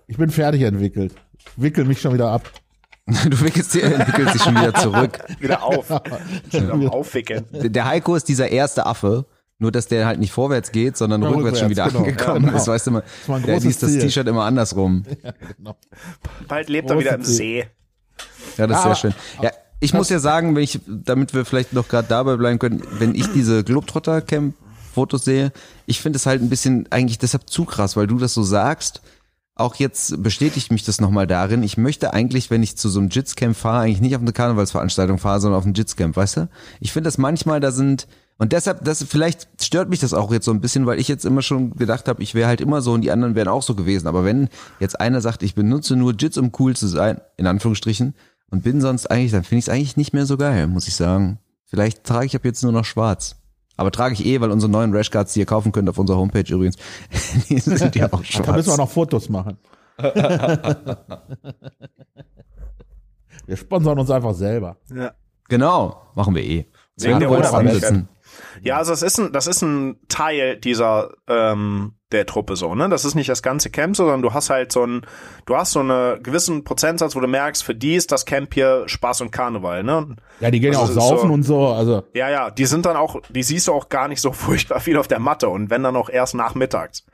ich 0.06 0.16
bin 0.18 0.30
fertig 0.30 0.62
entwickelt. 0.62 1.14
Wickel 1.56 1.84
mich 1.84 2.00
schon 2.00 2.12
wieder 2.12 2.30
ab. 2.30 2.50
du 3.06 3.40
wickelst 3.40 3.74
dir, 3.74 3.82
entwickelst 3.84 4.34
dich 4.34 4.42
schon 4.42 4.54
wieder 4.54 4.72
zurück. 4.74 5.18
Wieder 5.40 5.62
auf. 5.64 5.90
Wieder 6.50 6.72
am 6.72 6.88
Aufwickeln. 6.88 7.44
Der 7.50 7.84
Heiko 7.86 8.14
ist 8.14 8.28
dieser 8.28 8.48
erste 8.48 8.86
Affe, 8.86 9.26
nur 9.58 9.72
dass 9.72 9.88
der 9.88 10.06
halt 10.06 10.20
nicht 10.20 10.30
vorwärts 10.32 10.70
geht, 10.70 10.96
sondern 10.96 11.22
Ja, 11.22 11.28
rückwärts 11.30 11.58
schon 11.58 11.68
wieder 11.70 11.86
rückwärts, 11.86 12.06
genau. 12.16 12.32
angekommen 12.34 12.52
Ja, 12.54 12.56
ist. 12.60 12.68
Weißt 12.68 12.86
du 12.86 12.90
mal, 12.92 13.02
der 13.26 13.38
großes 13.40 13.64
liest 13.64 13.82
das. 13.82 13.98
T-Shirt 13.98 14.28
immer 14.28 14.44
andersrum. 14.44 15.04
Genau. 15.56 15.76
Bald 16.46 16.68
lebt 16.68 16.90
er 16.90 16.98
wieder 16.98 17.14
im 17.14 17.24
See. 17.24 17.66
Ja, 18.56 18.66
das 18.66 18.78
ist 18.78 18.84
Ja, 18.84 18.94
sehr 18.94 18.96
schön. 18.96 19.14
Ja, 19.42 19.50
ich 19.82 19.94
muss 19.94 20.08
ja 20.10 20.20
sagen, 20.20 20.54
wenn 20.54 20.62
ich, 20.62 20.80
damit 20.86 21.34
wir 21.34 21.44
vielleicht 21.44 21.72
noch 21.72 21.88
gerade 21.88 22.06
dabei 22.08 22.36
bleiben 22.36 22.60
können, 22.60 22.82
wenn 22.98 23.16
ich 23.16 23.26
diese 23.32 23.64
Globetrotter-Camp-Fotos 23.64 25.24
sehe, 25.24 25.52
ich 25.86 26.00
finde 26.00 26.18
es 26.18 26.26
halt 26.26 26.40
ein 26.40 26.48
bisschen 26.48 26.86
eigentlich 26.90 27.18
deshalb 27.18 27.50
zu 27.50 27.64
krass, 27.64 27.96
weil 27.96 28.06
du 28.06 28.18
das 28.18 28.32
so 28.32 28.44
sagst. 28.44 29.02
Auch 29.54 29.74
jetzt 29.74 30.22
bestätigt 30.22 30.70
mich 30.70 30.84
das 30.84 31.00
nochmal 31.00 31.26
darin. 31.26 31.62
Ich 31.62 31.76
möchte 31.76 32.14
eigentlich, 32.14 32.48
wenn 32.48 32.62
ich 32.62 32.76
zu 32.76 32.88
so 32.88 33.00
einem 33.00 33.10
Jits-Camp 33.10 33.56
fahre, 33.56 33.82
eigentlich 33.82 34.00
nicht 34.00 34.14
auf 34.14 34.22
eine 34.22 34.32
Karnevalsveranstaltung 34.32 35.18
fahre, 35.18 35.40
sondern 35.40 35.58
auf 35.58 35.66
ein 35.66 35.74
Jits-Camp, 35.74 36.16
weißt 36.16 36.36
du? 36.38 36.48
Ich 36.80 36.92
finde 36.92 37.08
das 37.08 37.18
manchmal, 37.18 37.60
da 37.60 37.70
sind, 37.70 38.06
und 38.38 38.52
deshalb, 38.52 38.84
das, 38.84 39.02
vielleicht 39.02 39.48
stört 39.60 39.90
mich 39.90 40.00
das 40.00 40.14
auch 40.14 40.32
jetzt 40.32 40.46
so 40.46 40.52
ein 40.52 40.60
bisschen, 40.60 40.86
weil 40.86 40.98
ich 40.98 41.08
jetzt 41.08 41.24
immer 41.24 41.42
schon 41.42 41.76
gedacht 41.76 42.08
habe, 42.08 42.22
ich 42.22 42.34
wäre 42.34 42.48
halt 42.48 42.60
immer 42.60 42.80
so 42.80 42.92
und 42.92 43.02
die 43.02 43.10
anderen 43.10 43.34
wären 43.34 43.48
auch 43.48 43.62
so 43.62 43.74
gewesen. 43.74 44.06
Aber 44.06 44.24
wenn 44.24 44.48
jetzt 44.80 45.00
einer 45.00 45.20
sagt, 45.20 45.42
ich 45.42 45.54
benutze 45.54 45.96
nur 45.96 46.14
Jits, 46.14 46.38
um 46.38 46.52
cool 46.58 46.74
zu 46.74 46.86
sein, 46.86 47.20
in 47.36 47.46
Anführungsstrichen, 47.46 48.14
und 48.52 48.62
bin 48.62 48.80
sonst 48.80 49.10
eigentlich, 49.10 49.32
dann 49.32 49.42
finde 49.44 49.58
ich 49.60 49.64
es 49.66 49.68
eigentlich 49.70 49.96
nicht 49.96 50.12
mehr 50.12 50.26
so 50.26 50.36
geil, 50.36 50.66
muss 50.68 50.86
ich 50.86 50.94
sagen. 50.94 51.38
Vielleicht 51.64 52.04
trage 52.04 52.26
ich 52.26 52.36
ab 52.36 52.44
jetzt 52.44 52.62
nur 52.62 52.70
noch 52.70 52.84
schwarz. 52.84 53.36
Aber 53.78 53.90
trage 53.90 54.12
ich 54.12 54.26
eh, 54.26 54.40
weil 54.42 54.50
unsere 54.50 54.70
neuen 54.70 54.94
Rashguards, 54.94 55.32
die 55.32 55.40
ihr 55.40 55.46
kaufen 55.46 55.72
könnt 55.72 55.88
auf 55.88 55.98
unserer 55.98 56.18
Homepage 56.18 56.44
übrigens, 56.52 56.76
die 57.48 57.58
sind 57.58 57.96
ja 57.96 58.12
auch 58.12 58.22
Da 58.22 58.38
müssen 58.42 58.44
wir 58.46 58.62
schwarz. 58.62 58.76
noch 58.76 58.90
Fotos 58.90 59.28
machen. 59.30 59.56
wir 63.46 63.56
sponsern 63.56 63.98
uns 63.98 64.10
einfach 64.10 64.34
selber. 64.34 64.76
Ja. 64.94 65.12
Genau, 65.48 66.02
machen 66.14 66.34
wir 66.34 66.42
eh. 66.44 66.66
Der 67.00 67.16
Sven 67.16 67.28
wollte 67.28 67.48
Unabhängigkeit. 67.48 67.84
ansetzen. 67.90 68.08
Ja, 68.64 68.76
also 68.78 68.92
es 68.92 69.02
ist 69.02 69.18
ein, 69.18 69.32
das 69.32 69.46
ist 69.46 69.62
ein 69.62 69.98
Teil 70.08 70.56
dieser 70.56 71.10
ähm, 71.28 71.94
der 72.12 72.26
Truppe 72.26 72.56
so, 72.56 72.74
ne? 72.74 72.88
Das 72.88 73.04
ist 73.04 73.14
nicht 73.14 73.28
das 73.28 73.42
ganze 73.42 73.70
Camp, 73.70 73.96
so, 73.96 74.04
sondern 74.04 74.22
du 74.22 74.32
hast 74.34 74.50
halt 74.50 74.70
so 74.70 74.84
ein, 74.84 75.02
du 75.46 75.56
hast 75.56 75.72
so 75.72 75.80
einen 75.80 76.22
gewissen 76.22 76.62
Prozentsatz, 76.62 77.16
wo 77.16 77.20
du 77.20 77.26
merkst, 77.26 77.64
für 77.64 77.74
die 77.74 77.94
ist 77.94 78.12
das 78.12 78.26
Camp 78.26 78.52
hier 78.54 78.84
Spaß 78.86 79.22
und 79.22 79.30
Karneval, 79.32 79.82
ne? 79.82 80.16
Ja, 80.40 80.50
die 80.50 80.60
gehen 80.60 80.72
ja 80.72 80.78
auch 80.78 80.82
Also 80.88 80.98
ist 81.00 81.08
saufen 81.08 81.28
so- 81.28 81.34
und 81.34 81.42
so. 81.42 81.68
Also 81.68 82.02
Ja, 82.14 82.28
ja, 82.30 82.50
die 82.50 82.66
sind 82.66 82.86
dann 82.86 82.96
auch, 82.96 83.20
die 83.30 83.42
siehst 83.42 83.68
du 83.68 83.72
auch 83.72 83.88
gar 83.88 84.08
nicht 84.08 84.20
so 84.20 84.32
furchtbar 84.32 84.80
viel 84.80 84.96
auf 84.98 85.08
der 85.08 85.18
Matte 85.20 85.48
und 85.48 85.70
wenn 85.70 85.82
dann 85.82 85.96
auch 85.96 86.08
erst 86.10 86.34
nachmittags. 86.34 87.04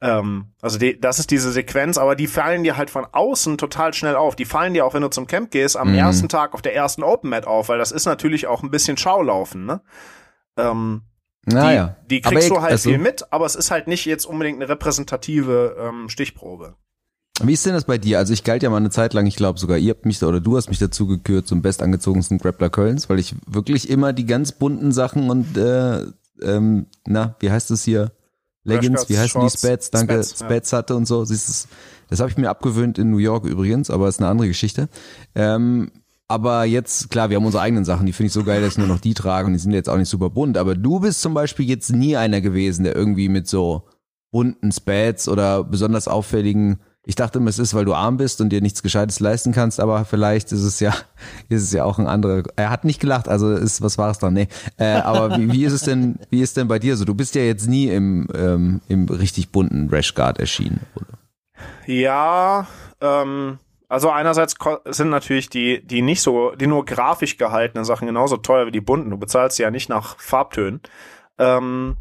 Ähm, 0.00 0.46
also 0.60 0.78
die, 0.78 1.00
das 1.00 1.18
ist 1.18 1.30
diese 1.30 1.50
Sequenz, 1.52 1.98
aber 1.98 2.14
die 2.16 2.26
fallen 2.28 2.62
dir 2.64 2.76
halt 2.76 2.90
von 2.90 3.06
außen 3.10 3.58
total 3.58 3.94
schnell 3.94 4.14
auf. 4.16 4.36
Die 4.36 4.44
fallen 4.44 4.74
dir 4.74 4.84
auch, 4.86 4.94
wenn 4.94 5.02
du 5.02 5.08
zum 5.08 5.26
Camp 5.26 5.50
gehst, 5.50 5.76
am 5.76 5.88
Mhm. 5.92 5.98
ersten 5.98 6.28
Tag 6.28 6.54
auf 6.54 6.62
der 6.62 6.74
ersten 6.74 7.02
Open 7.02 7.30
Mat 7.30 7.46
auf, 7.46 7.68
weil 7.68 7.78
das 7.78 7.90
ist 7.92 8.04
natürlich 8.06 8.46
auch 8.46 8.62
ein 8.62 8.70
bisschen 8.70 8.96
Schaulaufen, 8.96 9.66
ne? 9.66 9.80
Ähm, 10.58 11.02
Naja. 11.46 11.96
die, 12.10 12.16
die 12.16 12.20
kriegst 12.20 12.50
Aber 12.50 12.56
du 12.56 12.62
halt 12.62 12.72
also, 12.72 12.90
viel 12.90 12.98
mit, 12.98 13.32
aber 13.32 13.46
es 13.46 13.54
ist 13.54 13.70
halt 13.70 13.86
nicht 13.86 14.04
jetzt 14.04 14.26
unbedingt 14.26 14.60
eine 14.60 14.68
repräsentative 14.68 15.76
ähm, 15.80 16.08
Stichprobe. 16.08 16.74
Wie 17.40 17.52
ist 17.52 17.64
denn 17.64 17.72
das 17.72 17.84
bei 17.84 17.98
dir? 17.98 18.18
Also 18.18 18.32
ich 18.32 18.42
galt 18.42 18.62
ja 18.64 18.70
mal 18.70 18.78
eine 18.78 18.90
Zeit 18.90 19.14
lang, 19.14 19.24
ich 19.26 19.36
glaube 19.36 19.60
sogar 19.60 19.78
ihr 19.78 19.90
habt 19.90 20.04
mich 20.06 20.18
da, 20.18 20.26
oder 20.26 20.40
du 20.40 20.56
hast 20.56 20.68
mich 20.68 20.80
dazu 20.80 21.06
gekürt 21.06 21.46
zum 21.46 21.62
bestangezogensten 21.62 22.38
Grappler 22.38 22.68
Kölns, 22.68 23.08
weil 23.08 23.20
ich 23.20 23.34
wirklich 23.46 23.88
immer 23.88 24.12
die 24.12 24.26
ganz 24.26 24.52
bunten 24.52 24.90
Sachen 24.92 25.30
und 25.30 25.56
äh, 25.56 26.04
ähm, 26.42 26.86
na, 27.06 27.36
wie 27.40 27.50
heißt 27.50 27.70
es 27.70 27.84
hier? 27.84 28.12
Leggings, 28.64 29.08
wie 29.08 29.18
heißen 29.18 29.40
die 29.40 29.48
Shorts, 29.48 29.62
Spats? 29.62 29.90
Danke, 29.90 30.14
Spats. 30.14 30.40
Spats 30.40 30.72
hatte 30.72 30.96
und 30.96 31.06
so. 31.06 31.24
Siehst 31.24 31.48
du's? 31.48 31.68
Das 32.10 32.20
habe 32.20 32.30
ich 32.30 32.36
mir 32.36 32.50
abgewöhnt 32.50 32.98
in 32.98 33.10
New 33.10 33.18
York 33.18 33.44
übrigens, 33.44 33.90
aber 33.90 34.08
ist 34.08 34.18
eine 34.18 34.28
andere 34.28 34.48
Geschichte. 34.48 34.88
Ähm, 35.34 35.90
aber 36.28 36.64
jetzt, 36.64 37.10
klar, 37.10 37.30
wir 37.30 37.36
haben 37.36 37.46
unsere 37.46 37.62
eigenen 37.62 37.86
Sachen, 37.86 38.04
die 38.04 38.12
finde 38.12 38.28
ich 38.28 38.32
so 38.34 38.44
geil, 38.44 38.60
dass 38.60 38.76
nur 38.76 38.86
noch 38.86 39.00
die 39.00 39.14
trage 39.14 39.46
und 39.46 39.54
die 39.54 39.58
sind 39.58 39.72
jetzt 39.72 39.88
auch 39.88 39.96
nicht 39.96 40.10
super 40.10 40.28
bunt. 40.28 40.58
Aber 40.58 40.74
du 40.74 41.00
bist 41.00 41.22
zum 41.22 41.32
Beispiel 41.32 41.66
jetzt 41.66 41.90
nie 41.90 42.16
einer 42.16 42.42
gewesen, 42.42 42.84
der 42.84 42.94
irgendwie 42.94 43.30
mit 43.30 43.48
so 43.48 43.88
bunten 44.30 44.70
Spats 44.70 45.26
oder 45.26 45.64
besonders 45.64 46.06
auffälligen, 46.06 46.80
ich 47.08 47.14
dachte 47.14 47.38
immer, 47.38 47.48
es 47.48 47.58
ist, 47.58 47.72
weil 47.72 47.86
du 47.86 47.94
arm 47.94 48.18
bist 48.18 48.42
und 48.42 48.50
dir 48.50 48.60
nichts 48.60 48.82
Gescheites 48.82 49.18
leisten 49.18 49.52
kannst, 49.52 49.80
aber 49.80 50.04
vielleicht 50.04 50.52
ist 50.52 50.62
es 50.62 50.78
ja, 50.80 50.92
ist 51.48 51.62
es 51.62 51.72
ja 51.72 51.84
auch 51.84 51.98
ein 51.98 52.06
anderer. 52.06 52.42
Er 52.56 52.68
hat 52.68 52.84
nicht 52.84 53.00
gelacht, 53.00 53.26
also 53.28 53.50
ist, 53.50 53.80
was 53.80 53.96
war 53.96 54.10
es 54.10 54.18
dann? 54.18 54.34
Nee. 54.34 54.48
Äh, 54.76 54.96
aber 54.96 55.38
wie, 55.38 55.50
wie 55.50 55.64
ist 55.64 55.72
es 55.72 55.82
denn, 55.82 56.18
wie 56.28 56.42
ist 56.42 56.58
denn 56.58 56.68
bei 56.68 56.78
dir 56.78 56.98
so? 56.98 57.06
Du 57.06 57.14
bist 57.14 57.34
ja 57.34 57.42
jetzt 57.42 57.66
nie 57.66 57.88
im, 57.88 58.28
ähm, 58.34 58.82
im 58.88 59.06
richtig 59.06 59.50
bunten 59.50 59.88
Rashguard 59.88 60.38
erschienen, 60.38 60.80
oder? 60.94 61.06
Ja, 61.86 62.66
ähm, 63.00 63.58
also 63.88 64.10
einerseits 64.10 64.54
sind 64.84 65.08
natürlich 65.08 65.48
die, 65.48 65.84
die 65.86 66.02
nicht 66.02 66.20
so, 66.20 66.52
die 66.52 66.66
nur 66.66 66.84
grafisch 66.84 67.38
gehaltenen 67.38 67.84
Sachen 67.84 68.06
genauso 68.06 68.36
teuer 68.36 68.66
wie 68.66 68.70
die 68.70 68.82
bunten. 68.82 69.10
Du 69.10 69.16
bezahlst 69.16 69.56
sie 69.56 69.62
ja 69.62 69.70
nicht 69.70 69.88
nach 69.88 70.18
Farbtönen. 70.18 70.82
Ähm, 71.38 71.96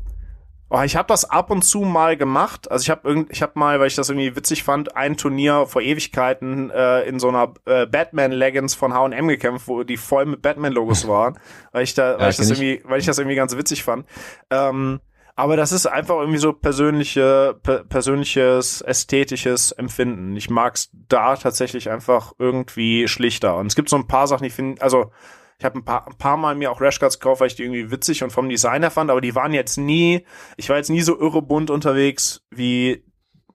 oh, 0.70 0.82
ich 0.82 0.98
habe 0.98 1.08
das 1.08 1.30
ab 1.30 1.50
und 1.50 1.64
zu 1.64 1.80
mal 1.82 2.18
gemacht. 2.18 2.70
Also 2.70 2.84
ich 2.84 2.90
habe 2.90 3.08
irgend, 3.08 3.32
ich 3.32 3.42
habe 3.42 3.54
mal, 3.56 3.80
weil 3.80 3.88
ich 3.88 3.96
das 3.96 4.10
irgendwie 4.10 4.36
witzig 4.36 4.64
fand, 4.64 4.98
ein 4.98 5.16
Turnier 5.16 5.66
vor 5.66 5.82
Ewigkeiten 5.82 6.70
äh, 6.72 7.04
in 7.04 7.20
so 7.20 7.30
einer 7.30 7.54
äh, 7.66 7.86
Batman 7.86 8.32
Leggings 8.34 8.76
von 8.76 8.94
H&M 8.94 9.28
gekämpft, 9.30 9.70
wo 9.70 9.84
die 9.84 9.98
voll 9.98 10.26
mit 10.26 10.42
Batman 10.42 10.74
Logos 10.74 11.08
waren, 11.08 11.40
weil 11.72 11.84
ich 11.84 11.94
da, 11.94 12.16
weil 12.16 12.20
Ja, 12.20 12.30
ich 12.30 12.38
das 12.38 12.50
irgendwie, 12.50 12.82
weil 12.84 13.00
ich 13.00 13.06
das 13.06 13.18
irgendwie 13.18 13.38
ganz 13.38 13.56
witzig 13.56 13.84
fand. 13.84 14.06
Ähm, 14.50 15.00
aber 15.38 15.56
das 15.56 15.72
ist 15.72 15.86
einfach 15.86 16.16
irgendwie 16.16 16.40
so 16.40 16.52
persönliche, 16.52 17.60
per 17.62 17.84
persönliches, 17.84 18.82
ästhetisches 18.82 19.72
Empfinden. 19.72 20.36
Ich 20.36 20.50
mag's 20.50 20.90
da 20.92 21.36
tatsächlich 21.36 21.92
einfach 21.92 22.34
irgendwie 22.40 23.08
schlichter. 23.08 23.56
Und 23.58 23.68
es 23.68 23.76
gibt 23.76 23.88
so 23.88 23.98
ein 23.98 24.08
paar 24.08 24.26
Sachen, 24.26 24.46
die 24.46 24.50
finde, 24.50 24.82
also 24.82 25.12
ich 25.60 25.66
habe 25.66 25.78
ein 25.78 25.86
paar, 25.86 26.08
ein 26.08 26.18
paar 26.18 26.38
Mal 26.38 26.56
mir 26.56 26.72
auch 26.72 26.82
Rashguards 26.82 27.20
gekauft, 27.20 27.40
weil 27.42 27.48
ich 27.48 27.56
die 27.56 27.64
irgendwie 27.64 27.92
witzig 27.92 28.24
und 28.24 28.32
vom 28.32 28.50
Design 28.50 28.82
her 28.82 28.90
fand, 28.90 29.12
aber 29.12 29.22
die 29.22 29.36
waren 29.36 29.54
jetzt 29.54 29.78
nie, 29.78 30.26
ich 30.58 30.70
war 30.70 30.78
jetzt 30.78 30.90
nie 30.90 31.02
so 31.02 31.20
irre 31.20 31.44
bunt 31.44 31.70
unterwegs 31.70 32.44
wie 32.50 33.04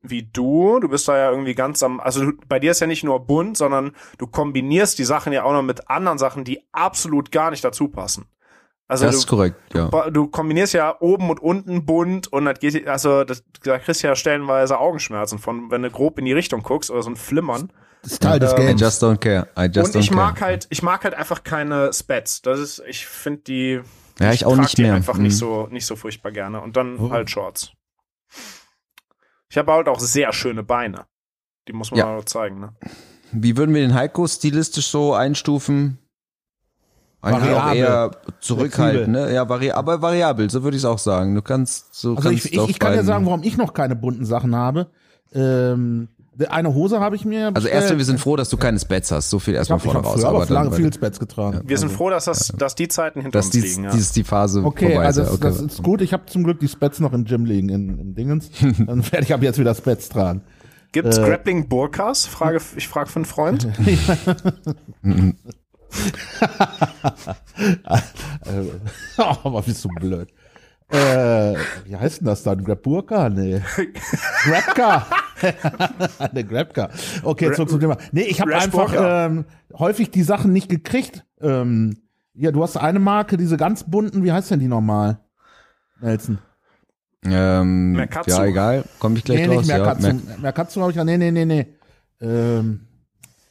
wie 0.04 0.22
du. 0.22 0.78
Du 0.78 0.88
bist 0.88 1.08
da 1.08 1.16
ja 1.16 1.30
irgendwie 1.30 1.54
ganz 1.54 1.82
am, 1.82 1.98
also 1.98 2.24
du, 2.24 2.32
bei 2.46 2.60
dir 2.60 2.70
ist 2.70 2.80
ja 2.80 2.86
nicht 2.86 3.02
nur 3.02 3.26
bunt, 3.26 3.56
sondern 3.56 3.92
du 4.18 4.28
kombinierst 4.28 5.00
die 5.00 5.04
Sachen 5.04 5.32
ja 5.32 5.42
auch 5.42 5.52
noch 5.52 5.62
mit 5.62 5.90
anderen 5.90 6.18
Sachen, 6.18 6.44
die 6.44 6.60
absolut 6.70 7.32
gar 7.32 7.50
nicht 7.50 7.64
dazu 7.64 7.88
passen. 7.88 8.26
Also 8.88 9.06
Das 9.06 9.14
du, 9.14 9.18
ist 9.20 9.26
korrekt, 9.26 9.56
ja. 9.74 9.86
Ba- 9.88 10.10
Du 10.10 10.26
kombinierst 10.26 10.74
ja 10.74 10.96
oben 11.00 11.30
und 11.30 11.40
unten 11.40 11.86
bunt 11.86 12.30
und 12.32 12.44
das 12.44 12.58
geht, 12.58 12.86
also 12.86 13.24
das, 13.24 13.42
da 13.62 13.78
kriegst 13.78 14.02
du 14.02 14.08
ja 14.08 14.14
stellenweise 14.16 14.78
Augenschmerzen 14.78 15.38
von, 15.38 15.70
wenn 15.70 15.82
du 15.82 15.90
grob 15.90 16.18
in 16.18 16.24
die 16.26 16.32
Richtung 16.32 16.62
guckst 16.62 16.90
oder 16.90 17.02
so 17.02 17.10
ein 17.10 17.16
Flimmern. 17.16 17.72
Das 18.02 18.12
ist 18.12 18.22
Teil 18.22 18.38
des 18.40 18.52
Ähm, 18.52 18.58
I 18.62 18.66
Games. 18.66 18.80
just 18.80 19.02
don't 19.02 19.16
care. 19.18 19.48
I 19.58 19.66
just 19.72 19.94
und 19.94 20.00
ich 20.00 20.10
mag 20.10 20.34
care. 20.36 20.50
halt, 20.50 20.66
ich 20.70 20.82
mag 20.82 21.04
halt 21.04 21.14
einfach 21.14 21.42
keine 21.44 21.92
Spats. 21.92 22.42
Das 22.42 22.58
ist, 22.58 22.82
ich 22.86 23.06
finde 23.06 23.40
die, 23.42 23.80
Ja, 24.18 24.32
ich 24.32 24.44
auch 24.44 24.50
trag 24.54 24.62
nicht 24.62 24.76
die 24.78 24.82
mehr. 24.82 24.94
einfach 24.94 25.14
Mhm. 25.14 25.22
nicht 25.22 25.36
so, 25.38 25.68
nicht 25.70 25.86
so 25.86 25.96
furchtbar 25.96 26.32
gerne. 26.32 26.60
Und 26.60 26.76
dann 26.76 26.98
Oh. 26.98 27.10
halt 27.10 27.30
Shorts. 27.30 27.70
Ich 29.48 29.56
habe 29.56 29.72
halt 29.72 29.88
auch 29.88 30.00
sehr 30.00 30.32
schöne 30.32 30.62
Beine. 30.62 31.06
Die 31.68 31.72
muss 31.72 31.90
man 31.90 31.98
Ja. 32.00 32.06
mal 32.06 32.24
zeigen, 32.24 32.58
ne? 32.60 32.74
Wie 33.30 33.56
würden 33.56 33.74
wir 33.74 33.80
den 33.82 33.94
Heiko 33.94 34.26
stilistisch 34.26 34.88
so 34.88 35.14
einstufen? 35.14 35.98
Eigentlich 37.22 37.50
auch 37.54 37.64
Variabel. 37.66 37.76
eher 37.76 38.10
zurückhaltend, 38.40 39.08
ne? 39.08 39.32
Ja, 39.32 39.48
vari 39.48 39.70
aber 39.70 40.02
variabel, 40.02 40.50
so 40.50 40.62
würde 40.64 40.76
ich 40.76 40.82
es 40.82 40.84
auch 40.84 40.98
sagen. 40.98 41.34
Du 41.34 41.42
kannst 41.42 41.94
so 41.94 42.16
Also 42.16 42.28
kannst 42.28 42.46
ich, 42.46 42.52
ich, 42.52 42.68
ich 42.68 42.78
kann 42.78 42.90
dir 42.92 42.96
beiden- 42.96 43.06
sagen, 43.06 43.26
warum 43.26 43.42
ich 43.44 43.56
noch 43.56 43.74
keine 43.74 43.94
bunten 43.96 44.24
Sachen 44.24 44.54
habe. 44.56 44.88
Ähm, 45.32 46.08
eine 46.48 46.74
Hose 46.74 46.98
habe 46.98 47.14
ich 47.14 47.24
mir. 47.24 47.52
Also 47.54 47.68
erstmal, 47.68 47.98
wir 47.98 48.04
sind 48.04 48.18
froh, 48.18 48.36
dass 48.36 48.48
du 48.48 48.56
keine 48.56 48.78
Spats 48.80 49.12
hast. 49.12 49.30
So 49.30 49.38
viel 49.38 49.54
ich 49.54 49.58
erstmal 49.58 49.78
habe 49.78 49.90
vorne 49.92 50.06
raus. 50.06 50.24
aber 50.24 50.46
dann 50.46 50.54
lange 50.54 50.72
viel 50.72 50.92
Spats 50.92 51.20
getragen. 51.20 51.60
Wir 51.64 51.78
sind 51.78 51.92
froh, 51.92 52.10
dass 52.10 52.24
das, 52.24 52.48
dass 52.56 52.74
die 52.74 52.88
Zeiten 52.88 53.20
hinter 53.20 53.38
dass 53.38 53.46
uns 53.46 53.52
dies, 53.52 53.64
liegen, 53.76 53.84
ja. 53.84 53.90
dies 53.90 54.12
die 54.12 54.24
Phase 54.24 54.64
Okay, 54.64 54.86
vorbei 54.92 55.04
also 55.06 55.22
ist. 55.22 55.30
das, 55.30 55.38
ja, 55.40 55.44
das 55.46 55.60
ist 55.74 55.82
gut. 55.82 56.00
Ich 56.00 56.12
habe 56.12 56.24
zum 56.26 56.42
Glück 56.42 56.58
die 56.58 56.68
Spats 56.68 56.98
noch 57.00 57.12
im 57.12 57.24
Gym 57.24 57.44
liegen, 57.44 57.68
in, 57.68 57.98
im 57.98 58.14
Dingens. 58.14 58.50
Dann 58.60 59.04
werde 59.12 59.22
ich 59.24 59.32
ab 59.34 59.42
jetzt 59.42 59.58
wieder 59.58 59.74
Spats 59.74 60.08
tragen. 60.08 60.42
Gibt's 60.90 61.18
äh, 61.18 61.22
Grappling 61.24 61.68
Burkas? 61.68 62.26
Frage, 62.26 62.60
ich 62.76 62.88
frage 62.88 63.10
für 63.10 63.16
einen 63.16 63.24
Freund. 63.26 63.68
oh, 69.18 69.34
aber 69.44 69.62
bist 69.62 69.84
du 69.84 69.88
blöd. 69.88 70.28
Äh, 70.88 71.54
wie 71.84 71.96
heißt 71.96 72.20
denn 72.20 72.26
das 72.26 72.42
dann? 72.42 72.62
Grabburka? 72.62 73.30
Nee. 73.30 73.62
Grabka. 74.44 75.06
ne, 76.32 76.44
Grabka. 76.44 76.90
Okay, 77.22 77.52
zurück 77.52 77.70
zum 77.70 77.80
Thema. 77.80 77.96
Nee, 78.12 78.22
ich 78.22 78.40
habe 78.40 78.54
einfach 78.54 78.92
ähm, 78.96 79.46
häufig 79.78 80.10
die 80.10 80.22
Sachen 80.22 80.52
nicht 80.52 80.68
gekriegt. 80.68 81.24
Ähm, 81.40 81.96
ja, 82.34 82.50
du 82.50 82.62
hast 82.62 82.76
eine 82.76 82.98
Marke, 82.98 83.36
diese 83.36 83.56
ganz 83.56 83.84
bunten, 83.84 84.22
wie 84.22 84.32
heißt 84.32 84.50
denn 84.50 84.60
die 84.60 84.68
nochmal? 84.68 85.18
Nelson. 86.00 86.38
Ähm, 87.24 87.92
Mercatsu. 87.92 88.30
ja, 88.30 88.44
egal. 88.44 88.84
Komme 88.98 89.16
ich 89.16 89.24
gleich 89.24 89.40
nee, 89.40 89.46
draus. 89.46 89.66
nicht 89.66 89.68
Mercatzu. 89.68 90.06
Ja, 90.06 90.12
Ja, 90.12 90.38
Mercatzu 90.40 90.80
habe 90.80 90.90
ich 90.90 90.96
ja, 90.96 91.04
nee, 91.04 91.16
nee, 91.16 91.30
nee, 91.30 91.44
nee. 91.44 91.66
Ähm, 92.20 92.86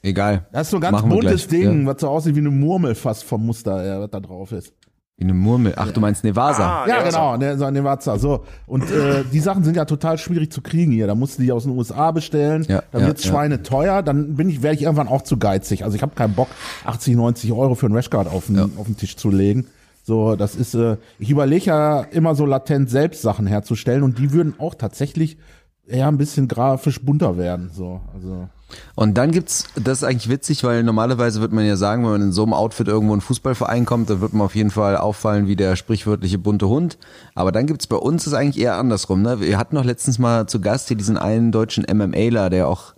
egal. 0.02 0.48
das 0.52 0.68
ist 0.68 0.72
so 0.72 0.78
ein 0.78 0.82
ganz 0.82 0.94
Machen 0.94 1.10
buntes 1.10 1.48
Ding, 1.48 1.86
was 1.86 2.02
so 2.02 2.10
aussieht 2.10 2.36
wie 2.36 2.40
eine 2.40 2.52
Murmel 2.52 2.96
fast 2.96 3.24
vom 3.24 3.46
Muster, 3.46 3.86
ja, 3.86 4.00
was 4.00 4.10
da 4.10 4.20
drauf 4.20 4.52
ist. 4.52 4.74
Wie 5.22 5.26
eine 5.26 5.36
Murmel. 5.36 5.74
Ach, 5.76 5.92
du 5.92 6.00
meinst 6.00 6.24
Nevasa. 6.24 6.84
Ah, 6.84 6.88
Ja, 6.88 6.98
ja, 6.98 7.04
genau, 7.04 7.38
ne, 7.38 7.56
so 7.56 7.66
eine 7.66 7.84
Watza. 7.84 8.18
So. 8.18 8.44
Und 8.66 8.90
äh, 8.90 9.24
die 9.32 9.40
Sachen 9.40 9.64
sind 9.64 9.78
ja 9.78 9.86
total 9.86 10.18
schwierig 10.18 10.52
zu 10.52 10.62
kriegen 10.62 10.92
hier. 10.92 11.06
Da 11.06 11.14
musst 11.14 11.38
du 11.38 11.44
die 11.44 11.52
aus 11.52 11.64
den 11.64 11.78
USA 11.78 12.10
bestellen. 12.10 12.66
Ja, 12.68 12.82
dann 12.92 13.02
ja, 13.02 13.08
wird's 13.08 13.24
ja. 13.24 13.30
Schweine 13.30 13.62
teuer. 13.62 14.02
Dann 14.02 14.36
bin 14.36 14.50
ich, 14.50 14.64
werde 14.64 14.78
ich 14.78 14.82
irgendwann 14.82 15.08
auch 15.08 15.22
zu 15.22 15.38
geizig. 15.38 15.84
Also 15.84 15.96
ich 15.96 16.02
habe 16.02 16.16
keinen 16.16 16.34
Bock, 16.34 16.48
80, 16.86 17.16
90 17.16 17.52
Euro 17.52 17.76
für 17.76 17.86
einen 17.86 17.96
Rashguard 17.96 18.32
auf 18.32 18.48
den, 18.48 18.60
auf 18.78 18.88
den 18.88 18.98
Tisch 18.98 19.16
zu 19.16 19.30
legen. 19.30 19.68
So, 20.02 20.36
das 20.36 20.56
ist, 20.56 20.74
äh, 20.74 20.98
ich 21.20 21.30
überlege 21.30 21.66
ja 21.66 22.02
immer 22.02 22.34
so 22.34 22.48
latent 22.48 22.90
selbst 22.90 23.22
Sachen 23.22 23.46
herzustellen 23.46 24.02
und 24.02 24.18
die 24.18 24.32
würden 24.32 24.56
auch 24.58 24.74
tatsächlich 24.74 25.38
eher 25.86 26.08
ein 26.08 26.18
bisschen 26.18 26.48
grafisch 26.48 27.00
bunter 27.00 27.38
werden. 27.38 27.70
So, 27.72 28.02
also. 28.14 28.50
Und 28.96 29.18
dann 29.18 29.32
gibt's, 29.32 29.66
das 29.76 30.00
ist 30.00 30.04
eigentlich 30.04 30.30
witzig, 30.30 30.64
weil 30.64 30.84
normalerweise 30.84 31.42
wird 31.42 31.52
man 31.52 31.66
ja 31.66 31.76
sagen, 31.76 32.04
wenn 32.04 32.12
man 32.12 32.22
in 32.22 32.32
so 32.32 32.44
einem 32.44 32.54
Outfit 32.54 32.88
irgendwo 32.88 33.14
in 33.14 33.20
einen 33.20 33.22
Fußballverein 33.22 33.86
kommt, 33.86 34.10
dann 34.10 34.22
wird 34.22 34.34
man 34.34 34.46
auf 34.46 34.56
jeden 34.56 34.72
Fall 34.72 34.98
auffallen 34.98 35.48
wie 35.48 35.56
der 35.56 35.76
sprichwörtliche 35.76 36.38
bunte 36.38 36.68
Hund. 36.68 36.98
Aber 37.36 37.52
dann 37.52 37.68
gibt's 37.68 37.88
bei 37.88 37.96
uns 37.96 38.28
ist 38.28 38.34
eigentlich 38.34 38.64
eher 38.64 38.76
andersrum. 38.76 39.22
Ne? 39.22 39.40
Wir 39.40 39.58
hatten 39.58 39.76
noch 39.76 39.86
letztens 39.86 40.20
mal 40.20 40.48
zu 40.48 40.62
Gast 40.62 40.88
hier 40.88 40.98
diesen 40.98 41.18
einen 41.18 41.52
deutschen 41.52 41.86
MMAler, 41.92 42.50
der 42.50 42.68
auch 42.68 42.94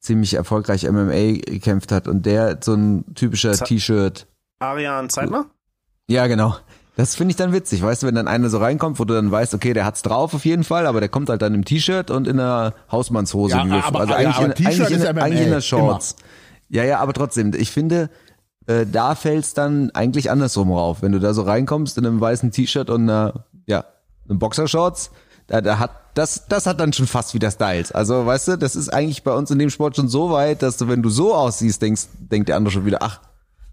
ziemlich 0.00 0.34
erfolgreich 0.34 0.88
MMA 0.90 1.40
gekämpft 1.44 1.92
hat 1.92 2.08
und 2.08 2.26
der 2.26 2.58
so 2.60 2.74
ein 2.74 3.04
typischer 3.14 3.52
T-Shirt. 3.52 4.26
Arian 4.58 5.08
Zeitler? 5.08 5.46
Ja, 6.08 6.26
genau. 6.26 6.56
Das 6.96 7.14
finde 7.14 7.30
ich 7.32 7.36
dann 7.36 7.52
witzig, 7.52 7.82
weißt 7.82 8.02
du, 8.02 8.06
wenn 8.06 8.14
dann 8.14 8.28
einer 8.28 8.50
so 8.50 8.58
reinkommt, 8.58 8.98
wo 8.98 9.04
du 9.04 9.14
dann 9.14 9.30
weißt, 9.30 9.54
okay, 9.54 9.72
der 9.72 9.86
hat's 9.86 10.02
drauf 10.02 10.34
auf 10.34 10.44
jeden 10.44 10.62
Fall, 10.62 10.86
aber 10.86 11.00
der 11.00 11.08
kommt 11.08 11.30
halt 11.30 11.40
dann 11.40 11.54
im 11.54 11.64
T-Shirt 11.64 12.10
und 12.10 12.28
in 12.28 12.38
einer 12.38 12.74
Hausmannshose. 12.90 13.54
Ja, 13.56 13.64
aber- 13.86 14.00
also 14.00 14.12
eigentlich, 14.14 14.36
aber 14.36 14.44
in, 14.46 14.52
eigentlich, 14.66 14.90
in, 15.00 15.18
eigentlich 15.22 15.40
in 15.46 15.50
der 15.50 15.60
Shorts. 15.62 16.16
Ja, 16.68 16.84
ja, 16.84 16.98
aber 17.00 17.12
trotzdem, 17.14 17.52
ich 17.54 17.70
finde, 17.70 18.10
äh, 18.66 18.84
da 18.90 19.14
fällt's 19.14 19.54
dann 19.54 19.90
eigentlich 19.94 20.30
andersrum 20.30 20.70
rauf. 20.70 20.98
Wenn 21.00 21.12
du 21.12 21.18
da 21.18 21.32
so 21.32 21.42
reinkommst 21.42 21.96
in 21.96 22.06
einem 22.06 22.20
weißen 22.20 22.50
T-Shirt 22.50 22.90
und 22.90 23.02
einer, 23.08 23.44
ja, 23.66 23.84
einem 24.28 24.38
Boxershorts, 24.38 25.10
da, 25.46 25.60
da 25.62 25.78
hat 25.78 25.90
das, 26.14 26.46
das 26.46 26.66
hat 26.66 26.78
dann 26.78 26.92
schon 26.92 27.06
fast 27.06 27.32
wieder 27.32 27.50
Styles. 27.50 27.90
Also, 27.92 28.26
weißt 28.26 28.48
du, 28.48 28.56
das 28.58 28.76
ist 28.76 28.90
eigentlich 28.90 29.22
bei 29.24 29.32
uns 29.32 29.50
in 29.50 29.58
dem 29.58 29.70
Sport 29.70 29.96
schon 29.96 30.08
so 30.08 30.30
weit, 30.30 30.62
dass 30.62 30.76
du, 30.76 30.88
wenn 30.88 31.02
du 31.02 31.08
so 31.08 31.34
aussiehst, 31.34 31.80
denkst, 31.80 32.02
denkt 32.18 32.48
der 32.50 32.56
andere 32.56 32.70
schon 32.70 32.84
wieder, 32.84 32.98
ach, 33.00 33.20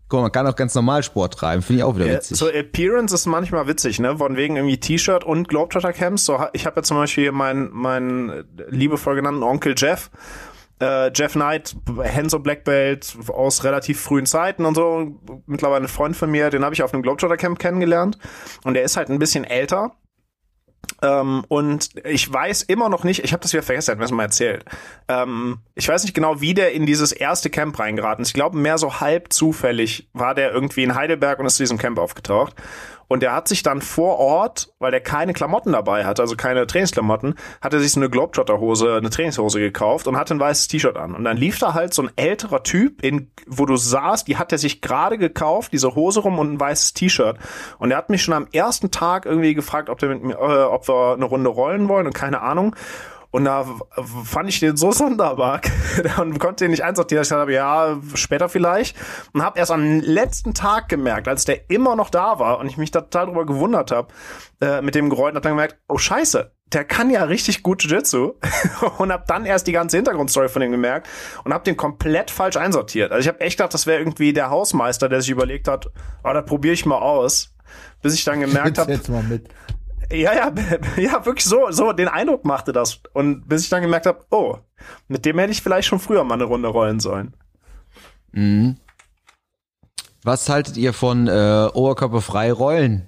guck 0.10 0.17
mal, 0.17 0.24
man 0.24 0.32
kann 0.32 0.48
auch 0.48 0.56
ganz 0.56 0.76
normal 0.76 1.04
Sport 1.04 1.36
treiben. 1.36 1.62
Finde 1.62 1.80
ich 1.80 1.84
auch 1.84 1.95
wieder 1.95 2.08
Ja, 2.08 2.13
witzig. 2.15 2.38
So 2.38 2.50
Appearance 2.50 3.13
ist 3.13 3.26
manchmal 3.28 3.67
witzig, 3.67 4.00
ne? 4.00 4.17
Von 4.17 4.36
wegen 4.36 4.56
irgendwie 4.56 4.80
T-Shirt 4.80 5.24
und 5.24 5.48
Globetrotter 5.48 5.93
Camps. 5.93 6.26
So, 6.26 6.39
ich 6.54 6.65
habe 6.65 6.78
ja 6.78 6.84
zum 6.84 6.98
Beispiel 6.98 7.32
meinen 7.32 7.69
meinen 7.72 8.43
liebevoll 8.69 9.15
genannten 9.15 9.43
Onkel 9.43 9.76
Jeff. 9.78 10.10
Äh, 10.82 11.12
Jeff 11.13 11.34
Knight, 11.34 11.76
Henso 12.02 12.39
Black 12.39 12.63
Belt 12.63 13.17
aus 13.28 13.63
relativ 13.65 14.00
frühen 14.00 14.26
Zeiten 14.26 14.65
und 14.65 14.76
so, 14.76 15.19
mittlerweile 15.45 15.86
ein 15.86 15.89
Freund 15.89 16.15
von 16.15 16.32
mir, 16.32 16.50
den 16.50 16.63
habe 16.63 16.74
ich 16.74 16.84
auf 16.84 16.93
einem 16.93 17.04
Globetrotter 17.04 17.36
Camp 17.36 17.60
kennengelernt 17.60 18.17
und 18.63 18.76
der 18.76 18.84
ist 18.84 18.95
halt 18.95 19.10
ein 19.10 19.19
bisschen 19.19 19.43
älter 19.43 19.91
Ähm, 21.01 21.45
und 21.47 21.89
ich 22.05 22.31
weiß 22.31 22.63
immer 22.63 22.89
noch 22.89 23.03
nicht, 23.03 23.23
ich 23.23 23.31
habe 23.31 23.41
das 23.41 23.53
wieder 23.53 23.63
vergessen, 23.63 23.91
hat 23.91 23.97
mir 23.97 24.03
das 24.03 24.12
mal 24.12 24.23
erzählt. 24.23 24.65
Ähm, 25.07 25.59
ich 25.75 25.88
weiß 25.88 26.03
nicht 26.03 26.13
genau, 26.13 26.41
wie 26.41 26.53
der 26.53 26.73
in 26.73 26.85
dieses 26.85 27.12
erste 27.12 27.49
Camp 27.49 27.77
reingeraten 27.79 28.23
ist. 28.23 28.29
Ich 28.29 28.33
glaube, 28.33 28.57
mehr 28.57 28.77
so 28.77 28.99
halb 28.99 29.31
zufällig 29.31 30.09
war 30.13 30.35
der 30.35 30.51
irgendwie 30.51 30.83
in 30.83 30.95
Heidelberg 30.95 31.39
und 31.39 31.45
ist 31.45 31.55
zu 31.55 31.63
diesem 31.63 31.77
Camp 31.77 31.99
aufgetaucht. 31.99 32.53
Und 33.10 33.24
der 33.24 33.34
hat 33.34 33.48
sich 33.48 33.63
dann 33.63 33.82
vor 33.82 34.19
Ort, 34.19 34.72
weil 34.80 34.91
der 34.91 35.02
keine 35.02 35.34
Klamotten 35.34 35.74
dabei 35.74 36.06
hatte, 36.06 36.22
also 36.22 36.36
keine 36.36 36.67
Trainingsklamotten, 36.67 37.36
hat 37.60 37.74
er 37.74 37.80
sich 37.80 37.91
so 37.91 38.00
eine 38.00 38.10
Globetrotter-Hose, 38.10 38.95
eine 38.95 39.10
Trainingshose 39.10 39.60
gekauft 39.60 40.08
und 40.08 40.15
hatte 40.15 40.36
ein 40.36 40.39
weißes 40.39 40.67
T-Shirt 40.67 40.95
an. 40.95 41.15
Und 41.15 41.24
dann 41.24 41.36
lief 41.36 41.58
da 41.60 41.74
halt 41.74 41.93
so 41.93 42.04
ein 42.04 42.12
älterer 42.15 42.63
Typ, 42.63 43.04
in, 43.04 43.32
wo 43.48 43.65
du 43.65 43.76
sahst, 43.76 44.28
die 44.28 44.38
hat 44.38 44.52
er 44.52 44.60
sich 44.60 44.82
gerade 44.82 45.17
gekauft, 45.17 45.74
diese 45.74 45.95
Hose 45.95 46.22
rum 46.22 46.38
und 46.38 46.54
ein 46.54 46.60
weißes 46.60 46.93
T-Shirt. 46.93 47.38
Und 47.80 47.91
er 47.91 47.98
hat 47.98 48.10
mich 48.10 48.24
schon 48.24 48.36
am 48.36 48.48
ersten 48.54 48.91
Tag 48.91 49.26
irgendwie 49.26 49.56
gefragt, 49.56 49.89
ob, 49.89 49.98
der 49.98 50.10
mit 50.10 50.24
mir, 50.24 50.36
äh, 50.36 50.63
ob 50.63 50.88
wir 50.88 51.13
eine 51.13 51.26
Runde 51.26 51.50
rollen 51.50 51.89
wollen 51.89 52.06
und 52.06 52.13
keine 52.13 52.41
Ahnung. 52.41 52.76
Und 53.32 53.46
da 53.46 53.65
fand 54.24 54.50
ich 54.50 54.60
den 54.60 54.76
so 54.76 54.92
sonderbar 54.92 55.62
und 56.20 56.39
konnte 56.39 56.65
den 56.65 56.72
nicht 56.72 56.84
einsortieren. 56.84 57.22
Ich 57.22 57.30
dachte, 57.30 57.52
ja, 57.52 58.00
später 58.15 58.50
vielleicht. 58.50 58.96
Und 59.34 59.44
habe 59.44 59.60
erst 59.60 59.72
am 59.72 60.00
letzten 60.00 60.54
Tag 60.54 60.89
gemerkt, 60.89 61.28
als 61.28 61.46
der 61.46 61.70
immer 61.70 61.96
noch 61.96 62.10
da 62.10 62.39
war 62.39 62.60
und 62.60 62.68
ich 62.68 62.78
mich 62.78 62.92
total 62.92 63.26
darüber 63.26 63.46
gewundert 63.46 63.92
habe, 63.92 64.08
äh, 64.62 64.82
mit 64.82 64.96
dem 64.96 65.10
Geräusch, 65.10 65.36
hat 65.36 65.46
dann 65.46 65.54
gemerkt, 65.54 65.78
oh 65.88 65.98
scheiße, 65.98 66.52
der 66.74 66.86
kann 66.86 67.10
ja 67.10 67.24
richtig 67.24 67.63
gut 67.63 67.84
Jiu-Jitsu 67.84 68.34
und 68.98 69.12
hab 69.12 69.28
dann 69.28 69.46
erst 69.46 69.68
die 69.68 69.72
ganze 69.72 69.98
Hintergrundstory 69.98 70.50
von 70.50 70.62
ihm 70.62 70.72
gemerkt 70.72 71.08
und 71.44 71.54
hab 71.54 71.63
den 71.63 71.78
komplett 71.78 72.32
falsch 72.32 72.58
einsortiert. 72.58 73.12
Also 73.12 73.22
ich 73.22 73.28
habe 73.28 73.42
echt 73.42 73.58
gedacht, 73.58 73.74
das 73.74 73.88
wäre 73.88 74.00
irgendwie 74.00 74.34
der 74.34 74.50
Hausmeister, 74.50 75.10
der 75.10 75.22
sich 75.22 75.30
überlegt 75.30 75.68
hat, 75.68 75.88
oh, 76.24 76.34
da 76.34 76.42
probiere 76.42 76.74
ich 76.74 76.86
mal 76.86 77.00
aus, 77.00 77.56
bis 78.02 78.13
ich 78.13 78.24
dann 78.24 78.39
gemerkt 78.39 78.78
habe, 78.78 79.00
ja, 80.12 80.34
ja, 80.34 80.54
ja, 80.98 81.26
wirklich 81.26 81.45
so, 81.45 81.72
so 81.72 81.93
den 81.93 82.08
Eindruck 82.08 82.45
machte 82.45 82.72
das. 82.72 83.02
Und 83.13 83.48
bis 83.48 83.63
ich 83.63 83.69
dann 83.69 83.82
gemerkt 83.82 84.06
habe, 84.06 84.26
oh, 84.32 84.58
mit 85.08 85.26
dem 85.26 85.38
hätte 85.39 85.52
ich 85.52 85.62
vielleicht 85.62 85.88
schon 85.88 86.00
früher 86.00 86.24
mal 86.24 86.36
eine 86.36 86.45
Runde 86.45 86.69
rollen 86.69 87.00
sollen. 87.00 87.36
Mhm. 88.32 88.78
Was 90.24 90.50
haltet 90.50 90.78
ihr 90.78 90.93
von 90.93 91.28
äh, 91.28 91.69
oberkörperfrei 91.74 92.52
rollen? 92.52 93.08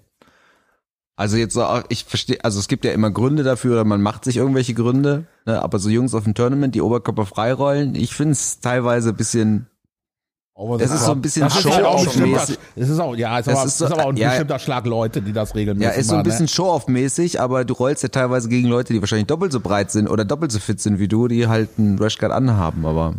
Also 1.15 1.37
jetzt 1.37 1.53
so, 1.53 1.63
ich 1.89 2.05
verstehe, 2.05 2.43
also 2.43 2.59
es 2.59 2.67
gibt 2.67 2.83
ja 2.83 2.93
immer 2.93 3.11
Gründe 3.11 3.43
dafür 3.43 3.73
oder 3.73 3.83
man 3.83 4.01
macht 4.01 4.23
sich 4.23 4.37
irgendwelche 4.37 4.73
Gründe, 4.73 5.27
ne? 5.45 5.61
aber 5.61 5.77
so 5.77 5.89
Jungs 5.89 6.15
auf 6.15 6.23
dem 6.23 6.33
Tournament, 6.33 6.73
die 6.73 6.81
oberkörperfrei 6.81 7.53
rollen, 7.53 7.93
ich 7.93 8.15
finde 8.15 8.31
es 8.31 8.59
teilweise 8.59 9.09
ein 9.09 9.17
bisschen 9.17 9.67
aber 10.61 10.77
das, 10.77 10.89
das 10.89 11.01
ist 11.01 11.05
so 11.05 11.11
ein 11.11 11.21
bisschen 11.21 11.49
Show-off-mäßig. 11.49 12.57
Es 12.75 12.89
ist 12.89 12.99
auch, 12.99 13.15
ja, 13.15 13.39
es 13.39 13.47
ist, 13.47 13.53
aber, 13.53 13.65
ist, 13.65 13.77
so, 13.77 13.85
ist 13.85 13.91
aber 13.91 14.05
auch 14.05 14.09
ein 14.09 14.17
ja, 14.17 14.29
bestimmter 14.29 14.59
Schlag 14.59 14.85
Leute, 14.85 15.21
die 15.21 15.33
das 15.33 15.55
regelmäßig 15.55 15.87
machen. 15.87 15.95
Ja, 15.95 15.99
ist 15.99 16.07
so 16.07 16.15
ein 16.15 16.23
bisschen 16.23 16.45
ne? 16.45 16.49
Show-off-mäßig, 16.49 17.39
aber 17.41 17.65
du 17.65 17.73
rollst 17.73 18.03
ja 18.03 18.09
teilweise 18.09 18.49
gegen 18.49 18.67
Leute, 18.67 18.93
die 18.93 19.01
wahrscheinlich 19.01 19.27
doppelt 19.27 19.51
so 19.51 19.59
breit 19.59 19.91
sind 19.91 20.07
oder 20.07 20.25
doppelt 20.25 20.51
so 20.51 20.59
fit 20.59 20.79
sind 20.79 20.99
wie 20.99 21.07
du, 21.07 21.27
die 21.27 21.47
halt 21.47 21.69
einen 21.77 21.99
Rashguard 21.99 22.31
anhaben, 22.31 22.85
aber. 22.85 23.15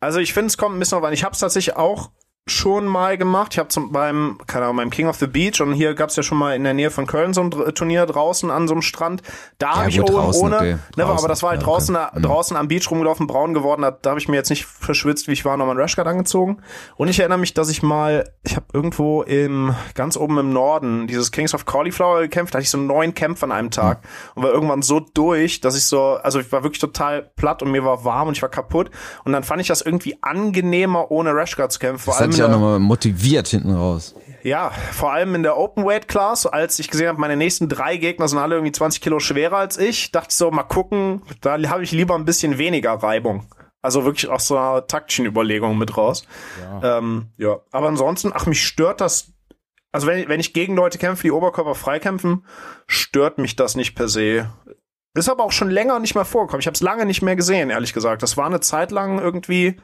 Also 0.00 0.18
ich 0.18 0.32
finde, 0.32 0.48
es 0.48 0.58
kommt 0.58 0.76
ein 0.76 0.78
bisschen 0.78 0.98
auf 0.98 1.04
an. 1.04 1.12
Ich 1.12 1.24
habe 1.24 1.32
es 1.32 1.40
tatsächlich 1.40 1.76
auch 1.76 2.10
schon 2.48 2.86
mal 2.86 3.18
gemacht. 3.18 3.54
Ich 3.54 3.58
habe 3.58 3.68
zum 3.70 3.90
beim 3.90 4.38
keine 4.46 4.66
Ahnung 4.66 4.76
beim 4.76 4.90
King 4.90 5.08
of 5.08 5.16
the 5.16 5.26
Beach 5.26 5.60
und 5.60 5.72
hier 5.72 5.94
gab's 5.94 6.14
ja 6.14 6.22
schon 6.22 6.38
mal 6.38 6.54
in 6.54 6.62
der 6.62 6.74
Nähe 6.74 6.92
von 6.92 7.08
Köln 7.08 7.34
so 7.34 7.42
ein 7.42 7.50
Turnier 7.50 8.06
draußen 8.06 8.52
an 8.52 8.68
so 8.68 8.74
einem 8.74 8.82
Strand. 8.82 9.22
Da 9.58 9.66
ja, 9.66 9.76
habe 9.76 9.88
ich 9.88 10.00
Owen 10.00 10.34
ohne, 10.36 10.56
okay. 10.56 10.76
ne, 10.96 11.04
aber 11.04 11.26
das 11.26 11.42
war 11.42 11.50
halt 11.50 11.62
ja, 11.62 11.66
draußen 11.66 11.96
okay. 11.96 12.20
draußen 12.22 12.56
am 12.56 12.68
Beach 12.68 12.88
rumgelaufen, 12.88 13.26
braun 13.26 13.52
geworden. 13.52 13.82
Da, 13.82 13.90
da 13.90 14.10
habe 14.10 14.20
ich 14.20 14.28
mir 14.28 14.36
jetzt 14.36 14.50
nicht 14.50 14.64
verschwitzt, 14.64 15.26
wie 15.26 15.32
ich 15.32 15.44
war, 15.44 15.56
nochmal 15.56 15.72
einen 15.72 15.80
Rashguard 15.80 16.06
angezogen. 16.06 16.58
Und 16.94 17.08
ich 17.08 17.18
erinnere 17.18 17.38
mich, 17.38 17.52
dass 17.52 17.68
ich 17.68 17.82
mal, 17.82 18.30
ich 18.44 18.54
habe 18.54 18.66
irgendwo 18.72 19.22
im 19.22 19.74
ganz 19.94 20.16
oben 20.16 20.38
im 20.38 20.52
Norden 20.52 21.08
dieses 21.08 21.32
Kings 21.32 21.52
of 21.52 21.64
Cauliflower 21.64 22.20
gekämpft. 22.20 22.54
Da 22.54 22.58
hatte 22.58 22.64
ich 22.64 22.70
so 22.70 22.78
neun 22.78 23.14
Kämpfe 23.14 23.44
an 23.44 23.50
einem 23.50 23.72
Tag 23.72 24.02
mhm. 24.02 24.08
und 24.36 24.42
war 24.44 24.52
irgendwann 24.52 24.82
so 24.82 25.00
durch, 25.00 25.60
dass 25.60 25.76
ich 25.76 25.86
so, 25.86 26.14
also 26.22 26.38
ich 26.38 26.52
war 26.52 26.62
wirklich 26.62 26.80
total 26.80 27.22
platt 27.22 27.60
und 27.62 27.72
mir 27.72 27.84
war 27.84 28.04
warm 28.04 28.28
und 28.28 28.36
ich 28.36 28.42
war 28.42 28.50
kaputt. 28.50 28.92
Und 29.24 29.32
dann 29.32 29.42
fand 29.42 29.60
ich 29.60 29.66
das 29.66 29.82
irgendwie 29.82 30.16
angenehmer, 30.22 31.10
ohne 31.10 31.34
Rashguard 31.34 31.72
zu 31.72 31.80
kämpfen. 31.80 32.04
Vor 32.04 32.16
allem 32.16 32.35
dich 32.36 32.44
auch 32.44 32.50
nochmal 32.50 32.78
motiviert 32.78 33.48
hinten 33.48 33.74
raus. 33.74 34.14
Ja, 34.42 34.70
vor 34.70 35.12
allem 35.12 35.34
in 35.34 35.42
der 35.42 35.56
Open 35.56 35.84
Weight 35.84 36.06
Class, 36.06 36.46
als 36.46 36.78
ich 36.78 36.88
gesehen 36.88 37.08
habe, 37.08 37.20
meine 37.20 37.36
nächsten 37.36 37.68
drei 37.68 37.96
Gegner 37.96 38.28
sind 38.28 38.38
alle 38.38 38.54
irgendwie 38.54 38.70
20 38.70 39.00
Kilo 39.00 39.18
schwerer 39.18 39.56
als 39.56 39.76
ich, 39.76 40.12
dachte 40.12 40.28
ich 40.30 40.36
so, 40.36 40.52
mal 40.52 40.62
gucken, 40.62 41.22
da 41.40 41.58
habe 41.68 41.82
ich 41.82 41.90
lieber 41.90 42.14
ein 42.14 42.24
bisschen 42.24 42.56
weniger 42.56 42.92
Reibung. 42.92 43.48
Also 43.82 44.04
wirklich 44.04 44.28
aus 44.28 44.46
so 44.46 44.56
einer 44.56 44.86
taktischen 44.86 45.26
Überlegung 45.26 45.78
mit 45.78 45.96
raus. 45.96 46.26
Ja. 46.60 46.98
Ähm, 46.98 47.32
ja. 47.38 47.58
Aber 47.72 47.88
ansonsten, 47.88 48.30
ach, 48.32 48.46
mich 48.46 48.64
stört 48.64 49.00
das. 49.00 49.32
Also 49.90 50.06
wenn, 50.06 50.28
wenn 50.28 50.40
ich 50.40 50.52
gegen 50.52 50.76
Leute 50.76 50.98
kämpfe, 50.98 51.24
die 51.24 51.32
Oberkörper 51.32 51.74
freikämpfen, 51.74 52.44
stört 52.86 53.38
mich 53.38 53.56
das 53.56 53.74
nicht 53.74 53.94
per 53.94 54.08
se. 54.08 54.48
Ist 55.14 55.28
aber 55.28 55.44
auch 55.44 55.52
schon 55.52 55.70
länger 55.70 55.98
nicht 55.98 56.14
mehr 56.14 56.24
vorgekommen. 56.24 56.60
Ich 56.60 56.66
habe 56.66 56.74
es 56.74 56.82
lange 56.82 57.06
nicht 57.06 57.22
mehr 57.22 57.36
gesehen, 57.36 57.70
ehrlich 57.70 57.92
gesagt. 57.92 58.22
Das 58.22 58.36
war 58.36 58.46
eine 58.46 58.60
Zeit 58.60 58.90
lang 58.90 59.18
irgendwie 59.18 59.76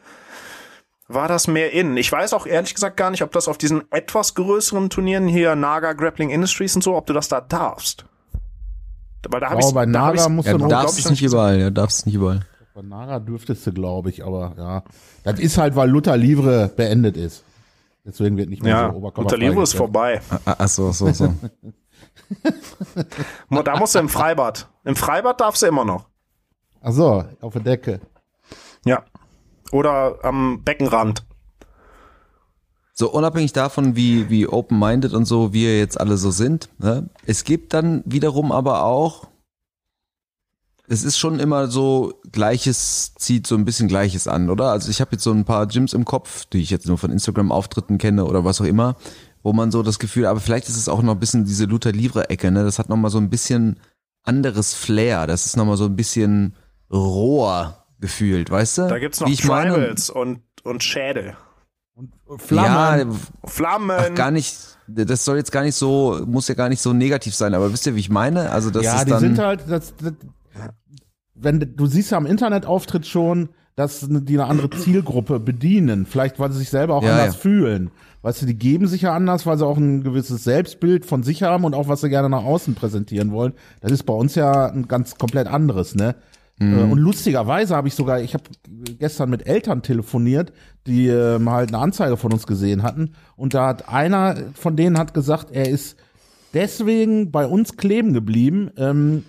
war 1.14 1.28
das 1.28 1.46
mehr 1.46 1.72
in. 1.72 1.96
Ich 1.96 2.10
weiß 2.10 2.32
auch 2.32 2.46
ehrlich 2.46 2.74
gesagt 2.74 2.96
gar 2.96 3.10
nicht, 3.10 3.22
ob 3.22 3.32
das 3.32 3.48
auf 3.48 3.58
diesen 3.58 3.82
etwas 3.90 4.34
größeren 4.34 4.90
Turnieren 4.90 5.28
hier 5.28 5.54
Naga 5.54 5.92
Grappling 5.92 6.30
Industries 6.30 6.74
und 6.76 6.82
so, 6.82 6.96
ob 6.96 7.06
du 7.06 7.12
das 7.12 7.28
da 7.28 7.40
darfst. 7.40 8.04
Weil 9.28 9.40
da 9.40 9.50
habe 9.50 9.60
ich 9.60 9.72
bei 9.72 9.86
Naga 9.86 10.28
musst 10.28 10.48
ja, 10.48 10.58
du 10.58 10.66
darfst 10.66 10.98
es 10.98 11.08
nicht 11.08 11.22
überall, 11.22 11.60
ja, 11.60 11.70
darfst 11.70 12.00
es 12.00 12.06
nicht 12.06 12.16
überall. 12.16 12.40
Bei 12.74 12.82
Naga 12.82 13.20
dürftest 13.20 13.66
du, 13.66 13.72
glaube 13.72 14.10
ich, 14.10 14.24
aber 14.24 14.54
ja, 14.56 14.82
das 15.24 15.38
ist 15.38 15.58
halt, 15.58 15.76
weil 15.76 15.88
Luther 15.88 16.16
Livre 16.16 16.70
beendet 16.74 17.16
ist. 17.16 17.44
Deswegen 18.04 18.36
wird 18.36 18.50
nicht 18.50 18.62
mehr 18.64 18.72
ja, 18.72 18.90
so 18.90 18.96
Oberkörper 18.96 19.22
Luther 19.22 19.36
Livre 19.38 19.62
ist 19.62 19.74
vorbei. 19.74 20.20
Ah, 20.28 20.38
ah, 20.46 20.56
ach 20.58 20.68
so, 20.68 20.90
so, 20.90 21.12
so. 21.12 21.32
da 23.50 23.76
musst 23.76 23.94
du 23.94 24.00
im 24.00 24.08
Freibad. 24.08 24.68
Im 24.84 24.96
Freibad 24.96 25.40
darfst 25.40 25.62
du 25.62 25.66
immer 25.66 25.84
noch. 25.84 26.08
Ach 26.80 26.92
so, 26.92 27.24
auf 27.40 27.52
der 27.52 27.62
Decke. 27.62 28.00
Ja 28.84 29.04
oder 29.72 30.18
am 30.22 30.62
Beckenrand. 30.62 31.24
So 32.94 33.10
unabhängig 33.10 33.52
davon, 33.52 33.96
wie, 33.96 34.28
wie 34.28 34.46
open-minded 34.46 35.14
und 35.14 35.24
so 35.24 35.52
wir 35.52 35.78
jetzt 35.78 35.98
alle 35.98 36.18
so 36.18 36.30
sind, 36.30 36.68
ne? 36.78 37.08
es 37.26 37.42
gibt 37.44 37.72
dann 37.74 38.02
wiederum 38.04 38.52
aber 38.52 38.84
auch, 38.84 39.28
es 40.88 41.02
ist 41.04 41.16
schon 41.16 41.40
immer 41.40 41.68
so, 41.68 42.20
Gleiches 42.30 43.14
zieht 43.14 43.46
so 43.46 43.54
ein 43.54 43.64
bisschen 43.64 43.88
Gleiches 43.88 44.28
an, 44.28 44.50
oder? 44.50 44.70
Also 44.72 44.90
ich 44.90 45.00
habe 45.00 45.12
jetzt 45.12 45.24
so 45.24 45.32
ein 45.32 45.46
paar 45.46 45.66
Gyms 45.66 45.94
im 45.94 46.04
Kopf, 46.04 46.44
die 46.44 46.60
ich 46.60 46.68
jetzt 46.68 46.86
nur 46.86 46.98
von 46.98 47.10
Instagram-Auftritten 47.10 47.96
kenne 47.96 48.26
oder 48.26 48.44
was 48.44 48.60
auch 48.60 48.66
immer, 48.66 48.96
wo 49.42 49.54
man 49.54 49.70
so 49.70 49.82
das 49.82 49.98
Gefühl, 49.98 50.26
aber 50.26 50.40
vielleicht 50.40 50.68
ist 50.68 50.76
es 50.76 50.90
auch 50.90 51.02
noch 51.02 51.14
ein 51.14 51.20
bisschen 51.20 51.46
diese 51.46 51.64
Luther 51.64 51.92
Livre-Ecke, 51.92 52.50
ne? 52.50 52.62
Das 52.62 52.78
hat 52.78 52.90
nochmal 52.90 53.10
so 53.10 53.18
ein 53.18 53.30
bisschen 53.30 53.80
anderes 54.22 54.74
Flair, 54.74 55.26
das 55.26 55.46
ist 55.46 55.56
nochmal 55.56 55.78
so 55.78 55.86
ein 55.86 55.96
bisschen 55.96 56.56
roher 56.92 57.81
gefühlt, 58.02 58.50
weißt 58.50 58.78
du? 58.78 58.88
Da 58.88 58.98
gibt's 58.98 59.20
noch 59.20 59.34
Tribals 59.34 60.10
und, 60.10 60.40
und 60.64 60.82
Schädel. 60.82 61.34
Und 61.94 62.42
Flammen. 62.42 63.12
Ja, 63.12 63.48
Flammen. 63.48 63.96
Ach, 63.98 64.14
gar 64.14 64.30
nicht, 64.30 64.58
das 64.86 65.24
soll 65.24 65.36
jetzt 65.38 65.52
gar 65.52 65.62
nicht 65.62 65.76
so, 65.76 66.20
muss 66.26 66.48
ja 66.48 66.54
gar 66.54 66.68
nicht 66.68 66.82
so 66.82 66.92
negativ 66.92 67.34
sein, 67.34 67.54
aber 67.54 67.72
wisst 67.72 67.86
ihr, 67.86 67.94
wie 67.94 68.00
ich 68.00 68.10
meine? 68.10 68.50
Also 68.50 68.70
das 68.70 68.84
ja, 68.84 68.96
ist 68.96 69.04
die 69.06 69.10
dann 69.10 69.20
sind 69.20 69.38
halt, 69.38 69.64
das, 69.68 69.94
das, 69.96 70.12
wenn 71.34 71.74
du 71.76 71.86
siehst 71.86 72.10
ja 72.10 72.18
am 72.18 72.26
Internetauftritt 72.26 73.06
schon, 73.06 73.50
dass 73.74 74.06
die 74.08 74.38
eine 74.38 74.48
andere 74.48 74.70
Zielgruppe 74.70 75.40
bedienen, 75.40 76.04
vielleicht 76.04 76.38
weil 76.38 76.52
sie 76.52 76.58
sich 76.58 76.70
selber 76.70 76.94
auch 76.94 77.02
ja, 77.02 77.12
anders 77.12 77.34
ja. 77.34 77.40
fühlen. 77.40 77.90
Weißt 78.22 78.42
du, 78.42 78.46
die 78.46 78.56
geben 78.56 78.86
sich 78.86 79.02
ja 79.02 79.14
anders, 79.14 79.46
weil 79.46 79.58
sie 79.58 79.66
auch 79.66 79.76
ein 79.76 80.04
gewisses 80.04 80.44
Selbstbild 80.44 81.06
von 81.06 81.22
sich 81.22 81.42
haben 81.42 81.64
und 81.64 81.74
auch 81.74 81.88
was 81.88 82.02
sie 82.02 82.08
gerne 82.08 82.28
nach 82.28 82.44
außen 82.44 82.74
präsentieren 82.74 83.32
wollen. 83.32 83.54
Das 83.80 83.90
ist 83.90 84.04
bei 84.04 84.12
uns 84.12 84.34
ja 84.34 84.66
ein 84.66 84.86
ganz 84.88 85.16
komplett 85.16 85.48
anderes, 85.48 85.94
ne? 85.94 86.14
Mhm. 86.62 86.92
Und 86.92 86.98
lustigerweise 86.98 87.76
habe 87.76 87.88
ich 87.88 87.94
sogar, 87.94 88.20
ich 88.20 88.34
habe 88.34 88.44
gestern 88.98 89.30
mit 89.30 89.46
Eltern 89.46 89.82
telefoniert, 89.82 90.52
die 90.86 91.08
ähm, 91.08 91.50
halt 91.50 91.68
eine 91.70 91.78
Anzeige 91.78 92.16
von 92.16 92.32
uns 92.32 92.46
gesehen 92.46 92.82
hatten. 92.82 93.14
Und 93.36 93.54
da 93.54 93.68
hat 93.68 93.88
einer 93.88 94.36
von 94.54 94.76
denen 94.76 94.98
hat 94.98 95.14
gesagt, 95.14 95.50
er 95.50 95.68
ist 95.68 95.96
deswegen 96.54 97.30
bei 97.30 97.46
uns 97.46 97.76
kleben 97.76 98.12
geblieben, 98.12 98.70
ähm, 98.76 99.24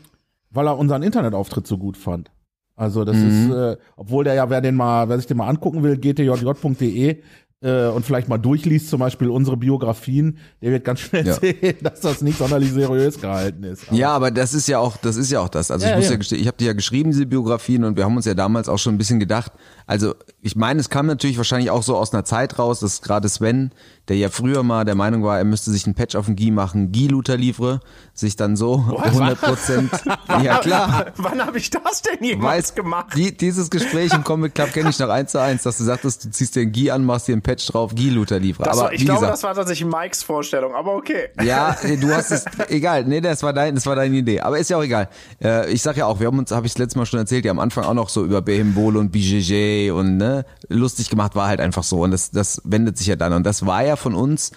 weil 0.49 0.67
er 0.67 0.77
unseren 0.77 1.03
Internetauftritt 1.03 1.67
so 1.67 1.77
gut 1.77 1.97
fand. 1.97 2.31
Also 2.75 3.05
das 3.05 3.17
mhm. 3.17 3.27
ist, 3.27 3.55
äh, 3.55 3.77
obwohl 3.95 4.23
der 4.23 4.33
ja, 4.33 4.49
wer 4.49 4.61
den 4.61 4.75
mal, 4.75 5.07
wer 5.09 5.17
sich 5.17 5.27
den 5.27 5.37
mal 5.37 5.47
angucken 5.47 5.83
will, 5.83 5.97
gtjj.de, 5.97 7.21
äh, 7.63 7.87
und 7.87 8.05
vielleicht 8.05 8.27
mal 8.27 8.37
durchliest, 8.37 8.89
zum 8.89 8.99
Beispiel 8.99 9.29
unsere 9.29 9.55
Biografien, 9.55 10.37
der 10.61 10.71
wird 10.71 10.83
ganz 10.83 10.99
schnell 10.99 11.25
ja. 11.25 11.33
sehen, 11.33 11.77
dass 11.81 12.01
das 12.01 12.21
nicht 12.21 12.37
sonderlich 12.37 12.71
seriös 12.71 13.19
gehalten 13.19 13.63
ist. 13.63 13.87
Aber 13.87 13.97
ja, 13.97 14.09
aber 14.09 14.31
das 14.31 14.53
ist 14.53 14.67
ja 14.67 14.79
auch, 14.79 14.97
das 14.97 15.15
ist 15.15 15.31
ja 15.31 15.39
auch 15.39 15.47
das. 15.47 15.71
Also 15.71 15.85
ja, 15.85 15.91
ich 15.91 15.97
muss 15.97 16.05
ja, 16.05 16.11
ja 16.11 16.17
gestehen, 16.17 16.41
ich 16.41 16.47
habe 16.47 16.57
die 16.57 16.65
ja 16.65 16.73
geschrieben, 16.73 17.11
diese 17.11 17.25
Biografien, 17.25 17.85
und 17.85 17.95
wir 17.95 18.03
haben 18.03 18.17
uns 18.17 18.25
ja 18.25 18.33
damals 18.33 18.67
auch 18.67 18.77
schon 18.77 18.95
ein 18.95 18.97
bisschen 18.97 19.19
gedacht. 19.19 19.53
Also 19.87 20.13
ich 20.41 20.57
meine, 20.57 20.81
es 20.81 20.89
kam 20.89 21.05
natürlich 21.05 21.37
wahrscheinlich 21.37 21.71
auch 21.71 21.83
so 21.83 21.95
aus 21.95 22.13
einer 22.13 22.25
Zeit 22.25 22.59
raus, 22.59 22.81
dass 22.81 23.01
gerade 23.01 23.29
Sven 23.29 23.71
der 24.09 24.17
ja 24.17 24.29
früher 24.29 24.63
mal 24.63 24.83
der 24.83 24.95
Meinung 24.95 25.23
war, 25.23 25.37
er 25.37 25.45
müsste 25.45 25.71
sich 25.71 25.87
ein 25.87 25.95
Patch 25.95 26.15
auf 26.15 26.25
den 26.25 26.35
Gi 26.35 26.51
machen, 26.51 26.91
Gi 26.91 27.07
Luther 27.07 27.37
Livre, 27.37 27.79
sich 28.13 28.35
dann 28.35 28.55
so 28.55 28.85
100 28.97 29.39
Prozent, 29.41 29.91
ja 30.43 30.57
klar. 30.59 31.05
Wann 31.17 31.45
habe 31.45 31.57
ich 31.57 31.69
das 31.69 32.01
denn 32.01 32.21
jemals 32.21 32.75
gemacht? 32.75 33.15
Die, 33.15 33.35
dieses 33.35 33.69
Gespräch 33.69 34.13
im 34.13 34.23
Comic 34.23 34.55
Club 34.55 34.73
kenne 34.73 34.89
ich 34.89 34.99
noch 34.99 35.09
eins 35.09 35.31
zu 35.31 35.41
eins, 35.41 35.63
dass 35.63 35.77
du 35.77 35.85
sagtest, 35.85 36.25
du 36.25 36.31
ziehst 36.31 36.55
dir 36.55 36.61
ein 36.61 36.71
Gi 36.71 36.91
an, 36.91 37.05
machst 37.05 37.27
dir 37.27 37.35
ein 37.35 37.41
Patch 37.41 37.65
drauf, 37.67 37.95
Gi 37.95 38.09
Luther 38.09 38.39
Livre. 38.39 38.63
Das 38.63 38.77
Aber 38.77 38.87
war, 38.87 38.93
ich 38.93 39.05
glaube, 39.05 39.21
gesagt, 39.21 39.33
das 39.33 39.43
war 39.43 39.55
tatsächlich 39.55 39.89
Mikes 39.89 40.23
Vorstellung, 40.23 40.75
aber 40.75 40.95
okay. 40.95 41.29
ja, 41.41 41.75
du 41.99 42.13
hast 42.13 42.31
es, 42.31 42.45
egal, 42.67 43.05
nee, 43.05 43.21
das 43.21 43.41
war 43.41 43.53
dein, 43.53 43.75
das 43.75 43.85
war 43.85 43.95
deine 43.95 44.15
Idee. 44.17 44.41
Aber 44.41 44.57
ist 44.57 44.69
ja 44.69 44.77
auch 44.77 44.83
egal. 44.83 45.07
Äh, 45.41 45.71
ich 45.71 45.81
sag 45.81 45.95
ja 45.95 46.07
auch, 46.07 46.19
wir 46.19 46.27
haben 46.27 46.39
uns, 46.39 46.51
habe 46.51 46.65
ich 46.65 46.73
das 46.73 46.79
letzte 46.79 46.99
Mal 46.99 47.05
schon 47.05 47.19
erzählt, 47.19 47.45
ja 47.45 47.51
am 47.51 47.59
Anfang 47.59 47.85
auch 47.85 47.93
noch 47.93 48.09
so 48.09 48.25
über 48.25 48.41
Behimbolo 48.41 48.99
und 48.99 49.11
BJJ 49.11 49.91
und 49.91 50.17
ne, 50.17 50.45
lustig 50.67 51.09
gemacht 51.09 51.35
war 51.35 51.47
halt 51.47 51.61
einfach 51.61 51.83
so 51.83 52.01
und 52.01 52.11
das, 52.11 52.31
das 52.31 52.61
wendet 52.65 52.97
sich 52.97 53.07
ja 53.07 53.15
dann 53.15 53.33
und 53.33 53.43
das 53.45 53.65
war 53.65 53.83
ja 53.83 53.92
von 53.97 54.15
uns 54.15 54.51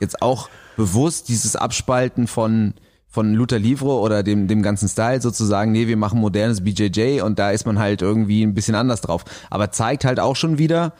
jetzt 0.00 0.22
auch 0.22 0.48
bewusst 0.76 1.28
dieses 1.28 1.56
Abspalten 1.56 2.26
von 2.26 2.74
von 3.14 3.32
Luther 3.32 3.60
Livre 3.60 4.00
oder 4.00 4.24
dem, 4.24 4.48
dem 4.48 4.60
ganzen 4.60 4.88
Style 4.88 5.20
sozusagen, 5.20 5.70
nee, 5.70 5.86
wir 5.86 5.96
machen 5.96 6.18
modernes 6.18 6.64
BJJ 6.64 7.20
und 7.20 7.38
da 7.38 7.52
ist 7.52 7.64
man 7.64 7.78
halt 7.78 8.02
irgendwie 8.02 8.42
ein 8.42 8.54
bisschen 8.54 8.74
anders 8.74 9.02
drauf. 9.02 9.24
Aber 9.50 9.70
zeigt 9.70 10.04
halt 10.04 10.18
auch 10.18 10.34
schon 10.34 10.58
wieder, 10.58 10.94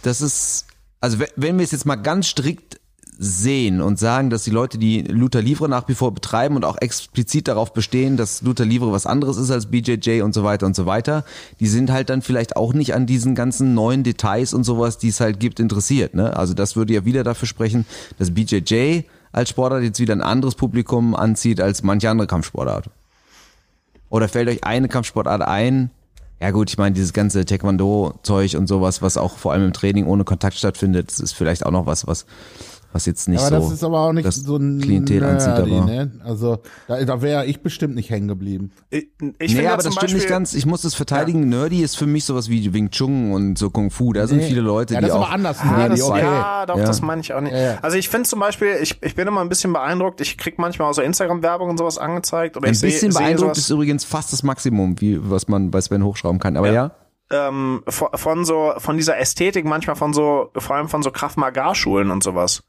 dass 0.00 0.22
es, 0.22 0.64
also 1.02 1.18
wenn 1.36 1.58
wir 1.58 1.64
es 1.64 1.72
jetzt 1.72 1.84
mal 1.84 1.96
ganz 1.96 2.28
strikt 2.28 2.77
sehen 3.20 3.80
und 3.80 3.98
sagen, 3.98 4.30
dass 4.30 4.44
die 4.44 4.50
Leute, 4.50 4.78
die 4.78 5.02
Luther 5.02 5.42
Livre 5.42 5.68
nach 5.68 5.88
wie 5.88 5.94
vor 5.94 6.14
betreiben 6.14 6.54
und 6.54 6.64
auch 6.64 6.76
explizit 6.80 7.48
darauf 7.48 7.72
bestehen, 7.72 8.16
dass 8.16 8.42
Luther 8.42 8.64
Livre 8.64 8.92
was 8.92 9.06
anderes 9.06 9.36
ist 9.36 9.50
als 9.50 9.66
BJJ 9.66 10.22
und 10.22 10.32
so 10.32 10.44
weiter 10.44 10.66
und 10.66 10.76
so 10.76 10.86
weiter, 10.86 11.24
die 11.58 11.66
sind 11.66 11.90
halt 11.90 12.10
dann 12.10 12.22
vielleicht 12.22 12.56
auch 12.56 12.72
nicht 12.72 12.94
an 12.94 13.06
diesen 13.06 13.34
ganzen 13.34 13.74
neuen 13.74 14.04
Details 14.04 14.54
und 14.54 14.62
sowas, 14.62 14.98
die 14.98 15.08
es 15.08 15.18
halt 15.18 15.40
gibt, 15.40 15.58
interessiert. 15.58 16.14
Ne? 16.14 16.36
Also 16.36 16.54
das 16.54 16.76
würde 16.76 16.94
ja 16.94 17.04
wieder 17.04 17.24
dafür 17.24 17.48
sprechen, 17.48 17.86
dass 18.18 18.32
BJJ 18.32 19.02
als 19.32 19.50
Sportart 19.50 19.82
jetzt 19.82 19.98
wieder 19.98 20.14
ein 20.14 20.22
anderes 20.22 20.54
Publikum 20.54 21.16
anzieht 21.16 21.60
als 21.60 21.82
manche 21.82 22.08
andere 22.08 22.28
Kampfsportart. 22.28 22.88
Oder 24.10 24.28
fällt 24.28 24.48
euch 24.48 24.62
eine 24.62 24.88
Kampfsportart 24.88 25.42
ein? 25.42 25.90
Ja 26.40 26.52
gut, 26.52 26.70
ich 26.70 26.78
meine, 26.78 26.94
dieses 26.94 27.12
ganze 27.12 27.44
Taekwondo-Zeug 27.44 28.54
und 28.56 28.68
sowas, 28.68 29.02
was 29.02 29.16
auch 29.16 29.38
vor 29.38 29.52
allem 29.52 29.64
im 29.64 29.72
Training 29.72 30.06
ohne 30.06 30.22
Kontakt 30.22 30.56
stattfindet, 30.56 31.10
das 31.10 31.18
ist 31.18 31.32
vielleicht 31.32 31.66
auch 31.66 31.72
noch 31.72 31.86
was, 31.86 32.06
was, 32.06 32.26
was 32.92 33.04
jetzt 33.06 33.28
nicht 33.28 33.40
aber 33.40 33.60
so 33.60 33.64
das 33.68 33.72
ist 33.74 33.84
aber 33.84 34.00
auch 34.00 34.12
nicht 34.12 34.32
so 34.32 34.56
ein 34.56 34.80
Klientel 34.80 35.22
anzieht. 35.22 35.48
nerdy, 35.54 35.74
Aber. 35.76 35.84
ne? 35.84 36.12
Also 36.24 36.62
da, 36.86 37.04
da 37.04 37.20
wäre 37.22 37.44
ich 37.46 37.62
bestimmt 37.62 37.94
nicht 37.94 38.08
hängen 38.10 38.28
geblieben. 38.28 38.70
Ich, 38.90 39.08
ich 39.20 39.20
nee, 39.20 39.48
finde 39.48 39.62
ja 39.64 39.74
aber 39.74 39.82
das 39.82 39.92
stimmt 39.94 40.04
nicht 40.12 40.14
Beispiel- 40.14 40.30
ganz. 40.30 40.54
Ich 40.54 40.64
muss 40.66 40.82
das 40.82 40.94
verteidigen. 40.94 41.48
Nerdy 41.48 41.82
ist 41.82 41.96
für 41.96 42.06
mich 42.06 42.24
sowas 42.24 42.48
wie 42.48 42.72
Wing 42.72 42.90
Chun 42.90 43.32
und 43.32 43.58
so 43.58 43.68
Kung 43.70 43.90
Fu. 43.90 44.12
Da 44.14 44.26
sind 44.26 44.38
Nee. 44.38 44.46
viele 44.48 44.62
Leute, 44.62 44.94
ja, 44.94 45.00
die 45.00 45.06
das 45.06 45.14
ist 45.14 45.20
auch 45.20 45.24
aber 45.26 45.34
anders. 45.34 45.58
Ah, 45.60 45.76
nerdy, 45.76 45.96
das, 45.96 46.02
okay. 46.02 46.20
Ja, 46.20 46.66
doch, 46.66 46.78
Ja. 46.78 46.84
das 46.84 47.02
meine 47.02 47.20
ich 47.20 47.34
auch 47.34 47.40
nicht. 47.42 47.52
Ja, 47.52 47.58
ja. 47.72 47.78
Also 47.82 47.96
ich 47.98 48.08
finde 48.08 48.28
zum 48.28 48.40
Beispiel, 48.40 48.76
ich, 48.80 48.96
ich 49.02 49.14
bin 49.14 49.28
immer 49.28 49.42
ein 49.42 49.48
bisschen 49.50 49.72
beeindruckt, 49.72 50.20
ich 50.20 50.38
krieg 50.38 50.58
manchmal 50.58 50.88
auch 50.90 50.94
so 50.94 51.02
Instagram-Werbung 51.02 51.68
und 51.68 51.76
sowas 51.78 51.98
angezeigt. 51.98 52.56
Oder 52.56 52.68
ein 52.68 52.72
ich 52.72 52.78
sehe- 52.80 52.90
bisschen 52.90 53.12
sehe 53.12 53.20
beeindruckt 53.22 53.58
ist 53.58 53.68
übrigens 53.70 54.04
fast 54.04 54.32
das 54.32 54.42
Maximum, 54.42 55.00
wie 55.00 55.18
was 55.30 55.46
man 55.48 55.70
bei 55.70 55.80
Sven 55.80 56.02
hochschrauben 56.04 56.38
kann. 56.40 56.56
Aber 56.56 56.72
ja, 56.72 56.92
ähm, 57.30 57.82
von, 57.86 58.08
von 58.14 58.44
so, 58.46 58.72
von 58.78 58.96
dieser 58.96 59.18
Ästhetik, 59.18 59.66
manchmal 59.66 59.96
von 59.96 60.14
so, 60.14 60.50
vor 60.56 60.76
allem 60.76 60.88
von 60.88 61.02
so 61.02 61.10
Kraft-Magar-Schulen 61.10 62.10
und 62.10 62.22
sowas. 62.22 62.62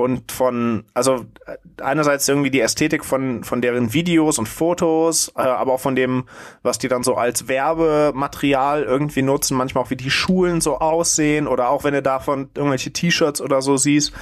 Und 0.00 0.32
von, 0.32 0.84
also 0.94 1.26
äh, 1.46 1.56
einerseits 1.82 2.28
irgendwie 2.28 2.50
die 2.50 2.60
Ästhetik 2.60 3.04
von, 3.04 3.44
von 3.44 3.60
deren 3.60 3.92
Videos 3.92 4.38
und 4.38 4.48
Fotos, 4.48 5.32
äh, 5.36 5.42
aber 5.42 5.74
auch 5.74 5.80
von 5.80 5.94
dem, 5.94 6.24
was 6.62 6.78
die 6.78 6.88
dann 6.88 7.02
so 7.02 7.14
als 7.14 7.48
Werbematerial 7.48 8.82
irgendwie 8.82 9.22
nutzen, 9.22 9.56
manchmal 9.56 9.84
auch 9.84 9.90
wie 9.90 9.96
die 9.96 10.10
Schulen 10.10 10.60
so 10.60 10.78
aussehen 10.78 11.46
oder 11.46 11.68
auch 11.68 11.84
wenn 11.84 11.94
du 11.94 12.02
davon 12.02 12.48
irgendwelche 12.54 12.92
T-Shirts 12.92 13.40
oder 13.40 13.62
so 13.62 13.76
siehst. 13.76 14.12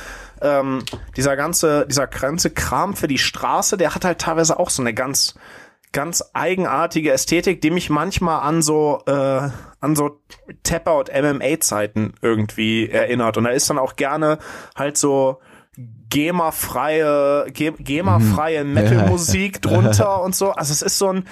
Ähm, 0.40 0.82
dieser 1.16 1.36
ganze, 1.36 1.86
dieser 1.86 2.06
ganze 2.06 2.50
Kram 2.50 2.94
für 2.94 3.08
die 3.08 3.18
Straße, 3.18 3.76
der 3.76 3.94
hat 3.94 4.04
halt 4.04 4.20
teilweise 4.20 4.58
auch 4.58 4.70
so 4.70 4.82
eine 4.82 4.94
ganz, 4.94 5.34
ganz 5.92 6.24
eigenartige 6.32 7.12
Ästhetik, 7.12 7.60
die 7.60 7.70
mich 7.70 7.90
manchmal 7.90 8.40
an 8.42 8.62
so 8.62 9.02
äh, 9.06 9.48
an 9.80 9.94
so 9.94 10.20
Tap-out 10.62 11.10
MMA 11.12 11.60
Zeiten 11.60 12.14
irgendwie 12.20 12.88
erinnert 12.88 13.36
und 13.36 13.44
da 13.44 13.50
ist 13.50 13.70
dann 13.70 13.78
auch 13.78 13.96
gerne 13.96 14.38
halt 14.76 14.96
so 14.96 15.38
GEMA-freie 16.10 17.46
Ge- 17.52 17.74
GEMA-freie 17.78 18.64
Metal-Musik 18.64 19.62
drunter 19.62 20.22
und 20.22 20.34
so. 20.34 20.50
Also 20.52 20.72
es 20.72 20.82
ist 20.82 20.98
so 20.98 21.12
ein 21.12 21.24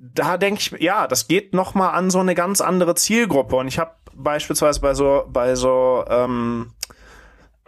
da 0.00 0.38
denke 0.38 0.60
ich, 0.60 0.70
ja, 0.82 1.06
das 1.06 1.28
geht 1.28 1.52
noch 1.52 1.74
mal 1.74 1.90
an 1.90 2.10
so 2.10 2.20
eine 2.20 2.34
ganz 2.34 2.60
andere 2.62 2.94
Zielgruppe 2.94 3.56
und 3.56 3.68
ich 3.68 3.78
habe 3.78 3.92
beispielsweise 4.14 4.80
bei 4.80 4.94
so 4.94 5.24
bei 5.28 5.54
so 5.54 6.04
ähm, 6.08 6.72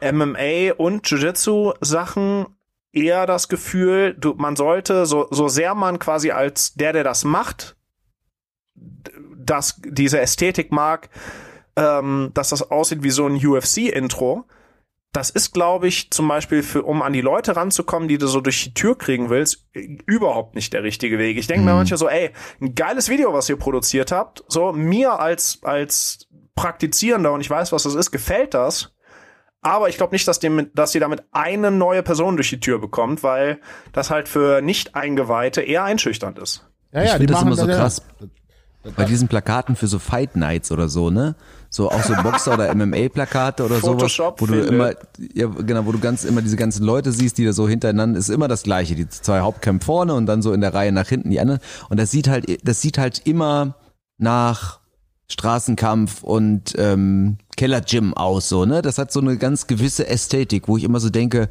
MMA 0.03 0.73
und 0.79 1.07
Jiu-Jitsu 1.07 1.75
Sachen 1.81 2.47
eher 2.93 3.27
das 3.27 3.49
Gefühl, 3.49 4.15
du, 4.19 4.35
man 4.37 4.57
sollte, 4.57 5.05
so, 5.07 5.29
so 5.31 5.49
sehr 5.49 5.75
man 5.75 5.99
quasi 5.99 6.31
als 6.31 6.73
der, 6.75 6.93
der 6.95 7.05
das 7.05 7.23
macht, 7.25 7.77
d- 8.75 9.13
das, 9.37 9.81
diese 9.85 10.21
Ästhetik 10.21 10.73
mag, 10.73 11.11
ähm, 11.77 12.31
dass 12.35 12.49
das 12.49 12.71
aussieht 12.71 13.03
wie 13.03 13.11
so 13.11 13.27
ein 13.27 13.37
UFC-Intro. 13.47 14.45
Das 15.13 15.31
ist, 15.31 15.53
glaube 15.53 15.89
ich, 15.89 16.13
zum 16.13 16.29
Beispiel 16.29 16.63
für, 16.63 16.85
um 16.85 17.03
an 17.03 17.13
die 17.13 17.21
Leute 17.21 17.57
ranzukommen, 17.57 18.09
die 18.09 18.19
du 18.19 18.29
so 18.29 18.41
durch 18.41 18.63
die 18.63 18.75
Tür 18.75 18.97
kriegen 18.97 19.29
willst, 19.29 19.67
überhaupt 19.73 20.55
nicht 20.55 20.73
der 20.73 20.85
richtige 20.85 21.19
Weg. 21.19 21.37
Ich 21.37 21.49
denke 21.49 21.65
mir 21.65 21.75
manchmal 21.75 21.99
so, 21.99 22.09
ey, 22.09 22.31
ein 22.61 22.77
geiles 22.77 23.09
Video, 23.09 23.33
was 23.33 23.49
ihr 23.49 23.57
produziert 23.57 24.13
habt, 24.13 24.45
so 24.47 24.73
mir 24.73 25.19
als, 25.19 25.59
als 25.63 26.29
Praktizierender 26.55 27.33
und 27.33 27.41
ich 27.41 27.51
weiß, 27.51 27.73
was 27.73 27.83
das 27.83 27.95
ist, 27.95 28.13
gefällt 28.13 28.55
das. 28.55 28.93
Aber 29.63 29.89
ich 29.89 29.97
glaube 29.97 30.15
nicht, 30.15 30.27
dass, 30.27 30.39
dem, 30.39 30.71
dass 30.75 30.95
ihr 30.95 31.01
damit 31.01 31.25
eine 31.33 31.71
neue 31.71 32.03
Person 32.03 32.37
durch 32.37 32.51
die 32.51 32.61
Tür 32.61 32.79
bekommt, 32.79 33.23
weil 33.23 33.61
das 33.93 34.11
halt 34.11 34.29
für 34.29 34.63
Nicht-Eingeweihte 34.63 35.61
eher 35.61 35.85
einschüchternd 35.85 36.39
ist. 36.39 36.67
Ja, 36.93 37.03
ich 37.03 37.09
ja, 37.09 37.15
die 37.15 37.19
finde 37.19 37.33
das 37.33 37.45
machen 37.45 37.53
immer 37.53 37.57
so 37.57 37.67
krass. 37.67 38.03
Bei 38.97 39.05
diesen 39.05 39.29
Plakaten 39.29 39.77
für 39.77 39.87
so 39.87 39.99
Fight 39.99 40.37
Nights 40.37 40.73
oder 40.73 40.89
so, 40.89 41.11
ne? 41.11 41.35
So 41.73 41.89
auch 41.89 42.03
so 42.03 42.15
Boxer 42.15 42.55
oder 42.55 42.75
MMA-Plakate 42.75 43.65
oder 43.65 43.77
sowas, 43.77 44.01
Photoshop 44.01 44.41
wo 44.41 44.47
du 44.47 44.61
immer, 44.61 44.91
ja 45.33 45.47
genau, 45.47 45.87
wo 45.87 45.93
du 45.93 46.01
ganz 46.01 46.25
immer 46.25 46.43
diese 46.43 46.57
ganzen 46.57 46.85
Leute 46.85 47.13
siehst, 47.13 47.39
die 47.39 47.45
da 47.45 47.53
so 47.53 47.69
hintereinander, 47.69 48.19
ist 48.19 48.29
immer 48.29 48.49
das 48.49 48.65
Gleiche. 48.65 48.97
Die 48.97 49.09
zwei 49.09 49.41
Hauptcamp 49.41 49.85
vorne 49.85 50.15
und 50.15 50.27
dann 50.27 50.43
so 50.43 50.53
in 50.53 50.61
der 50.61 50.75
Reihe 50.75 50.91
nach 50.91 51.09
hinten 51.09 51.31
die 51.31 51.39
anderen. 51.39 51.61
Und 51.89 52.01
das 52.01 52.11
sieht 52.11 52.27
halt, 52.27 52.47
das 52.67 52.81
sieht 52.81 52.99
halt 52.99 53.25
immer 53.25 53.77
nach 54.19 54.81
Straßenkampf 55.29 56.25
und 56.25 56.75
ähm, 56.77 57.39
Keller-Gym 57.57 58.15
aus, 58.15 58.49
so, 58.49 58.65
ne? 58.65 58.83
Das 58.83 58.99
hat 58.99 59.13
so 59.13 59.21
eine 59.21 59.37
ganz 59.37 59.69
gewisse 59.69 60.09
Ästhetik, 60.09 60.67
wo 60.67 60.77
ich 60.77 60.83
immer 60.83 60.99
so 60.99 61.09
denke, 61.09 61.49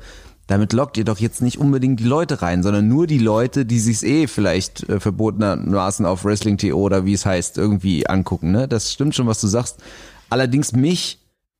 damit 0.49 0.73
lockt 0.73 0.97
ihr 0.97 1.05
doch 1.05 1.19
jetzt 1.19 1.43
nicht 1.43 1.59
unbedingt 1.59 1.99
die 1.99 2.05
Leute 2.05 2.41
rein, 2.41 2.63
sondern 2.63 2.88
nur 2.88 3.05
die 3.05 3.19
Leute, 3.19 3.67
die 3.67 3.79
sich's 3.79 4.01
eh 4.01 4.25
vielleicht 4.25 4.89
äh, 4.89 4.99
verbotenermaßen 4.99 6.07
auf 6.07 6.25
Wrestling.to 6.25 6.73
oder 6.73 7.05
wie 7.05 7.13
es 7.13 7.23
heißt, 7.23 7.59
irgendwie 7.59 8.07
angucken, 8.07 8.51
ne? 8.51 8.67
Das 8.67 8.91
stimmt 8.91 9.13
schon, 9.13 9.27
was 9.27 9.39
du 9.41 9.47
sagst. 9.47 9.77
Allerdings 10.31 10.71
mich 10.71 11.19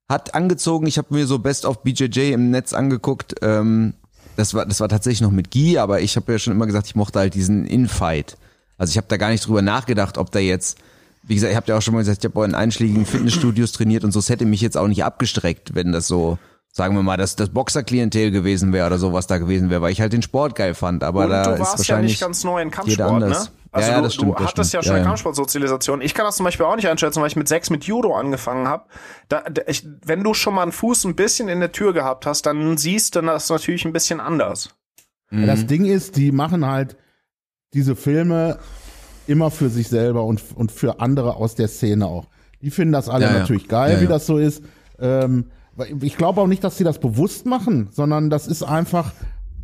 hat 0.10 0.34
angezogen, 0.34 0.88
ich 0.88 0.98
habe 0.98 1.14
mir 1.14 1.28
so 1.28 1.38
Best 1.38 1.66
of 1.66 1.84
BJJ 1.84 2.32
im 2.34 2.50
Netz 2.50 2.74
angeguckt, 2.74 3.36
ähm, 3.44 3.94
das 4.38 4.56
war, 4.56 4.66
das 4.66 4.80
war 4.80 4.90
tatsächlich 4.90 5.22
noch 5.22 5.30
mit 5.30 5.52
Guy, 5.52 5.78
aber 5.78 6.02
ich 6.02 6.16
habe 6.16 6.32
ja 6.32 6.40
schon 6.40 6.54
immer 6.54 6.66
gesagt, 6.66 6.88
ich 6.88 6.96
mochte 6.96 7.20
halt 7.20 7.36
diesen 7.36 7.66
Infight. 7.66 8.38
Also 8.80 8.90
ich 8.90 8.98
habe 8.98 9.08
da 9.08 9.18
gar 9.18 9.30
nicht 9.30 9.46
drüber 9.46 9.62
nachgedacht, 9.62 10.18
ob 10.18 10.32
da 10.32 10.40
jetzt, 10.40 10.80
wie 11.22 11.36
gesagt, 11.36 11.52
ich 11.52 11.58
habe 11.58 11.68
ja 11.68 11.78
auch 11.78 11.82
schon 11.84 11.94
mal 11.94 12.00
gesagt, 12.00 12.26
ich 12.26 12.32
habe 12.32 12.44
in 12.44 12.56
einschlägigen 12.56 13.06
Fitnessstudios 13.06 13.72
trainiert 13.72 14.04
und 14.04 14.14
so, 14.14 14.18
es 14.18 14.30
hätte 14.30 14.48
mich 14.48 14.62
jetzt 14.62 14.78
auch 14.78 14.88
nicht 14.88 15.04
abgestreckt, 15.04 15.76
wenn 15.76 15.92
das 15.92 16.08
so, 16.08 16.40
sagen 16.72 16.96
wir 16.96 17.04
mal, 17.04 17.18
das, 17.18 17.36
das 17.36 17.50
Boxerklientel 17.50 18.32
gewesen 18.32 18.74
wäre 18.74 18.88
oder 18.88 18.98
so, 19.00 19.12
was 19.14 19.28
da 19.28 19.38
gewesen 19.38 19.70
wäre, 19.70 19.82
weil 19.82 19.92
ich 19.92 20.02
halt 20.02 20.14
den 20.14 20.22
Sport 20.22 20.56
geil 20.56 20.74
fand. 20.74 21.04
Aber 21.04 21.26
Und 21.26 21.32
da 21.32 21.44
du 21.44 21.52
ist 21.54 21.60
warst 21.60 21.74
ja 21.74 21.78
wahrscheinlich 21.80 22.14
nicht 22.14 22.22
ganz 22.22 22.44
neu 22.44 22.62
in 22.62 22.68
jeder 22.70 22.76
Kampfsport, 22.78 23.20
ne? 23.20 23.26
anders. 23.26 23.52
Also 23.72 23.88
ja, 23.88 23.94
ja, 23.94 23.98
du, 24.00 24.04
das 24.06 24.14
stimmt, 24.16 24.32
du 24.32 24.36
das 24.36 24.48
hattest 24.48 24.74
ja 24.74 24.82
schon 24.82 24.92
eine 24.94 25.02
ja. 25.02 25.06
Kampfsportsozialisation. 25.06 26.02
Ich 26.02 26.16
kann 26.16 26.26
das 26.26 26.38
zum 26.38 26.44
Beispiel 26.44 26.66
auch 26.66 26.76
nicht 26.76 26.88
einschätzen, 26.88 27.22
weil 27.22 27.28
ich 27.28 27.36
mit 27.36 27.48
sechs 27.48 27.70
mit 27.70 27.84
Judo 27.84 28.16
angefangen 28.16 28.68
habe. 28.68 28.86
Da, 29.28 29.42
da, 29.42 29.62
ich, 29.68 29.88
wenn 30.04 30.24
du 30.24 30.34
schon 30.34 30.56
mal 30.56 30.64
einen 30.64 30.72
Fuß 30.72 31.06
ein 31.06 31.16
bisschen 31.16 31.50
in 31.50 31.60
der 31.60 31.72
Tür 31.72 31.94
gehabt 31.94 32.26
hast, 32.26 32.46
dann 32.48 32.78
siehst 32.78 33.16
du 33.16 33.22
das 33.22 33.50
natürlich 33.50 33.86
ein 33.86 33.94
bisschen 33.94 34.20
anders. 34.20 34.70
Ja, 35.32 35.46
Das 35.46 35.68
Ding 35.68 35.86
ist, 35.86 36.18
die 36.18 36.32
machen 36.32 36.66
halt 36.66 36.98
diese 37.74 37.96
Filme 37.96 38.58
immer 39.28 39.52
für 39.52 39.70
sich 39.70 39.88
selber 39.88 40.24
und, 40.24 40.42
und 40.56 40.72
für 40.72 41.00
andere 41.00 41.36
aus 41.36 41.54
der 41.54 41.68
Szene 41.68 42.08
auch. 42.08 42.26
Die 42.62 42.72
finden 42.72 42.94
das 42.94 43.08
alle 43.08 43.26
Ja, 43.26 43.34
ja. 43.34 43.40
natürlich 43.40 43.68
geil, 43.68 43.94
Ja, 43.94 44.00
wie 44.00 44.06
ja. 44.06 44.10
das 44.10 44.26
so 44.26 44.40
ist. 44.40 44.64
Ähm, 45.00 45.52
ich 46.02 46.18
glaube 46.18 46.42
auch 46.42 46.48
nicht, 46.48 46.64
dass 46.64 46.78
sie 46.78 46.84
das 46.84 47.00
bewusst 47.00 47.46
machen, 47.46 47.90
sondern 47.92 48.30
das 48.30 48.48
ist 48.48 48.64
einfach, 48.64 49.14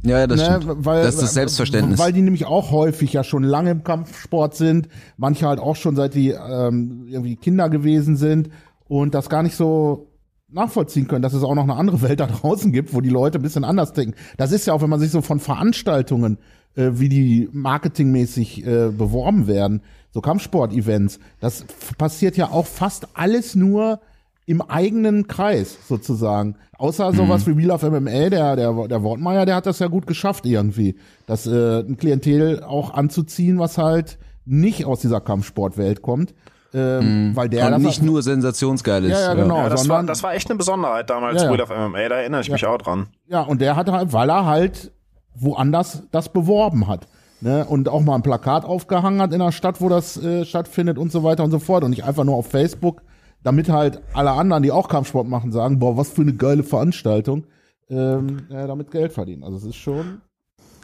Ja, 0.03 0.19
ja, 0.19 0.27
das 0.27 0.39
ne, 0.39 0.59
stimmt. 0.61 0.85
weil, 0.85 1.03
das 1.03 1.15
ist 1.15 1.23
das 1.23 1.33
Selbstverständnis. 1.33 1.99
Weil 1.99 2.13
die 2.13 2.21
nämlich 2.21 2.45
auch 2.45 2.71
häufig 2.71 3.13
ja 3.13 3.23
schon 3.23 3.43
lange 3.43 3.71
im 3.71 3.83
Kampfsport 3.83 4.55
sind, 4.55 4.87
manche 5.17 5.47
halt 5.47 5.59
auch 5.59 5.75
schon 5.75 5.95
seit 5.95 6.13
die 6.13 6.29
ähm, 6.29 7.07
irgendwie 7.09 7.35
Kinder 7.35 7.69
gewesen 7.69 8.15
sind 8.17 8.49
und 8.87 9.15
das 9.15 9.29
gar 9.29 9.43
nicht 9.43 9.55
so 9.55 10.07
nachvollziehen 10.47 11.07
können, 11.07 11.21
dass 11.23 11.33
es 11.33 11.43
auch 11.43 11.55
noch 11.55 11.63
eine 11.63 11.75
andere 11.75 12.01
Welt 12.01 12.19
da 12.19 12.27
draußen 12.27 12.71
gibt, 12.71 12.93
wo 12.93 13.01
die 13.01 13.09
Leute 13.09 13.39
ein 13.39 13.41
bisschen 13.41 13.63
anders 13.63 13.93
denken. 13.93 14.15
Das 14.37 14.51
ist 14.51 14.67
ja 14.67 14.73
auch, 14.73 14.81
wenn 14.81 14.89
man 14.89 14.99
sich 14.99 15.11
so 15.11 15.21
von 15.21 15.39
Veranstaltungen, 15.39 16.37
äh, 16.75 16.91
wie 16.93 17.09
die 17.09 17.49
marketingmäßig 17.51 18.65
äh, 18.65 18.89
beworben 18.89 19.47
werden, 19.47 19.81
so 20.11 20.21
Kampfsport-Events, 20.21 21.19
das 21.41 21.65
passiert 21.97 22.37
ja 22.37 22.51
auch 22.51 22.67
fast 22.67 23.07
alles 23.15 23.55
nur 23.55 23.99
im 24.45 24.61
eigenen 24.61 25.27
Kreis 25.27 25.77
sozusagen. 25.87 26.55
Außer 26.77 27.13
sowas 27.13 27.47
wie 27.47 27.57
Wheel 27.57 27.71
of 27.71 27.81
MMA, 27.83 28.29
der, 28.29 28.55
der, 28.55 28.87
der 28.87 29.01
Wortmeier, 29.03 29.45
der 29.45 29.55
hat 29.55 29.65
das 29.65 29.79
ja 29.79 29.87
gut 29.87 30.05
geschafft 30.07 30.45
irgendwie, 30.45 30.95
das 31.25 31.47
äh, 31.47 31.79
ein 31.79 31.97
Klientel 31.97 32.63
auch 32.63 32.93
anzuziehen, 32.93 33.57
was 33.59 33.77
halt 33.77 34.17
nicht 34.45 34.85
aus 34.85 34.99
dieser 34.99 35.21
Kampfsportwelt 35.21 36.01
kommt. 36.01 36.33
Ähm, 36.73 37.31
weil 37.35 37.47
der 37.47 37.73
Und 37.73 37.83
nicht 37.83 38.03
nur 38.03 38.21
sensationsgeil 38.21 39.05
ist. 39.05 39.11
Ja, 39.11 39.21
ja, 39.21 39.33
genau. 39.33 39.57
Ja, 39.57 39.63
das, 39.69 39.71
war, 39.71 39.77
sondern- 39.85 40.07
das 40.07 40.21
war 40.23 40.33
echt 40.33 40.49
eine 40.49 40.57
Besonderheit 40.57 41.09
damals, 41.09 41.41
Ja, 41.41 41.47
ja. 41.47 41.53
Wheel 41.53 41.61
of 41.61 41.69
MMA, 41.69 42.09
da 42.09 42.15
erinnere 42.17 42.41
ich 42.41 42.51
mich 42.51 42.65
auch 42.65 42.77
dran. 42.77 43.07
Ja, 43.27 43.41
und 43.41 43.61
der 43.61 43.77
hat 43.77 43.89
halt, 43.89 44.11
weil 44.11 44.29
er 44.29 44.45
halt 44.45 44.91
woanders 45.35 46.03
das 46.11 46.29
beworben 46.31 46.87
hat. 46.87 47.07
Ne? 47.41 47.65
Und 47.65 47.89
auch 47.89 48.01
mal 48.01 48.15
ein 48.15 48.23
Plakat 48.23 48.65
aufgehangen 48.65 49.21
hat 49.21 49.33
in 49.33 49.39
der 49.39 49.51
Stadt, 49.51 49.79
wo 49.81 49.89
das 49.89 50.21
äh, 50.21 50.45
stattfindet 50.45 50.97
und 50.97 51.11
so 51.11 51.23
weiter 51.23 51.43
und 51.43 51.51
so 51.51 51.59
fort. 51.59 51.83
Und 51.83 51.91
nicht 51.91 52.03
einfach 52.03 52.23
nur 52.23 52.35
auf 52.35 52.47
Facebook, 52.47 53.01
damit 53.45 53.69
halt 53.69 54.01
alle 54.13 54.31
anderen, 54.31 54.63
die 54.63 54.71
auch 54.71 54.89
Kampfsport 54.89 55.27
machen, 55.27 55.51
sagen, 55.51 55.77
boah, 55.77 55.95
was 55.95 56.09
für 56.09 56.23
eine 56.23 56.33
geile 56.33 56.63
Veranstaltung, 56.63 57.45
ähm, 57.89 58.47
äh, 58.49 58.65
damit 58.65 58.89
Geld 58.89 59.13
verdienen. 59.13 59.43
Also 59.43 59.57
es 59.57 59.65
ist 59.65 59.75
schon. 59.75 60.21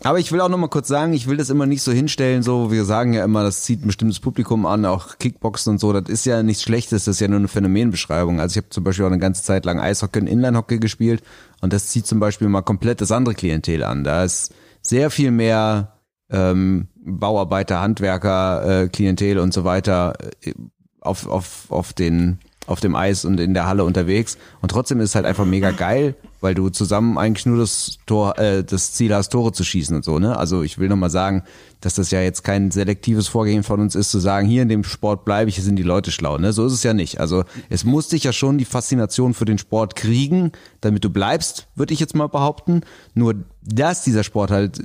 Aber 0.03 0.19
ich 0.19 0.31
will 0.31 0.41
auch 0.41 0.49
noch 0.49 0.59
mal 0.59 0.67
kurz 0.67 0.87
sagen, 0.87 1.13
ich 1.13 1.27
will 1.27 1.37
das 1.37 1.49
immer 1.49 1.65
nicht 1.65 1.81
so 1.81 1.91
hinstellen, 1.91 2.43
so 2.43 2.71
wir 2.71 2.85
sagen 2.85 3.13
ja 3.13 3.23
immer, 3.23 3.43
das 3.43 3.63
zieht 3.63 3.83
ein 3.83 3.87
bestimmtes 3.87 4.19
Publikum 4.19 4.67
an, 4.67 4.85
auch 4.85 5.17
Kickboxen 5.17 5.73
und 5.73 5.79
so, 5.79 5.91
das 5.91 6.07
ist 6.07 6.25
ja 6.25 6.43
nichts 6.43 6.61
Schlechtes, 6.61 7.05
das 7.05 7.15
ist 7.15 7.19
ja 7.19 7.27
nur 7.27 7.39
eine 7.39 7.47
Phänomenbeschreibung. 7.47 8.39
Also 8.39 8.53
ich 8.53 8.57
habe 8.57 8.69
zum 8.69 8.83
Beispiel 8.83 9.05
auch 9.05 9.11
eine 9.11 9.19
ganze 9.19 9.43
Zeit 9.43 9.65
lang 9.65 9.79
Eishockey 9.79 10.19
und 10.19 10.27
Inlinehockey 10.27 10.77
gespielt 10.77 11.23
und 11.61 11.73
das 11.73 11.87
zieht 11.87 12.05
zum 12.05 12.19
Beispiel 12.19 12.47
mal 12.47 12.61
komplett 12.61 13.01
das 13.01 13.11
andere 13.11 13.33
Klientel 13.33 13.83
an. 13.83 14.03
Da 14.03 14.23
ist 14.23 14.53
sehr 14.81 15.09
viel 15.09 15.31
mehr 15.31 15.93
ähm, 16.29 16.87
Bauarbeiter, 17.03 17.81
Handwerker, 17.81 18.83
äh, 18.83 18.87
Klientel 18.87 19.39
und 19.39 19.51
so 19.51 19.63
weiter 19.63 20.13
äh, 20.43 20.53
auf, 20.99 21.27
auf, 21.27 21.65
auf 21.69 21.93
den 21.93 22.39
auf 22.71 22.79
dem 22.79 22.95
Eis 22.95 23.25
und 23.25 23.39
in 23.39 23.53
der 23.53 23.67
Halle 23.67 23.83
unterwegs 23.83 24.37
und 24.61 24.69
trotzdem 24.69 24.99
ist 24.99 25.09
es 25.09 25.15
halt 25.15 25.25
einfach 25.25 25.45
mega 25.45 25.71
geil, 25.71 26.15
weil 26.41 26.55
du 26.55 26.69
zusammen 26.69 27.17
eigentlich 27.17 27.45
nur 27.45 27.57
das 27.57 27.99
Tor, 28.07 28.37
äh, 28.39 28.63
das 28.63 28.93
Ziel 28.93 29.13
hast, 29.13 29.29
Tore 29.29 29.51
zu 29.51 29.63
schießen 29.63 29.95
und 29.95 30.03
so, 30.03 30.17
ne? 30.17 30.37
Also 30.37 30.63
ich 30.63 30.79
will 30.79 30.89
nochmal 30.89 31.11
sagen, 31.11 31.43
dass 31.81 31.93
das 31.93 32.11
ja 32.11 32.21
jetzt 32.21 32.43
kein 32.43 32.71
selektives 32.71 33.27
Vorgehen 33.27 33.63
von 33.63 33.79
uns 33.79 33.95
ist, 33.95 34.11
zu 34.11 34.19
sagen, 34.19 34.47
hier 34.47 34.63
in 34.63 34.69
dem 34.69 34.83
Sport 34.83 35.23
bleibe 35.23 35.49
ich, 35.49 35.55
hier 35.55 35.63
sind 35.63 35.75
die 35.75 35.83
Leute 35.83 36.11
schlau, 36.11 36.37
ne? 36.37 36.51
So 36.51 36.65
ist 36.65 36.73
es 36.73 36.83
ja 36.83 36.93
nicht. 36.93 37.19
Also 37.19 37.43
es 37.69 37.83
muss 37.83 38.07
dich 38.07 38.23
ja 38.23 38.33
schon 38.33 38.57
die 38.57 38.65
Faszination 38.65 39.33
für 39.33 39.45
den 39.45 39.59
Sport 39.59 39.95
kriegen, 39.95 40.51
damit 40.81 41.03
du 41.03 41.09
bleibst, 41.09 41.67
würde 41.75 41.93
ich 41.93 41.99
jetzt 41.99 42.15
mal 42.15 42.27
behaupten. 42.27 42.81
Nur, 43.13 43.35
dass 43.61 44.03
dieser 44.03 44.23
Sport 44.23 44.49
halt 44.49 44.81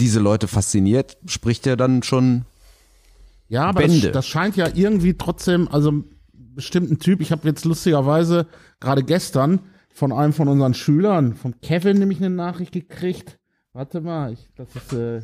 diese 0.00 0.18
Leute 0.18 0.48
fasziniert, 0.48 1.18
spricht 1.26 1.66
ja 1.66 1.76
dann 1.76 2.02
schon 2.02 2.46
Ja, 3.48 3.66
aber 3.66 3.86
das, 3.86 4.00
das 4.12 4.26
scheint 4.26 4.56
ja 4.56 4.68
irgendwie 4.74 5.14
trotzdem, 5.14 5.68
also 5.68 6.04
bestimmten 6.54 6.98
Typ, 6.98 7.20
ich 7.20 7.32
habe 7.32 7.46
jetzt 7.48 7.64
lustigerweise 7.64 8.46
gerade 8.80 9.02
gestern 9.02 9.60
von 9.92 10.12
einem 10.12 10.32
von 10.32 10.48
unseren 10.48 10.74
Schülern, 10.74 11.34
von 11.34 11.60
Kevin, 11.60 11.98
nämlich 11.98 12.18
eine 12.18 12.30
Nachricht 12.30 12.72
gekriegt. 12.72 13.38
Warte 13.72 14.00
mal, 14.00 14.32
ich 14.32 14.48
das 14.56 14.74
ist 14.74 14.92
äh, 14.92 15.22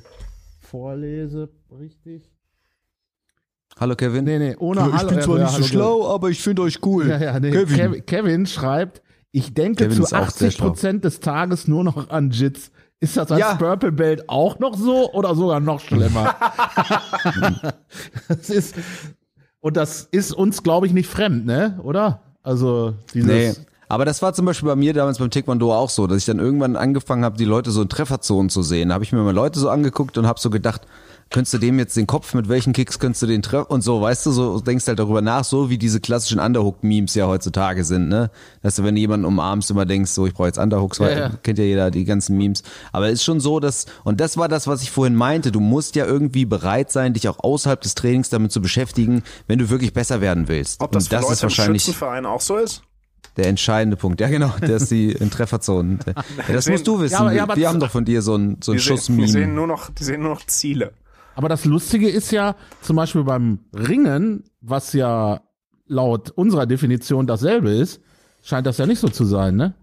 vorlese, 0.61 1.51
richtig? 1.71 2.31
Hallo 3.79 3.95
Kevin. 3.95 4.25
Nee, 4.25 4.39
nee, 4.39 4.57
ohne 4.59 4.81
Hallo. 4.93 5.11
ja, 5.11 5.39
ja, 5.39 5.53
Hallo, 5.53 6.09
aber 6.09 6.31
ich 6.31 6.43
finde 6.43 6.63
euch 6.63 6.79
cool. 6.85 7.09
Ja, 7.09 7.19
ja, 7.19 7.41
nee. 7.41 7.51
Kevin. 7.51 8.07
Kevin, 8.07 8.47
schreibt, 8.47 9.03
ich 9.33 9.53
denke 9.53 9.85
Kevin 9.85 9.97
zu 9.97 10.03
ist 10.05 10.15
auch 10.15 10.31
sehr 10.31 10.49
80 10.49 10.59
Prozent 10.59 11.05
des 11.05 11.21
Tages 11.21 11.69
nur 11.69 11.85
noch 11.85 12.09
an 12.09 12.31
Jits. 12.31 12.71
Ist 13.01 13.19
das 13.19 13.31
als 13.31 13.41
Ja. 13.41 13.55
Purple 13.55 13.93
Belt 13.93 14.29
auch 14.29 14.59
noch 14.59 14.75
so 14.77 15.13
oder 15.13 15.35
sogar 15.35 15.61
noch 15.61 15.81
schlimmer? 15.81 16.35
das 18.29 18.49
ist, 18.49 18.75
und 19.67 19.77
das 19.77 20.07
ist 20.13 20.33
uns, 20.33 20.63
glaube 20.63 20.87
ich, 20.87 20.93
nicht 20.93 21.11
fremd, 21.11 21.45
ne? 21.45 21.81
Oder? 21.83 22.21
Also, 22.45 22.95
dieses. 23.13 23.59
Nee. 23.59 23.67
Aber 23.89 24.05
das 24.05 24.23
war 24.23 24.33
zum 24.33 24.47
Beispiel 24.47 24.69
bei 24.69 24.77
mir 24.77 24.95
damals 24.95 25.19
beim 25.19 25.29
Taekwondo 25.29 25.75
auch 25.75 25.91
so, 25.91 26.07
dass 26.07 26.19
ich 26.19 26.25
dann 26.25 26.39
irgendwann 26.39 26.77
angefangen 26.77 27.25
habe, 27.25 27.37
die 27.37 27.45
Leute 27.45 27.73
so 27.73 27.83
in 27.83 27.89
Trefferzonen 27.89 28.49
zu 28.49 28.63
sehen. 28.63 28.91
Da 28.91 28.95
habe 28.95 29.03
ich 29.03 29.11
mir 29.11 29.19
mal 29.23 29.35
Leute 29.35 29.59
so 29.59 29.69
angeguckt 29.69 30.19
und 30.19 30.27
habe 30.29 30.39
so 30.39 30.51
gedacht, 30.51 30.83
könntest 31.31 31.55
du 31.55 31.59
dem 31.59 31.79
jetzt 31.79 31.97
den 31.97 32.07
Kopf, 32.07 32.35
mit 32.35 32.49
welchen 32.49 32.73
Kicks 32.73 32.99
könntest 32.99 33.23
du 33.23 33.27
den 33.27 33.43
treffen 33.43 33.67
und 33.69 33.83
so, 33.83 34.01
weißt 34.01 34.25
du, 34.27 34.31
so 34.31 34.61
denkst 34.61 34.87
halt 34.87 34.99
darüber 34.99 35.21
nach, 35.23 35.45
so 35.45 35.69
wie 35.71 35.77
diese 35.77 36.01
klassischen 36.01 36.39
Underhook-Memes 36.39 37.15
ja 37.15 37.27
heutzutage 37.27 37.85
sind, 37.85 38.09
ne? 38.09 38.31
Dass 38.63 38.77
du, 38.77 38.85
wenn 38.85 38.95
du 38.95 39.01
jemanden 39.01 39.27
umarmst, 39.27 39.71
immer 39.71 39.87
denkst, 39.87 40.13
so, 40.13 40.27
ich 40.27 40.35
brauche 40.35 40.47
jetzt 40.47 40.59
Underhooks, 40.59 41.01
weil 41.01 41.13
Ja, 41.13 41.19
ja. 41.19 41.31
kennt 41.43 41.59
ja 41.59 41.65
jeder 41.65 41.91
die 41.91 42.05
ganzen 42.05 42.37
Memes. 42.37 42.63
Aber 42.93 43.09
es 43.09 43.15
ist 43.15 43.25
schon 43.25 43.41
so, 43.41 43.59
dass, 43.61 43.87
und 44.05 44.21
das 44.21 44.37
war 44.37 44.49
das, 44.49 44.67
was 44.69 44.83
ich 44.83 44.91
vorhin 44.93 45.17
meinte, 45.17 45.51
du 45.53 45.61
musst 45.61 45.97
ja 45.97 46.07
irgendwie 46.07 46.45
bereit 46.45 46.93
sein, 46.93 47.13
dich 47.13 47.29
auch 47.29 47.41
außerhalb 47.41 47.81
des 47.81 47.95
Trainings 47.97 48.31
damit 48.31 48.53
zu 48.53 48.63
beschäftigen, 48.63 49.23
wenn 49.49 49.59
du 49.59 49.69
wirklich 49.69 49.93
besser 49.93 50.21
werden 50.21 50.49
willst. 50.49 50.81
Ob 50.81 50.93
das 50.93 51.05
und 51.05 51.09
für 51.09 51.15
das 51.17 51.23
Leute 51.23 51.33
ist 51.35 51.43
wahrscheinlich 51.43 51.83
im 51.89 51.93
Schützenverein 51.93 52.25
auch 52.27 52.41
so 52.41 52.57
ist? 52.57 52.83
der 53.37 53.49
entscheidende 53.49 53.99
Punkt. 53.99 54.19
Ja, 54.23 54.29
genau, 54.29 54.51
der 54.63 54.77
ist 54.77 54.91
die 54.91 55.11
in 55.21 55.31
Trefferzonen. 55.31 55.99
Ja, 56.07 56.15
das 56.55 56.65
sehen- 56.65 56.73
musst 56.73 56.87
du 56.87 57.01
wissen. 57.01 57.13
Ja, 57.13 57.19
aber- 57.21 57.33
ja, 57.35 57.43
aber- 57.43 57.57
wir 57.57 57.69
haben 57.69 57.81
doch 57.81 57.91
von 57.91 58.05
dir 58.07 58.23
so 58.23 58.35
ein, 58.37 58.57
so 58.63 58.73
ein 58.73 58.79
Die, 58.79 58.83
sehen, 58.83 58.95
die, 58.97 59.03
sehen 59.03 59.17
Schussmeme. 59.19 59.47
nur 59.53 59.67
noch, 59.67 59.91
die 59.91 60.05
sehen 60.05 60.23
nur 60.23 60.31
noch 60.31 60.47
Ziele. 60.47 60.93
Aber 61.37 61.49
das 61.51 61.67
Lustige 61.67 62.09
ist 62.09 62.33
ja, 62.33 62.57
zum 62.81 62.97
Beispiel 62.97 63.23
beim 63.23 63.61
Ringen, 63.75 64.45
was 64.63 64.95
ja 64.95 65.43
laut 65.87 66.31
unserer 66.31 66.65
Definition 66.67 67.27
dasselbe 67.27 67.71
ist, 67.71 68.01
scheint 68.43 68.67
das 68.67 68.79
ja 68.79 68.87
nicht 68.87 68.99
so 69.01 69.09
zu 69.09 69.25
sein, 69.25 69.55
ne? 69.55 69.75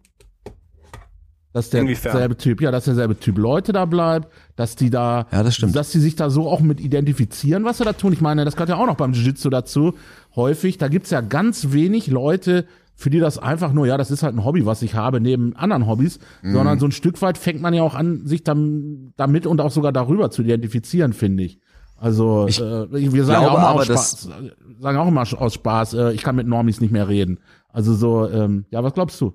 Dass 1.53 1.69
der 1.69 1.81
Inwiefern? 1.81 2.17
selbe 2.17 2.35
Typ, 2.35 2.59
ja, 2.61 2.71
dass 2.71 2.85
derselbe 2.85 3.19
Typ 3.19 3.37
Leute 3.37 3.71
da 3.71 3.85
bleibt, 3.85 4.29
dass 4.55 4.75
die 4.75 4.89
da, 4.89 5.27
Ja, 5.31 5.43
das 5.43 5.53
stimmt. 5.55 5.75
dass 5.75 5.91
die 5.91 5.99
sich 5.99 6.15
da 6.15 6.31
so 6.31 6.49
auch 6.49 6.61
mit 6.61 6.81
identifizieren, 6.81 7.63
was 7.63 7.77
sie 7.77 7.83
da 7.83 7.93
tun. 7.93 8.11
Ich 8.11 8.21
meine, 8.21 8.43
das 8.43 8.55
gehört 8.55 8.69
ja 8.69 8.77
auch 8.77 8.87
noch 8.87 8.95
beim 8.97 9.13
Jiu-Jitsu 9.13 9.51
dazu. 9.51 9.93
Häufig, 10.35 10.79
da 10.79 10.87
gibt's 10.87 11.11
ja 11.11 11.21
ganz 11.21 11.71
wenig 11.71 12.07
Leute, 12.07 12.65
für 12.95 13.09
die 13.09 13.19
das 13.19 13.37
einfach 13.37 13.73
nur, 13.73 13.87
ja, 13.87 13.97
das 13.97 14.11
ist 14.11 14.23
halt 14.23 14.35
ein 14.35 14.45
Hobby, 14.45 14.65
was 14.65 14.81
ich 14.81 14.93
habe, 14.95 15.19
neben 15.19 15.55
anderen 15.55 15.87
Hobbys, 15.87 16.19
Mhm. 16.41 16.53
sondern 16.53 16.79
so 16.79 16.85
ein 16.85 16.91
Stück 16.91 17.21
weit 17.21 17.37
fängt 17.37 17.61
man 17.61 17.73
ja 17.73 17.83
auch 17.83 17.95
an, 17.95 18.25
sich 18.25 18.43
dam, 18.43 19.13
damit 19.17 19.45
und 19.47 19.61
auch 19.61 19.71
sogar 19.71 19.91
darüber 19.91 20.29
zu 20.31 20.41
identifizieren, 20.43 21.13
finde 21.13 21.43
ich. 21.43 21.59
Also 21.97 22.47
Ich 22.47 22.59
äh, 22.59 22.63
wir 22.91 23.23
sagen 23.25 23.43
glaube 23.43 23.45
ja 23.45 23.49
auch 23.51 23.53
mal 23.57 23.67
aber, 23.67 23.79
aus 23.79 23.85
Spaß, 23.85 24.29
sagen 24.79 24.97
auch 24.97 25.07
immer 25.07 25.21
aus 25.21 25.53
Spaß, 25.53 25.93
äh, 25.93 26.11
ich 26.13 26.21
kann 26.21 26.35
mit 26.35 26.47
Normis 26.47 26.81
nicht 26.81 26.91
mehr 26.91 27.07
reden. 27.07 27.39
Also 27.69 27.93
so, 27.95 28.29
ähm, 28.29 28.65
ja, 28.71 28.83
was 28.83 28.93
glaubst 28.93 29.19
du? 29.21 29.33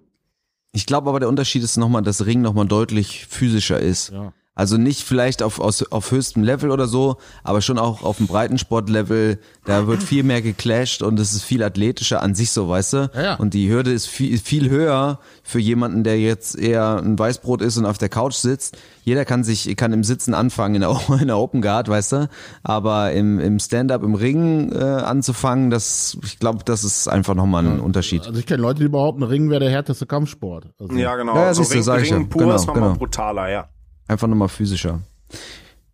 Ich 0.72 0.84
glaube 0.86 1.08
aber, 1.08 1.18
der 1.18 1.28
Unterschied 1.30 1.62
ist 1.62 1.76
nochmal, 1.78 2.02
dass 2.02 2.26
Ring 2.26 2.42
nochmal 2.42 2.66
deutlich 2.66 3.26
physischer 3.26 3.80
ist. 3.80 4.12
Ja. 4.12 4.32
Also 4.58 4.76
nicht 4.76 5.04
vielleicht 5.04 5.44
auf, 5.44 5.60
aus, 5.60 5.84
auf 5.92 6.10
höchstem 6.10 6.42
Level 6.42 6.72
oder 6.72 6.88
so, 6.88 7.18
aber 7.44 7.60
schon 7.60 7.78
auch 7.78 8.02
auf 8.02 8.16
dem 8.16 8.26
Breitensportlevel. 8.26 9.38
Da 9.64 9.86
wird 9.86 10.02
viel 10.02 10.24
mehr 10.24 10.42
geclasht 10.42 11.00
und 11.00 11.20
es 11.20 11.32
ist 11.32 11.44
viel 11.44 11.62
athletischer 11.62 12.20
an 12.24 12.34
sich 12.34 12.50
so, 12.50 12.68
weißt 12.68 12.92
du? 12.94 13.10
Ja, 13.14 13.22
ja. 13.22 13.34
Und 13.36 13.54
die 13.54 13.70
Hürde 13.70 13.92
ist 13.92 14.08
viel, 14.08 14.36
viel 14.36 14.68
höher 14.68 15.20
für 15.44 15.60
jemanden, 15.60 16.02
der 16.02 16.18
jetzt 16.18 16.58
eher 16.58 16.96
ein 16.96 17.16
Weißbrot 17.16 17.62
ist 17.62 17.76
und 17.76 17.86
auf 17.86 17.98
der 17.98 18.08
Couch 18.08 18.34
sitzt. 18.34 18.76
Jeder 19.04 19.24
kann 19.24 19.44
sich, 19.44 19.76
kann 19.76 19.92
im 19.92 20.02
Sitzen 20.02 20.34
anfangen, 20.34 20.74
in 20.74 20.80
der, 20.80 21.00
in 21.20 21.28
der 21.28 21.38
Open 21.38 21.62
Guard, 21.62 21.88
weißt 21.88 22.12
du? 22.12 22.28
Aber 22.64 23.12
im, 23.12 23.38
im 23.38 23.60
Stand-up, 23.60 24.02
im 24.02 24.16
Ring 24.16 24.72
äh, 24.72 24.82
anzufangen, 24.82 25.70
das, 25.70 26.18
ich 26.24 26.40
glaube, 26.40 26.64
das 26.64 26.82
ist 26.82 27.06
einfach 27.06 27.36
nochmal 27.36 27.64
ein 27.64 27.78
Unterschied. 27.78 28.26
Also 28.26 28.40
ich 28.40 28.46
kenne 28.46 28.62
Leute, 28.62 28.80
die 28.80 28.88
behaupten, 28.88 29.22
Ringen 29.22 29.50
wäre 29.50 29.60
der 29.60 29.70
härteste 29.70 30.06
Kampfsport. 30.06 30.66
Also, 30.80 30.96
Ja, 30.96 31.14
genau. 31.14 31.36
Ja, 31.36 31.44
ja, 31.44 31.54
so 31.54 31.62
siehst 31.62 31.74
du, 31.74 31.76
Ring, 31.76 31.82
sag 31.84 32.02
ich 32.02 32.10
ja. 32.10 32.16
Ring 32.16 32.28
pur 32.28 32.42
Genau, 32.42 32.56
ist 32.56 32.66
nochmal 32.66 32.82
genau. 32.82 32.98
brutaler, 32.98 33.48
ja. 33.50 33.68
Einfach 34.08 34.26
nochmal 34.26 34.48
physischer. 34.48 35.00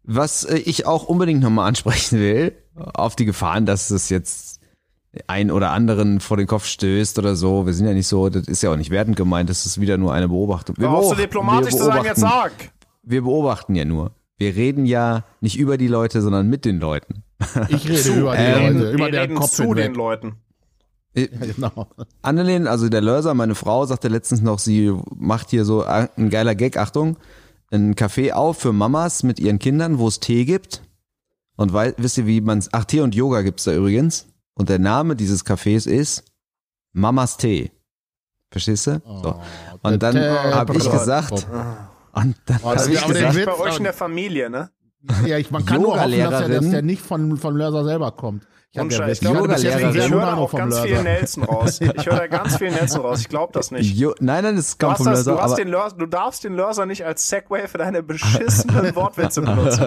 Was 0.05 0.45
äh, 0.45 0.57
ich 0.59 0.87
auch 0.87 1.05
unbedingt 1.05 1.43
nochmal 1.43 1.69
ansprechen 1.69 2.19
will, 2.21 2.53
auf 2.75 3.17
die 3.17 3.25
Gefahren, 3.25 3.67
dass 3.67 3.91
es 3.91 4.09
jetzt 4.09 4.61
ein 5.29 5.51
oder 5.53 5.71
anderen 5.71 6.19
vor 6.21 6.37
den 6.37 6.47
Kopf 6.47 6.67
stößt 6.67 7.19
oder 7.19 7.37
so. 7.37 7.67
Wir 7.67 7.73
sind 7.75 7.87
ja 7.87 7.95
nicht 7.95 8.09
so, 8.09 8.29
das 8.31 8.49
ist 8.49 8.63
ja 8.63 8.73
auch 8.73 8.77
nicht 8.77 8.91
wertend 8.91 9.17
gemeint, 9.17 9.49
das 9.49 9.65
ist 9.67 9.81
wieder 9.81 9.97
nur 9.97 10.13
eine 10.13 10.29
Beobachtung. 10.29 10.77
Wir, 10.79 10.87
so 10.89 10.93
beobachten- 10.93 11.21
diplomatisch 11.23 11.71
zu 11.77 11.85
sein, 11.85 12.05
jetzt 12.05 12.21
beobachten- 12.21 12.51
sag! 12.61 12.73
Wir 13.03 13.23
beobachten 13.23 13.75
ja 13.77 13.85
nur. 13.85 14.13
Wir 14.39 14.57
reden 14.57 14.87
ja 14.87 15.25
nicht 15.41 15.57
über 15.59 15.77
die 15.79 15.87
Leute, 15.87 16.21
sondern 16.21 16.49
mit 16.49 16.65
den 16.65 16.81
Leuten. 16.81 17.23
Ich 17.69 17.89
rede 17.89 18.09
über 18.19 18.33
die 18.37 18.43
Ähm, 18.43 18.79
Leute, 18.79 18.91
über 18.93 19.07
reden 19.13 19.37
Kopf 19.37 19.51
zu 19.51 19.63
hinweg. 19.65 19.85
den 19.85 19.95
Leuten. 19.95 20.33
Äh, 21.15 21.29
Genau. 21.29 21.87
Annelien, 22.23 22.67
also 22.67 22.89
der 22.89 23.01
Lörser, 23.03 23.35
meine 23.35 23.55
Frau, 23.55 23.87
sagte 23.87 24.09
letztens 24.09 24.43
noch, 24.43 24.59
sie 24.59 24.93
macht 25.15 25.51
hier 25.51 25.65
so 25.65 25.85
ein 25.85 26.31
geiler 26.31 26.57
Gag, 26.57 26.77
Achtung, 26.77 27.17
ein 27.75 27.95
Café 27.95 28.33
auf 28.33 28.59
für 28.59 28.73
Mamas 28.73 29.23
mit 29.23 29.39
ihren 29.39 29.59
Kindern, 29.59 29.99
wo 29.99 30.09
es 30.09 30.21
Tee 30.21 30.45
gibt. 30.45 30.83
Und 31.57 31.73
weil, 31.73 31.95
wisst 31.99 32.19
ihr, 32.19 32.27
wie 32.27 32.41
man's, 32.41 32.69
ach, 32.73 32.85
Tee 32.85 33.01
und 33.01 33.15
Yoga 33.15 33.43
gibt's 33.43 33.65
da 33.65 33.75
übrigens. 33.75 34.27
Und 34.55 34.69
der 34.69 34.79
Name 34.79 35.17
dieses 35.17 35.45
Cafés 35.45 35.89
ist 35.89 36.25
Mamas 36.93 37.37
Tee. 37.37 37.71
Verstehst 38.51 38.87
du? 38.87 39.03
So. 39.05 39.41
Und 39.83 40.03
dann 40.03 40.17
habe 40.17 40.77
ich 40.77 40.91
gesagt, 40.91 41.33
und 41.33 42.37
dann 42.47 42.61
Oh, 42.63 42.71
habe 42.71 42.93
ich 42.93 43.05
gesagt, 43.05 43.45
Bei 43.47 43.59
euch 43.59 43.79
in 43.79 43.85
der 43.85 43.93
Familie, 43.93 44.49
ne? 44.49 44.71
Ja, 45.27 45.39
ich, 45.39 45.51
man 45.51 45.65
kann 45.67 45.83
nur 45.83 46.01
hoffen, 46.01 46.19
dass 46.19 46.47
der, 46.47 46.49
dass 46.49 46.71
der 46.71 46.83
nicht 46.83 47.03
von, 47.03 47.37
von 47.37 47.57
Lörser 47.57 47.85
selber 47.85 48.13
kommt. 48.13 48.47
Ich 48.75 48.79
hab 48.79 48.87
Und 48.87 48.93
ich, 48.93 48.99
glaube, 48.99 49.11
jetzt 49.11 49.23
ich 49.23 50.11
höre 50.11 50.21
da 50.21 50.35
auch 50.35 50.53
ganz 50.53 50.81
viel 50.81 50.91
Lörser. 50.91 51.05
Nelson 51.05 51.45
raus. 51.45 51.81
Ich 51.97 52.07
höre 52.07 52.17
da 52.17 52.27
ganz 52.27 52.57
viel 52.57 52.71
Nelson 52.73 53.03
raus. 53.03 53.21
Ich 53.21 53.29
glaube 53.29 53.53
das 53.53 53.71
nicht. 53.71 53.95
Jo, 53.95 54.15
nein, 54.19 54.43
nein, 54.43 54.57
das 54.57 54.79
kommt 54.79 54.97
vom 54.97 55.07
das, 55.07 55.27
Lörser, 55.27 55.33
du, 55.33 55.41
hast 55.41 55.59
den 55.59 55.69
Lörser, 55.69 55.97
du 55.97 56.07
darfst 56.07 56.43
den 56.43 56.55
Lörser 56.55 56.85
nicht 56.85 57.05
als 57.05 57.29
Segway 57.29 57.69
für 57.69 57.79
deine 57.79 58.03
beschissenen 58.03 58.93
Wortwitze 58.97 59.43
benutzen. 59.43 59.87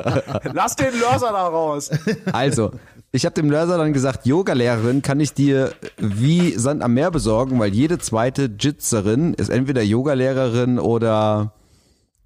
Lass 0.53 0.77
den 0.77 0.97
Lörser 0.97 1.31
da 1.31 1.47
raus. 1.47 1.89
Also, 2.31 2.71
ich 3.11 3.25
habe 3.25 3.33
dem 3.33 3.51
Lörser 3.51 3.77
dann 3.77 3.91
gesagt, 3.91 4.25
Yoga-Lehrerin 4.25 5.01
kann 5.01 5.19
ich 5.19 5.33
dir 5.33 5.73
wie 5.97 6.51
Sand 6.57 6.81
am 6.81 6.93
Meer 6.93 7.11
besorgen, 7.11 7.59
weil 7.59 7.73
jede 7.73 7.97
zweite 7.97 8.49
Jitzerin 8.57 9.33
ist 9.33 9.49
entweder 9.49 9.81
Yoga-Lehrerin 9.81 10.79
oder 10.79 11.51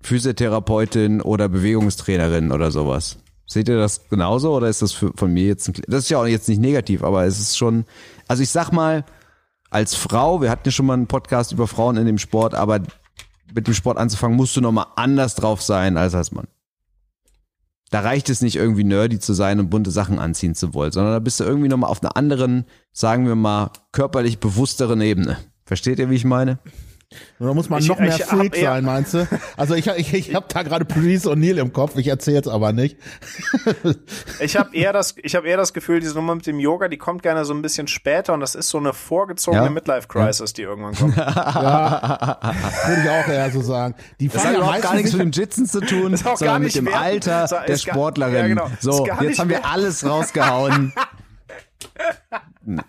Physiotherapeutin 0.04 1.22
oder 1.22 1.49
Bewegungstrainerin 1.49 2.52
oder 2.52 2.72
sowas. 2.72 3.18
Seht 3.45 3.68
ihr 3.68 3.78
das 3.78 4.08
genauso 4.10 4.56
oder 4.56 4.70
ist 4.70 4.82
das 4.82 4.93
für, 4.93 5.12
von 5.16 5.34
mir 5.34 5.45
jetzt 5.45 5.68
ein, 5.68 5.74
das 5.88 6.06
ist 6.06 6.10
ja 6.10 6.20
auch 6.20 6.26
jetzt 6.26 6.47
nicht 6.47 6.62
negativ, 6.62 7.04
aber 7.04 7.26
es 7.26 7.39
ist 7.39 7.58
schon, 7.58 7.86
also 8.28 8.41
ich 8.43 8.49
sag 8.49 8.72
mal, 8.72 9.04
als 9.70 9.95
Frau, 9.95 10.41
wir 10.41 10.49
hatten 10.49 10.64
ja 10.66 10.72
schon 10.72 10.86
mal 10.86 10.93
einen 10.93 11.08
Podcast 11.08 11.52
über 11.52 11.68
Frauen 11.68 11.97
in 11.97 12.06
dem 12.06 12.18
Sport, 12.18 12.56
aber 12.56 12.82
mit 13.54 13.68
dem 13.68 13.74
Sport 13.74 13.97
anzufangen, 13.97 14.38
musst 14.38 14.56
du 14.56 14.62
nochmal 14.62 14.88
anders 14.95 15.36
drauf 15.36 15.62
sein 15.62 15.97
als 15.97 16.16
als 16.16 16.32
Mann. 16.32 16.47
Da 17.89 17.99
reicht 17.99 18.30
es 18.30 18.41
nicht 18.41 18.56
irgendwie 18.56 18.86
nerdy 18.86 19.20
zu 19.20 19.34
sein 19.34 19.60
und 19.60 19.70
bunte 19.70 19.91
Sachen 19.91 20.18
anziehen 20.18 20.56
zu 20.56 20.74
wollen, 20.74 20.93
sondern 20.93 21.12
da 21.12 21.20
bist 21.20 21.39
du 21.41 21.43
irgendwie 21.43 21.68
nochmal 21.68 21.89
auf 21.89 22.02
einer 22.02 22.16
anderen, 22.16 22.66
sagen 22.93 23.28
wir 23.28 23.36
mal, 23.36 23.72
körperlich 23.91 24.39
bewussteren 24.39 25.02
Ebene. 25.02 25.38
Versteht 25.66 25.99
ihr, 25.99 26.10
wie 26.10 26.16
ich 26.16 26.26
meine? 26.26 26.60
Da 27.39 27.53
muss 27.53 27.70
man 27.70 27.82
Ich- 27.82 27.88
noch 27.89 27.99
mehr 27.99 28.16
ich 28.16 28.22
hab 28.22 28.30
Freak 28.39 28.55
eher- 28.57 28.72
sein, 28.72 28.86
meinst 28.86 29.14
du? 29.14 29.28
Also 29.57 29.76
ich, 29.76 29.86
ich, 29.88 30.14
ich 30.14 30.34
habe 30.36 30.45
da 30.47 30.64
gerade 30.64 30.86
Patrice 30.86 31.28
O'Neill 31.30 31.57
im 31.59 31.74
Kopf, 31.74 31.97
ich 31.97 32.07
erzähl's 32.07 32.47
aber 32.47 32.72
nicht. 32.74 32.97
Ich 34.39 34.55
habe 34.57 34.76
eher 34.76 34.91
das, 34.93 35.16
ich 35.22 35.36
habe 35.36 35.47
eher 35.47 35.57
das 35.57 35.74
Gefühl, 35.74 35.99
diese 35.99 36.16
Nummer 36.16 36.34
mit 36.36 36.47
dem 36.47 36.59
Yoga, 36.59 36.88
die 36.88 36.97
kommt 36.97 37.22
gerne 37.22 37.45
so 37.45 37.53
ein 37.53 37.62
bisschen 37.62 37.88
später 37.88 38.34
und 38.34 38.39
das 38.39 38.55
ist 38.55 38.70
so 38.70 38.78
eine 38.80 38.93
vorgezogene 38.93 39.66
Ja. 39.66 39.70
Midlife 39.70 40.07
Crisis, 40.07 40.53
die 40.53 40.64
irgendwann 40.64 40.95
kommt. 40.95 41.16
Würde 41.16 43.01
ich 43.03 43.09
auch 43.09 43.28
eher 43.28 43.51
so 43.51 43.62
sagen. 43.62 43.93
Die 44.20 44.28
Das 44.30 44.43
hat 44.43 44.53
ja 44.53 44.59
überhaupt 44.59 44.82
gar 44.82 44.95
nichts 44.95 45.12
mit 45.14 45.22
dem 45.22 45.32
Jitzen 45.32 45.66
zu 45.68 45.80
tun, 45.82 46.16
sondern 46.18 46.53
mit 46.55 46.64
nicht 46.64 46.76
dem 46.78 46.86
wert- 46.88 46.95
Alter 46.95 47.47
der 47.47 47.68
ist 47.76 47.86
gar- 47.86 47.93
Sportlerin. 47.95 48.36
ja, 48.36 48.47
genau. 48.47 48.72
So, 48.80 49.05
jetzt 49.22 49.39
haben 49.39 49.49
wir 49.49 49.66
alles 49.66 50.05
rausgehauen. 50.05 50.93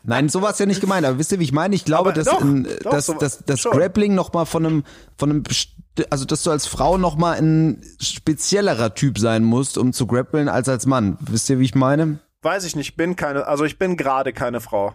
Nein, 0.03 0.29
so 0.29 0.43
war 0.43 0.51
es 0.51 0.59
ja 0.59 0.67
nicht 0.67 0.81
gemeint, 0.81 1.07
aber 1.07 1.19
wisst 1.19 1.33
ihr, 1.33 1.39
wie 1.41 1.45
ich 1.45 1.53
meine? 1.53 1.75
Ich 1.75 1.85
glaube, 1.85 2.11
Aber 2.11 2.13
dass, 2.13 2.27
doch, 2.27 2.41
in, 2.43 2.65
doch, 2.83 2.91
dass, 2.91 3.07
so- 3.07 3.15
dass, 3.15 3.39
dass 3.45 3.61
schon. 3.61 3.73
Grappling 3.73 4.15
nochmal 4.15 4.45
von 4.47 4.67
einem, 4.67 4.85
von 5.17 5.31
einem, 5.31 5.43
also 6.11 6.25
dass 6.27 6.43
du 6.43 6.51
als 6.51 6.67
Frau 6.67 6.99
nochmal 6.99 7.39
ein 7.39 7.83
speziellerer 8.01 8.95
Typ 8.95 9.19
sein 9.19 9.45
musst, 9.45 9.79
um 9.79 9.93
zu 9.93 10.07
grappeln, 10.07 10.49
als 10.49 10.69
als 10.69 10.85
Mann. 10.87 11.17
Wisst 11.21 11.49
ihr, 11.51 11.59
wie 11.59 11.65
ich 11.65 11.75
meine? 11.75 12.19
Weiß 12.43 12.65
ich 12.65 12.77
nicht, 12.77 12.97
bin 12.97 13.17
keine, 13.17 13.47
also 13.47 13.65
ich 13.65 13.79
bin 13.79 13.97
gerade 13.97 14.33
keine 14.33 14.61
Frau. 14.61 14.93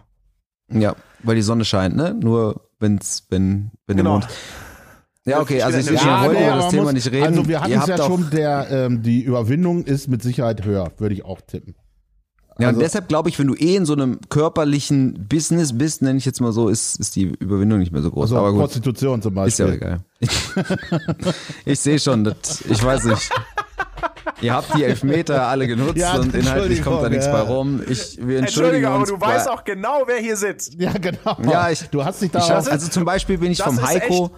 Ja, 0.70 0.94
weil 1.22 1.34
die 1.36 1.42
Sonne 1.42 1.64
scheint, 1.64 1.96
ne? 1.96 2.14
Nur 2.14 2.68
wenn's, 2.78 3.26
wenn, 3.30 3.70
wenn 3.86 3.96
Genau. 3.96 4.18
der 4.20 4.28
Mond. 4.28 4.38
Ja, 5.24 5.40
okay, 5.40 5.60
also 5.62 5.78
ich, 5.78 5.90
ich 5.90 6.02
Ja, 6.02 6.24
wollte 6.24 6.42
über 6.42 6.56
das 6.56 6.68
Thema 6.68 6.82
muss- 6.84 6.92
nicht 6.92 7.10
reden. 7.10 7.24
Also 7.26 7.48
wir 7.48 7.60
hatten 7.60 7.72
Ihr 7.72 7.80
es 7.80 7.86
ja 7.86 7.96
schon, 7.98 8.30
der, 8.30 8.68
ähm, 8.70 9.02
die 9.02 9.22
Überwindung 9.22 9.84
ist 9.84 10.08
mit 10.08 10.22
Sicherheit 10.22 10.64
höher, 10.64 10.92
würde 10.98 11.14
ich 11.14 11.24
auch 11.24 11.40
tippen. 11.40 11.74
Ja, 12.60 12.68
Also- 12.68 12.78
und 12.78 12.82
deshalb 12.82 13.08
glaube 13.08 13.28
ich, 13.28 13.38
wenn 13.38 13.46
du 13.46 13.54
eh 13.54 13.76
in 13.76 13.84
so 13.86 13.92
einem 13.92 14.18
körperlichen 14.28 15.26
Business 15.28 15.76
bist, 15.78 16.02
nenne 16.02 16.18
ich 16.18 16.24
jetzt 16.24 16.40
mal 16.40 16.50
so, 16.52 16.68
ist, 16.68 16.98
ist 16.98 17.14
die 17.14 17.22
Überwindung 17.38 17.78
nicht 17.78 17.92
mehr 17.92 18.02
so 18.02 18.10
groß. 18.10 18.24
Also 18.24 18.38
Aber 18.38 18.50
gut, 18.52 18.60
Prostitution 18.62 19.22
zum 19.22 19.36
ist 19.46 19.58
ja 19.58 19.66
Beispiel. 19.66 19.86
egal. 19.86 20.00
ich 21.64 21.78
sehe 21.78 21.98
schon, 22.00 22.24
das, 22.24 22.62
ich 22.62 22.82
weiß 22.82 23.04
nicht. 23.04 23.30
Ihr 24.40 24.54
habt 24.54 24.76
die 24.76 24.84
Elfmeter 24.84 25.46
alle 25.46 25.66
genutzt 25.66 25.96
Ja, 25.98 26.16
und 26.16 26.34
inhaltlich 26.34 26.82
kommt 26.82 27.02
da 27.02 27.08
nichts 27.08 27.26
ja. 27.26 27.32
bei 27.32 27.40
rum. 27.40 27.80
Ich, 27.88 28.16
wir 28.18 28.38
entschuldigen 28.38 28.44
Entschuldige, 28.44 28.88
aber 28.88 28.98
uns. 29.00 29.08
du 29.08 29.20
weißt 29.20 29.48
auch 29.50 29.64
genau, 29.64 30.02
wer 30.06 30.18
hier 30.18 30.36
sitzt. 30.36 30.74
Ja, 30.74 30.92
genau. 30.92 31.36
Ja, 31.50 31.70
ich- 31.70 31.88
du 31.90 32.04
hast 32.04 32.22
dich 32.22 32.30
da 32.30 32.38
Ich 32.40 32.50
also 32.52 32.88
zum 32.88 33.04
Beispiel 33.04 33.38
bin 33.38 33.50
ich 33.52 33.62
vom 33.62 33.80
Heiko, 33.82 34.30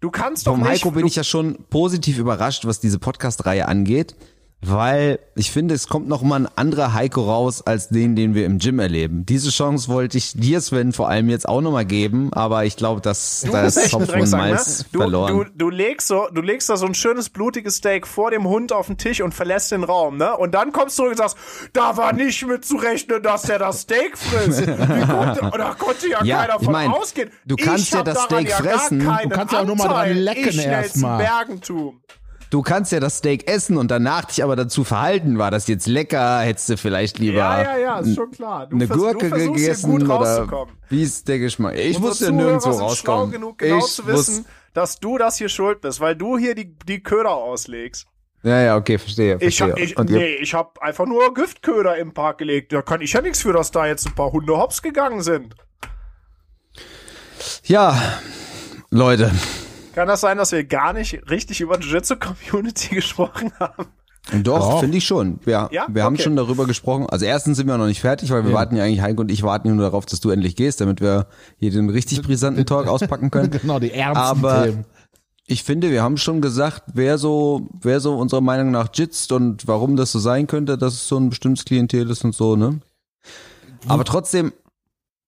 Du 0.00 0.10
kannst 0.10 0.46
doch 0.46 0.52
vom 0.52 0.60
nicht. 0.60 0.70
Heiko 0.70 0.90
bin 0.90 1.02
du, 1.02 1.06
ich 1.08 1.16
ja 1.16 1.24
schon 1.24 1.56
positiv 1.70 2.18
überrascht, 2.18 2.66
was 2.66 2.80
diese 2.80 2.98
Podcast-Reihe 2.98 3.66
angeht, 3.66 4.14
weil 4.62 5.18
ich 5.36 5.50
finde, 5.52 5.74
es 5.74 5.86
kommt 5.86 6.08
noch 6.08 6.22
mal 6.22 6.40
ein 6.40 6.48
anderer 6.56 6.92
Heiko 6.94 7.22
raus 7.22 7.62
als 7.64 7.88
den, 7.88 8.16
den 8.16 8.34
wir 8.34 8.46
im 8.46 8.58
Gym 8.58 8.78
erleben. 8.80 9.24
Diese 9.26 9.50
Chance 9.50 9.88
wollte 9.88 10.18
ich 10.18 10.32
dir, 10.32 10.60
Sven, 10.60 10.92
vor 10.92 11.08
allem 11.08 11.28
jetzt 11.28 11.48
auch 11.48 11.60
noch 11.60 11.70
mal 11.70 11.84
geben, 11.84 12.32
aber 12.32 12.64
ich 12.64 12.76
glaube, 12.76 13.00
dass 13.00 13.46
da 13.52 13.64
ist 13.66 13.92
Hopfen 13.92 14.20
und 14.20 14.30
ne? 14.30 14.36
Malz 14.36 14.84
Du, 14.90 14.98
verloren. 15.00 15.34
du, 15.36 15.44
du 15.66 15.70
legst 15.70 16.08
so, 16.08 16.26
du 16.32 16.40
legst 16.40 16.68
da 16.68 16.76
so 16.76 16.86
ein 16.86 16.94
schönes 16.94 17.28
blutiges 17.28 17.76
Steak 17.76 18.06
vor 18.06 18.30
dem 18.30 18.44
Hund 18.48 18.72
auf 18.72 18.86
den 18.86 18.96
Tisch 18.98 19.20
und 19.20 19.34
verlässt 19.34 19.70
den 19.72 19.84
Raum, 19.84 20.16
ne? 20.16 20.36
Und 20.36 20.52
dann 20.54 20.72
kommst 20.72 20.98
du 20.98 21.02
zurück 21.02 21.12
und 21.12 21.18
sagst, 21.18 21.36
da 21.72 21.96
war 21.96 22.12
nicht 22.12 22.44
mit 22.46 22.64
zu 22.64 22.76
rechnen, 22.76 23.22
dass 23.22 23.42
der 23.42 23.58
das 23.58 23.82
Steak 23.82 24.16
frisst. 24.18 24.64
Konnte, 24.66 25.50
da 25.56 25.74
konnte 25.78 26.08
ja, 26.08 26.24
Ja, 26.24 26.38
keiner 26.40 26.56
ich 26.58 26.64
von 26.64 26.72
mein, 26.72 26.90
ausgehen. 26.90 27.30
du 27.44 27.56
kannst 27.56 27.84
ich 27.84 27.90
ja 27.92 28.02
das 28.02 28.22
Steak 28.24 28.48
ja 28.48 28.56
fressen. 28.56 29.04
Keinen 29.04 29.28
Du 29.30 29.36
kannst 29.36 29.52
ja 29.52 29.60
auch 29.60 29.66
nur 29.66 29.76
mal 29.76 29.88
dran 29.88 30.16
lecken 30.16 30.48
ich 30.48 30.64
erstmal. 30.64 31.18
Bergentum. 31.18 32.00
Du 32.50 32.62
kannst 32.62 32.92
ja 32.92 33.00
das 33.00 33.18
Steak 33.18 33.48
essen 33.50 33.76
und 33.76 33.90
danach 33.90 34.24
dich 34.26 34.42
aber 34.44 34.54
dazu 34.54 34.84
verhalten, 34.84 35.36
war 35.38 35.50
das 35.50 35.66
jetzt 35.66 35.86
lecker, 35.86 36.40
hättest 36.40 36.68
du 36.68 36.76
vielleicht 36.76 37.18
lieber 37.18 37.38
Ja, 37.38 37.62
ja, 37.62 37.76
ja, 37.78 37.98
ist 37.98 38.14
schon 38.14 38.30
klar. 38.30 38.66
Du 38.68 38.76
eine 38.76 38.86
vers- 38.86 38.96
Gurke 38.98 39.30
du 39.30 39.52
gegessen 39.52 39.90
gut 39.90 40.04
oder 40.04 40.14
rauszukommen. 40.14 40.74
wie 40.88 41.02
ist 41.02 41.26
der 41.26 41.40
Geschmack? 41.40 41.74
Ich 41.76 41.96
Unsere 41.96 42.02
muss 42.08 42.20
ja 42.20 42.30
nirgendwo 42.30 42.70
rauskommen. 42.70 43.32
genug, 43.32 43.58
genau 43.58 43.78
ich 43.78 43.84
zu 43.86 44.06
wissen, 44.06 44.46
dass 44.74 45.00
du 45.00 45.18
das 45.18 45.36
hier 45.38 45.48
schuld 45.48 45.80
bist, 45.80 45.98
weil 46.00 46.14
du 46.14 46.38
hier 46.38 46.54
die, 46.54 46.72
die 46.86 47.02
Köder 47.02 47.34
auslegst. 47.34 48.06
Ja, 48.44 48.60
ja, 48.62 48.76
okay, 48.76 48.96
verstehe. 48.98 49.38
Ich 49.40 49.58
verstehe. 49.58 49.84
ich, 49.84 49.98
ihr, 49.98 50.04
nee, 50.04 50.34
ich 50.36 50.54
hab 50.54 50.78
einfach 50.80 51.04
nur 51.06 51.34
Giftköder 51.34 51.96
im 51.96 52.14
Park 52.14 52.38
gelegt. 52.38 52.72
Da 52.72 52.80
kann 52.82 53.00
ich 53.00 53.12
ja 53.12 53.20
nichts 53.22 53.42
für, 53.42 53.52
dass 53.52 53.72
da 53.72 53.86
jetzt 53.86 54.06
ein 54.06 54.14
paar 54.14 54.30
Hunde 54.30 54.56
hops 54.56 54.82
gegangen 54.82 55.20
sind. 55.22 55.54
ja, 57.64 58.00
Leute, 58.90 59.32
Kann 59.96 60.06
das 60.08 60.20
sein, 60.20 60.36
dass 60.36 60.52
wir 60.52 60.62
gar 60.62 60.92
nicht 60.92 61.28
richtig 61.30 61.62
über 61.62 61.78
Jiu-Jitsu-Community 61.80 62.94
gesprochen 62.94 63.50
haben? 63.58 63.86
Doch, 64.42 64.58
Doch. 64.58 64.80
finde 64.80 64.98
ich 64.98 65.06
schon. 65.06 65.38
Wir, 65.44 65.68
Ja? 65.72 65.86
wir 65.88 66.02
haben 66.04 66.14
Okay. 66.16 66.24
schon 66.24 66.36
darüber 66.36 66.66
gesprochen. 66.66 67.06
Also 67.08 67.24
erstens 67.24 67.56
sind 67.56 67.66
wir 67.66 67.78
noch 67.78 67.86
nicht 67.86 68.00
fertig, 68.02 68.30
weil 68.30 68.44
wir 68.44 68.52
warten 68.52 68.76
ja 68.76 68.84
eigentlich, 68.84 69.00
Heiko 69.00 69.22
und 69.22 69.30
ich 69.30 69.42
warten 69.42 69.74
nur 69.74 69.82
darauf, 69.84 70.04
dass 70.04 70.20
du 70.20 70.28
endlich 70.30 70.54
gehst, 70.54 70.82
damit 70.82 71.00
wir 71.00 71.28
hier 71.58 71.70
den 71.70 71.88
richtig 71.88 72.20
brisanten 72.20 72.66
Talk 72.66 72.88
auspacken 72.88 73.30
können. 73.30 73.50
genau, 73.62 73.78
die 73.78 73.92
ernsten 73.92 74.18
Aber 74.22 74.64
Themen. 74.64 74.84
ich 75.46 75.62
finde, 75.62 75.90
wir 75.90 76.02
haben 76.02 76.18
schon 76.18 76.42
gesagt, 76.42 76.82
wer 76.92 77.16
so, 77.16 77.66
wer 77.80 78.00
so 78.00 78.16
unserer 78.18 78.42
Meinung 78.42 78.70
nach 78.70 78.88
jitzt 78.92 79.32
und 79.32 79.66
warum 79.66 79.96
das 79.96 80.12
so 80.12 80.18
sein 80.18 80.46
könnte, 80.46 80.76
dass 80.76 80.92
es 80.92 81.08
so 81.08 81.16
ein 81.16 81.30
bestimmtes 81.30 81.64
Klientel 81.64 82.10
ist 82.10 82.22
und 82.22 82.34
so, 82.34 82.54
ne? 82.56 82.80
Aber 83.88 84.04
trotzdem, 84.04 84.52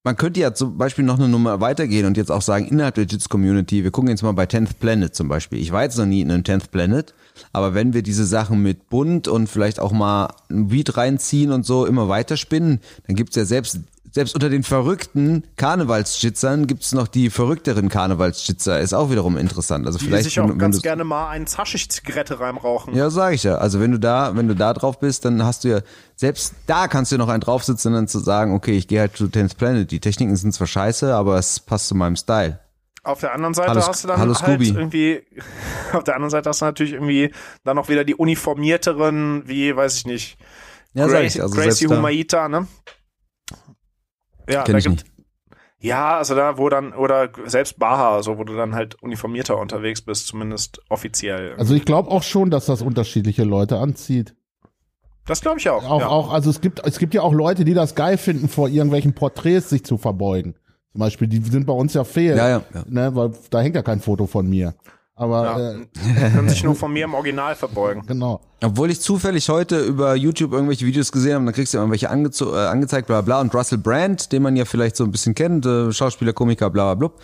man 0.04 0.16
könnte 0.16 0.40
ja 0.40 0.54
zum 0.54 0.78
Beispiel 0.78 1.04
noch 1.04 1.18
eine 1.18 1.28
Nummer 1.28 1.60
weitergehen 1.60 2.06
und 2.06 2.16
jetzt 2.16 2.30
auch 2.30 2.42
sagen, 2.42 2.66
innerhalb 2.68 2.94
der 2.94 3.04
Jits-Community, 3.04 3.84
wir 3.84 3.90
gucken 3.90 4.10
jetzt 4.10 4.22
mal 4.22 4.32
bei 4.32 4.44
10th 4.44 4.78
Planet 4.78 5.14
zum 5.14 5.28
Beispiel. 5.28 5.58
Ich 5.58 5.72
war 5.72 5.82
jetzt 5.82 5.98
noch 5.98 6.06
nie 6.06 6.20
in 6.20 6.30
einem 6.30 6.44
10th 6.44 6.70
Planet, 6.70 7.14
aber 7.52 7.74
wenn 7.74 7.92
wir 7.92 8.02
diese 8.02 8.24
Sachen 8.24 8.62
mit 8.62 8.88
Bunt 8.88 9.28
und 9.28 9.48
vielleicht 9.48 9.80
auch 9.80 9.92
mal 9.92 10.28
ein 10.50 10.68
Beat 10.68 10.96
reinziehen 10.96 11.52
und 11.52 11.66
so 11.66 11.84
immer 11.84 12.08
weiterspinnen, 12.08 12.80
dann 13.06 13.16
gibt's 13.16 13.36
ja 13.36 13.44
selbst, 13.44 13.80
selbst 14.18 14.34
unter 14.34 14.48
den 14.50 14.64
verrückten 14.64 15.44
Karnevalsjitzern 15.56 16.66
gibt's 16.66 16.90
noch 16.92 17.06
die 17.06 17.30
verrückteren 17.30 17.88
Karnevalsjitzer. 17.88 18.80
Ist 18.80 18.92
auch 18.92 19.10
wiederum 19.12 19.36
interessant. 19.36 19.86
Also 19.86 20.00
Die 20.00 20.06
vielleicht, 20.06 20.24
sich 20.24 20.40
auch 20.40 20.44
wenn, 20.44 20.50
wenn 20.54 20.58
ganz 20.58 20.76
du's- 20.76 20.82
gerne 20.82 21.04
mal 21.04 21.28
einen 21.28 21.46
Zaschig-Zigarette 21.46 22.40
reinrauchen. 22.40 22.96
ja, 22.96 23.10
sag 23.10 23.34
ich 23.34 23.44
ja. 23.44 23.54
Also 23.58 23.78
wenn 23.80 23.92
du 23.92 23.98
da, 24.00 24.34
wenn 24.34 24.48
du 24.48 24.56
da 24.56 24.74
drauf 24.74 24.98
bist, 24.98 25.24
dann 25.24 25.44
hast 25.44 25.62
du 25.62 25.68
ja, 25.68 25.80
selbst 26.16 26.54
da 26.66 26.88
kannst 26.88 27.12
du 27.12 27.16
noch 27.16 27.28
einen 27.28 27.40
draufsitzen 27.40 27.92
und 27.92 27.96
dann 27.96 28.08
zu 28.08 28.18
sagen, 28.18 28.54
okay, 28.54 28.76
ich 28.76 28.88
gehe 28.88 28.98
halt 28.98 29.16
zu 29.16 29.28
Tennis 29.28 29.54
Planet. 29.54 29.88
Die 29.88 30.00
Techniken 30.00 30.34
sind 30.34 30.52
zwar 30.52 30.66
scheiße, 30.66 31.14
aber 31.14 31.38
es 31.38 31.60
passt 31.60 31.86
zu 31.86 31.94
meinem 31.94 32.16
Style. 32.16 32.58
Auf 33.04 33.20
der 33.20 33.32
anderen 33.32 33.54
Seite 33.54 33.70
Hallo, 33.70 33.86
hast 33.86 34.02
du 34.02 34.08
dann 34.08 34.18
hallo, 34.18 34.34
halt 34.34 34.44
Scooby. 34.44 34.68
irgendwie, 34.70 35.22
auf 35.92 36.02
der 36.02 36.16
anderen 36.16 36.30
Seite 36.30 36.48
hast 36.50 36.60
du 36.60 36.64
natürlich 36.64 36.94
irgendwie 36.94 37.32
dann 37.62 37.76
noch 37.76 37.88
wieder 37.88 38.04
die 38.04 38.16
uniformierteren, 38.16 39.44
wie, 39.46 39.74
weiß 39.76 39.96
ich 39.98 40.06
nicht, 40.06 40.38
Ja, 40.94 41.06
Gracie, 41.06 41.38
ich. 41.38 41.42
Also 41.42 41.54
Gracie 41.54 41.86
Humaita, 41.86 42.48
ne? 42.48 42.66
Ja, 44.48 44.62
kenn 44.62 44.72
da 44.72 44.78
ich 44.78 44.84
gibt, 44.84 45.04
nicht. 45.04 45.06
ja, 45.78 46.16
also 46.18 46.34
da, 46.34 46.58
wo 46.58 46.68
dann, 46.68 46.92
oder 46.92 47.30
selbst 47.46 47.78
Baha, 47.78 48.16
also 48.16 48.38
wo 48.38 48.44
du 48.44 48.56
dann 48.56 48.74
halt 48.74 49.00
uniformierter 49.02 49.58
unterwegs 49.58 50.00
bist, 50.02 50.26
zumindest 50.26 50.80
offiziell. 50.88 51.54
Also 51.56 51.74
ich 51.74 51.84
glaube 51.84 52.10
auch 52.10 52.22
schon, 52.22 52.50
dass 52.50 52.66
das 52.66 52.82
unterschiedliche 52.82 53.44
Leute 53.44 53.78
anzieht. 53.78 54.34
das 55.26 55.40
glaube 55.40 55.58
ich 55.58 55.68
auch. 55.68 55.84
Auch, 55.84 56.00
ja. 56.00 56.08
auch, 56.08 56.32
also 56.32 56.50
es 56.50 56.60
gibt, 56.60 56.84
es 56.86 56.98
gibt 56.98 57.14
ja 57.14 57.22
auch 57.22 57.34
Leute, 57.34 57.64
die 57.64 57.74
das 57.74 57.94
geil 57.94 58.16
finden, 58.16 58.48
vor 58.48 58.68
irgendwelchen 58.68 59.14
Porträts 59.14 59.68
sich 59.68 59.84
zu 59.84 59.98
verbeugen. 59.98 60.54
Zum 60.92 61.00
Beispiel, 61.00 61.28
die 61.28 61.42
sind 61.42 61.66
bei 61.66 61.74
uns 61.74 61.94
ja 61.94 62.04
fehl. 62.04 62.36
Ja, 62.36 62.48
ja, 62.48 62.62
ja. 62.74 62.84
Ne, 62.88 63.14
weil 63.14 63.32
da 63.50 63.60
hängt 63.60 63.76
ja 63.76 63.82
kein 63.82 64.00
Foto 64.00 64.26
von 64.26 64.48
mir. 64.48 64.74
Aber 65.18 65.42
Ja. 65.44 65.70
äh, 65.72 66.30
können 66.30 66.48
sich 66.48 66.62
nur 66.64 66.74
von 66.76 66.92
mir 66.92 67.04
im 67.04 67.14
Original 67.14 67.54
verbeugen. 67.56 68.04
genau. 68.06 68.40
Obwohl 68.60 68.90
ich 68.90 69.00
zufällig 69.00 69.48
heute 69.50 69.78
über 69.80 70.16
YouTube 70.16 70.52
irgendwelche 70.52 70.84
Videos 70.84 71.12
gesehen 71.12 71.34
habe, 71.34 71.44
dann 71.44 71.54
kriegst 71.54 71.72
du 71.74 71.78
ja 71.78 71.82
irgendwelche 71.82 72.10
angezo- 72.10 72.54
äh, 72.56 72.66
angezeigt, 72.68 73.06
bla 73.06 73.20
bla. 73.20 73.40
Und 73.40 73.54
Russell 73.54 73.78
Brand, 73.78 74.32
den 74.32 74.42
man 74.42 74.56
ja 74.56 74.64
vielleicht 74.64 74.96
so 74.96 75.04
ein 75.04 75.12
bisschen 75.12 75.34
kennt, 75.36 75.64
äh, 75.66 75.92
Schauspieler, 75.92 76.32
Komiker, 76.32 76.68
bla 76.70 76.94
bla 76.94 77.08
bla, 77.08 77.16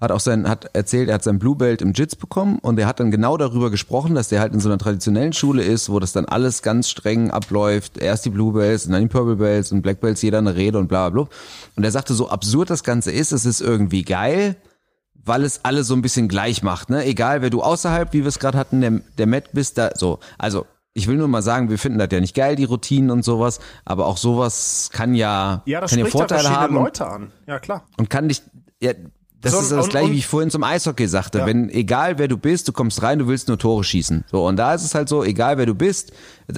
hat 0.00 0.12
auch 0.12 0.20
sein, 0.20 0.48
hat 0.48 0.70
erzählt, 0.74 1.08
er 1.08 1.16
hat 1.16 1.24
sein 1.24 1.38
Blue 1.38 1.56
Belt 1.56 1.82
im 1.82 1.92
Jits 1.92 2.16
bekommen 2.16 2.58
und 2.60 2.78
er 2.78 2.86
hat 2.86 3.00
dann 3.00 3.10
genau 3.10 3.36
darüber 3.36 3.68
gesprochen, 3.70 4.14
dass 4.14 4.28
der 4.28 4.40
halt 4.40 4.54
in 4.54 4.60
so 4.60 4.68
einer 4.70 4.78
traditionellen 4.78 5.32
Schule 5.34 5.62
ist, 5.62 5.90
wo 5.90 5.98
das 6.00 6.12
dann 6.12 6.24
alles 6.24 6.62
ganz 6.62 6.88
streng 6.88 7.30
abläuft. 7.30 7.98
Erst 7.98 8.24
die 8.24 8.30
Blue 8.30 8.52
Belts 8.54 8.86
und 8.86 8.92
dann 8.92 9.02
die 9.02 9.08
Purple 9.08 9.36
Belts 9.36 9.72
und 9.72 9.82
Black 9.82 10.00
Belts, 10.00 10.22
jeder 10.22 10.38
eine 10.38 10.54
Rede 10.56 10.78
und 10.78 10.88
bla 10.88 11.10
bla 11.10 11.24
bla. 11.24 11.30
Und 11.76 11.84
er 11.84 11.90
sagte, 11.90 12.14
so 12.14 12.30
absurd 12.30 12.70
das 12.70 12.82
Ganze 12.84 13.10
ist, 13.10 13.32
es 13.32 13.44
ist 13.44 13.60
irgendwie 13.60 14.04
geil, 14.04 14.56
weil 15.28 15.44
es 15.44 15.60
alle 15.64 15.84
so 15.84 15.94
ein 15.94 16.02
bisschen 16.02 16.26
gleich 16.28 16.62
macht, 16.62 16.90
ne? 16.90 17.04
Egal, 17.04 17.42
wer 17.42 17.50
du 17.50 17.62
außerhalb, 17.62 18.12
wie 18.12 18.20
wir 18.22 18.26
es 18.28 18.38
gerade 18.38 18.58
hatten, 18.58 18.80
der, 18.80 19.00
der 19.18 19.26
Matt 19.26 19.52
bist, 19.52 19.78
da 19.78 19.90
so. 19.94 20.18
Also, 20.38 20.66
ich 20.94 21.06
will 21.06 21.16
nur 21.16 21.28
mal 21.28 21.42
sagen, 21.42 21.70
wir 21.70 21.78
finden 21.78 21.98
das 21.98 22.08
ja 22.10 22.18
nicht 22.18 22.34
geil, 22.34 22.56
die 22.56 22.64
Routinen 22.64 23.10
und 23.12 23.24
sowas, 23.24 23.60
aber 23.84 24.06
auch 24.06 24.16
sowas 24.16 24.90
kann 24.92 25.14
ja, 25.14 25.62
Ja, 25.66 25.80
das 25.80 25.90
kann 25.90 26.00
ja 26.00 26.04
ja 26.06 26.10
Vorteile 26.10 26.50
haben 26.50 26.76
und, 26.76 26.82
Leute 26.82 27.06
an. 27.06 27.30
Ja, 27.46 27.60
klar. 27.60 27.84
und 27.98 28.10
kann 28.10 28.28
dich, 28.28 28.42
ja, 28.80 28.92
das 29.40 29.52
So, 29.52 29.60
ist 29.60 29.70
das 29.70 29.84
und- 29.84 29.90
gleiche, 29.90 30.06
und- 30.06 30.12
wie 30.14 30.18
ich 30.18 30.26
vorhin 30.26 30.50
zum 30.50 30.64
Eishockey 30.64 31.06
sagte. 31.06 31.38
Ja. 31.38 31.46
Wenn, 31.46 31.70
egal 31.70 32.18
wer 32.18 32.26
du 32.26 32.36
bist, 32.36 32.66
du 32.66 32.72
kommst 32.72 33.02
rein, 33.04 33.20
du 33.20 33.28
willst 33.28 33.46
nur 33.46 33.56
Tore 33.56 33.84
schießen. 33.84 34.24
So, 34.28 34.44
und 34.48 34.56
da 34.56 34.74
ist 34.74 34.82
es 34.82 34.96
halt 34.96 35.08
so, 35.08 35.22
egal 35.22 35.58
wer 35.58 35.66
du 35.66 35.76
bist, 35.76 36.10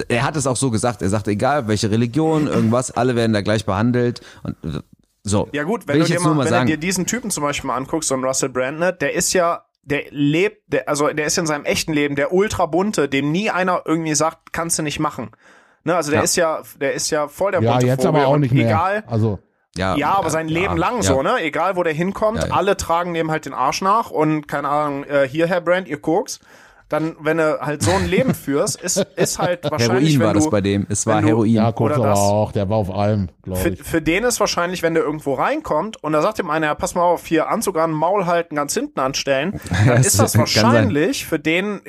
er 0.07 0.23
hat 0.23 0.35
es 0.35 0.47
auch 0.47 0.57
so 0.57 0.71
gesagt, 0.71 1.03
er 1.03 1.09
sagt, 1.09 1.27
egal 1.27 1.67
welche 1.67 1.91
Religion, 1.91 2.47
irgendwas, 2.47 2.89
alle 2.89 3.15
werden 3.15 3.33
da 3.33 3.41
gleich 3.41 3.65
behandelt 3.67 4.21
und 4.41 4.55
so. 5.23 5.47
Ja 5.51 5.63
gut, 5.63 5.87
wenn 5.87 5.99
du 5.99 6.05
dir 6.05 6.19
mal, 6.19 6.37
wenn 6.45 6.53
du 6.61 6.65
dir 6.65 6.77
diesen 6.77 7.05
Typen 7.05 7.29
zum 7.31 7.43
Beispiel 7.43 7.67
mal 7.67 7.75
anguckst, 7.77 8.09
so 8.09 8.15
einen 8.15 8.23
Russell 8.25 8.49
Brandner, 8.49 8.91
der 8.91 9.13
ist 9.13 9.33
ja, 9.33 9.65
der 9.83 10.03
lebt, 10.09 10.61
der, 10.73 10.87
also 10.89 11.07
der 11.09 11.25
ist 11.25 11.37
in 11.37 11.45
seinem 11.47 11.65
echten 11.65 11.93
Leben 11.93 12.15
der 12.15 12.33
ultra 12.33 12.65
bunte, 12.65 13.07
dem 13.09 13.31
nie 13.31 13.49
einer 13.49 13.81
irgendwie 13.85 14.15
sagt, 14.15 14.53
kannst 14.53 14.77
du 14.79 14.83
nicht 14.83 14.99
machen. 14.99 15.31
Ne, 15.83 15.95
also 15.95 16.11
der 16.11 16.19
Ja. 16.19 16.23
ist 16.23 16.35
ja, 16.35 16.61
der 16.79 16.93
ist 16.93 17.09
ja 17.09 17.27
voll 17.27 17.51
der 17.51 17.61
Ja, 17.61 17.71
bunte 17.71 17.87
jetzt 17.87 18.03
Vogel 18.03 18.19
aber 18.21 18.27
auch 18.27 18.33
und 18.35 18.41
nicht 18.41 18.53
mehr. 18.53 18.65
egal, 18.67 19.03
Also, 19.07 19.39
ja, 19.75 19.95
Ja, 19.95 20.13
aber 20.13 20.29
sein 20.29 20.47
Leben 20.47 20.77
lang 20.77 20.97
ja. 20.97 21.01
so, 21.03 21.23
ne? 21.23 21.41
Egal, 21.41 21.75
wo 21.75 21.81
der 21.83 21.93
hinkommt, 21.93 22.39
Ja, 22.43 22.49
ja. 22.49 22.53
alle 22.53 22.77
tragen 22.77 23.13
dem 23.15 23.31
halt 23.31 23.45
den 23.45 23.53
Arsch 23.55 23.81
nach 23.81 24.11
und 24.11 24.47
keine 24.47 24.69
Ahnung, 24.69 25.03
äh, 25.05 25.27
hier, 25.27 25.47
Herr 25.47 25.61
Brand, 25.61 25.87
ihr 25.87 25.99
Koks. 25.99 26.39
Dann, 26.91 27.15
wenn 27.21 27.37
du 27.37 27.59
halt 27.61 27.81
so 27.81 27.91
ein 27.91 28.05
Leben 28.07 28.33
führst, 28.35 28.79
ist, 28.81 28.97
ist 29.15 29.39
halt 29.39 29.63
wahrscheinlich, 29.71 29.89
Heroin 30.17 30.19
wenn 30.19 30.27
war 30.27 30.33
du, 30.33 30.39
das 30.41 30.49
bei 30.49 30.61
dem. 30.61 30.85
Es 30.89 31.07
war 31.07 31.21
du- 31.21 31.27
Heroin. 31.27 31.49
ja, 31.53 31.73
Oder 31.75 31.95
aber 31.95 32.05
das. 32.07 32.19
auch, 32.19 32.51
der 32.51 32.69
war 32.69 32.77
auf 32.77 32.91
allem, 32.93 33.29
glaube 33.43 33.59
für, 33.59 33.69
ich. 33.69 33.81
für 33.81 34.01
den 34.01 34.25
ist 34.25 34.39
wahrscheinlich, 34.41 34.83
wenn 34.83 34.93
der 34.93 35.03
irgendwo 35.03 35.33
reinkommt 35.35 36.03
und 36.03 36.11
da 36.11 36.21
sagt 36.21 36.37
ihm 36.39 36.49
einer, 36.49 36.67
ja, 36.67 36.75
pass 36.75 36.93
mal 36.93 37.01
auf, 37.03 37.25
hier 37.25 37.49
Anzug 37.49 37.77
an, 37.77 37.91
Maul 37.91 38.25
halten, 38.25 38.55
ganz 38.57 38.73
hinten 38.73 38.99
anstellen, 38.99 39.59
dann 39.85 39.97
Das 39.97 40.05
ist 40.07 40.19
das 40.19 40.37
wahrscheinlich 40.37 41.25
für 41.25 41.39
den, 41.39 41.79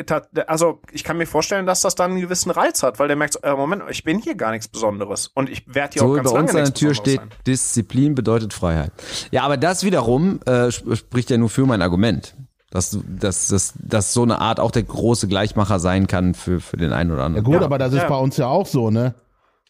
also 0.47 0.81
ich 0.93 1.03
kann 1.05 1.17
mir 1.19 1.27
vorstellen, 1.27 1.67
dass 1.67 1.81
das 1.81 1.97
dann 1.97 2.13
einen 2.13 2.21
gewissen 2.21 2.51
Reiz 2.53 2.83
hat, 2.85 2.99
weil 3.01 3.09
der 3.09 3.17
merkt, 3.17 3.39
äh, 3.43 3.53
Moment, 3.55 3.83
ich 3.91 4.05
bin 4.05 4.21
hier 4.21 4.37
gar 4.37 4.53
nichts 4.53 4.69
Besonderes 4.69 5.27
und 5.35 5.51
ich 5.51 5.65
werde 5.67 5.95
hier 5.95 6.01
so 6.03 6.13
auch 6.13 6.15
ganz 6.17 6.29
bei 6.31 6.37
lange 6.37 6.49
uns 6.51 6.55
an 6.57 6.65
der 6.65 6.75
Tür 6.75 6.95
steht, 6.95 7.17
sein. 7.19 7.31
Disziplin 7.47 8.15
bedeutet 8.15 8.53
Freiheit. 8.55 8.93
Ja, 9.33 9.43
aber 9.43 9.57
das 9.57 9.83
wiederum 9.85 10.39
äh, 10.47 10.69
sp- 10.71 10.95
spricht 10.95 11.31
ja 11.31 11.39
nur 11.39 11.49
für 11.49 11.67
mein 11.67 11.83
Argument. 11.83 12.37
Dass, 12.73 12.91
du- 12.91 13.03
dass, 13.07 13.49
dass, 13.49 13.75
dass 13.79 14.13
so 14.15 14.23
eine 14.23 14.41
Art 14.41 14.59
auch 14.59 14.71
der 14.71 14.83
große 14.83 15.29
Gleichmacher 15.29 15.79
sein 15.79 16.07
kann 16.07 16.33
für, 16.35 16.59
für 16.59 16.77
den 16.79 16.93
einen 16.93 17.11
oder 17.11 17.21
Ja 17.21 17.27
anderen. 17.27 17.45
gut, 17.45 17.55
Ja, 17.57 17.63
aber 17.63 17.77
das 17.79 17.93
ist 17.93 18.01
ja. 18.03 18.09
bei 18.09 18.17
uns 18.17 18.37
ja 18.39 18.47
auch 18.49 18.67
so, 18.67 18.91
ne? 18.91 19.15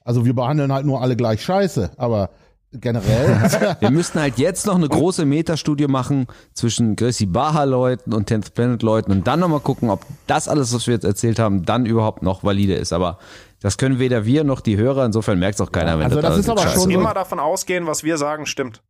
Also 0.04 0.24
wir 0.24 0.34
behandeln 0.34 0.72
halt 0.72 0.86
nur 0.86 1.00
alle 1.02 1.16
gleich 1.16 1.42
scheiße, 1.44 1.90
aber 1.96 2.30
generell. 2.72 3.76
Wir 3.80 3.90
müssten 3.90 4.18
halt 4.18 4.38
jetzt 4.38 4.66
noch 4.66 4.76
eine 4.76 4.88
große 4.88 5.26
Metastudie 5.26 5.88
machen 5.88 6.26
zwischen 6.54 6.96
Gracie 6.96 7.26
Baha-Leuten 7.26 8.14
und 8.14 8.30
10th 8.30 8.52
Planet-Leuten 8.54 9.12
und 9.12 9.26
dann 9.26 9.40
nochmal 9.40 9.60
gucken, 9.60 9.90
ob 9.90 10.06
das 10.26 10.48
alles, 10.48 10.72
was 10.74 10.86
wir 10.86 10.94
jetzt 10.94 11.04
erzählt 11.04 11.38
haben, 11.38 11.64
dann 11.66 11.84
überhaupt 11.84 12.22
noch 12.22 12.44
valide 12.44 12.74
ist. 12.74 12.92
Aber 12.94 13.18
das 13.60 13.76
können 13.76 13.98
weder 13.98 14.24
wir 14.24 14.42
noch 14.44 14.60
die 14.62 14.76
Hörer, 14.78 15.04
insofern 15.04 15.38
merkt 15.38 15.56
es 15.56 15.60
auch 15.60 15.70
keiner, 15.70 15.98
wenn 15.98 16.06
also 16.06 16.16
das 16.22 16.24
alles 16.32 16.38
ist 16.46 16.48
aber 16.50 16.62
schon 16.68 16.80
so- 16.84 16.88
Immer 16.90 17.12
davon 17.14 17.38
ausgehen, 17.40 17.86
was 17.86 18.04
wir 18.04 18.16
sagen, 18.16 18.46
stimmt. 18.46 18.80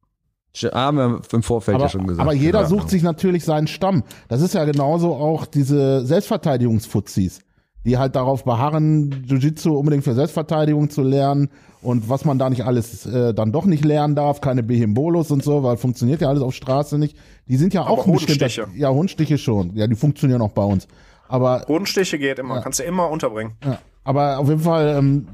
Haben 0.73 0.97
wir 0.99 1.21
im 1.33 1.43
Vorfeld 1.43 1.77
aber, 1.77 1.85
ja 1.85 1.89
schon 1.91 2.07
gesagt. 2.07 2.21
aber 2.29 2.35
jeder 2.37 2.61
Ja. 2.63 2.67
sucht 2.67 2.91
sich 2.91 3.03
natürlich 3.03 3.45
seinen 3.45 3.67
Stamm. 3.67 4.03
Das 4.29 4.43
ist 4.43 4.55
ja 4.55 4.65
genauso 4.65 5.15
auch 5.15 5.47
diese 5.47 6.05
Selbstverteidigungsfuzis, 6.05 7.41
die 7.87 7.99
halt 7.99 8.15
darauf 8.17 8.45
beharren, 8.45 9.25
Jiu-Jitsu 9.27 9.75
unbedingt 9.77 10.05
für 10.05 10.15
Selbstverteidigung 10.15 10.91
zu 10.91 11.03
lernen 11.03 11.49
und 11.81 12.09
was 12.09 12.25
man 12.25 12.39
da 12.39 12.49
nicht 12.51 12.65
alles 12.65 13.07
äh, 13.07 13.33
dann 13.35 13.51
doch 13.51 13.65
nicht 13.65 13.85
lernen 13.85 14.15
darf, 14.15 14.41
keine 14.41 14.63
Behimbolos 14.63 15.31
und 15.31 15.43
so, 15.43 15.63
weil 15.63 15.77
funktioniert 15.79 16.21
ja 16.21 16.29
alles 16.29 16.43
auf 16.43 16.55
Straße 16.55 16.99
nicht. 16.99 17.17
Die 17.49 17.57
sind 17.57 17.75
ja 17.75 17.87
auch 17.87 18.07
Hodenstiche. 18.07 18.67
Ja, 18.77 18.91
Hundstiche 18.91 19.39
schon. 19.39 19.75
Ja, 19.75 19.87
die 19.87 19.97
funktionieren 19.97 20.43
auch 20.43 20.53
bei 20.53 20.65
uns. 20.65 20.87
Aber 21.29 21.65
Bodenstiche 21.67 22.19
geht 22.19 22.39
immer, 22.39 22.61
kannst 22.61 22.79
du 22.79 22.85
immer 22.85 23.09
unterbringen. 23.11 23.53
Ja, 23.65 23.79
aber 24.05 24.39
auf 24.39 24.49
jeden 24.49 24.61
Fall, 24.61 24.97
ähm, 24.99 25.27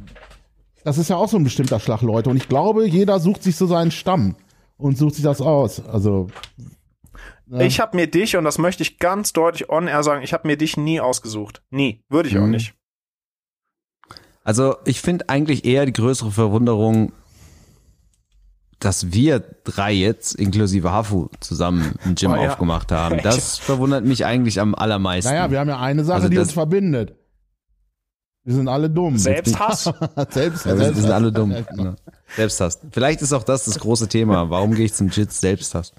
das 0.85 0.97
ist 0.97 1.11
ja 1.11 1.17
auch 1.17 1.29
so 1.29 1.37
ein 1.37 1.45
bestimmter 1.45 1.81
Schlag 1.81 2.03
Leute. 2.03 2.31
Und 2.31 2.37
ich 2.37 2.49
glaube, 2.49 2.87
jeder 2.87 3.19
sucht 3.19 3.43
sich 3.43 3.57
so 3.57 3.67
seinen 3.67 3.91
Stamm 3.91 4.37
und 4.79 4.97
sucht 4.97 5.17
sich 5.17 5.25
das 5.25 5.41
aus. 5.43 5.85
Also, 5.87 6.29
Ich 7.59 7.81
habe 7.81 7.97
mir 7.97 8.07
dich, 8.07 8.37
und 8.37 8.45
das 8.45 8.59
möchte 8.59 8.83
ich 8.83 8.99
ganz 8.99 9.33
deutlich 9.33 9.69
on 9.71 9.87
air 9.89 10.03
sagen, 10.03 10.23
ich 10.23 10.33
habe 10.33 10.47
mir 10.49 10.57
dich 10.57 10.77
nie 10.77 11.01
ausgesucht. 11.01 11.63
Nie. 11.71 12.03
Würde 12.09 12.29
ich 12.29 12.37
auch 12.39 12.43
Mhm. 12.43 12.51
nicht. 12.53 12.75
Also 14.45 14.77
ich 14.87 15.01
finde 15.03 15.29
eigentlich 15.29 15.65
eher 15.67 15.85
die 15.85 15.93
größere 15.93 16.31
Verwunderung, 16.31 17.13
dass 18.81 19.13
wir 19.13 19.41
drei 19.65 19.93
jetzt, 19.93 20.35
inklusive 20.37 20.93
Hafu, 20.93 21.29
zusammen 21.41 21.97
ein 22.05 22.15
Gym 22.15 22.33
Oh 22.33 22.37
ja. 22.37 22.49
aufgemacht 22.51 22.93
haben. 22.93 23.19
Das 23.23 23.59
verwundert 23.59 24.05
mich 24.05 24.25
eigentlich 24.25 24.61
am 24.61 24.75
allermeisten. 24.75 25.31
naja, 25.33 25.51
wir 25.51 25.59
haben 25.59 25.69
ja 25.69 25.81
eine 25.81 26.05
Sache, 26.05 26.17
Also 26.17 26.29
die 26.29 26.39
uns 26.39 26.53
verbindet. 26.53 27.18
Wir 28.49 28.55
sind 28.55 28.69
alle 28.69 28.89
dumm. 28.89 29.19
Selbsthass? 29.19 29.85
Selbst, 30.31 30.65
Ja, 30.65 30.79
wir, 30.79 30.87
sind, 30.87 30.97
wir 30.97 31.03
sind 31.03 31.11
alle 31.11 31.31
dumm. 31.31 31.51
Ja. 31.51 31.97
Selbsthass. 32.35 32.81
Vielleicht 32.91 33.21
ist 33.21 33.35
auch 33.35 33.43
das 33.43 33.67
das 33.67 33.79
große 33.79 34.09
Thema. 34.09 34.49
Warum 34.49 34.75
gehe 34.75 34.87
ich 34.87 34.95
zum 34.95 35.09
Jits? 35.09 35.43
Selbsthass. 35.43 35.93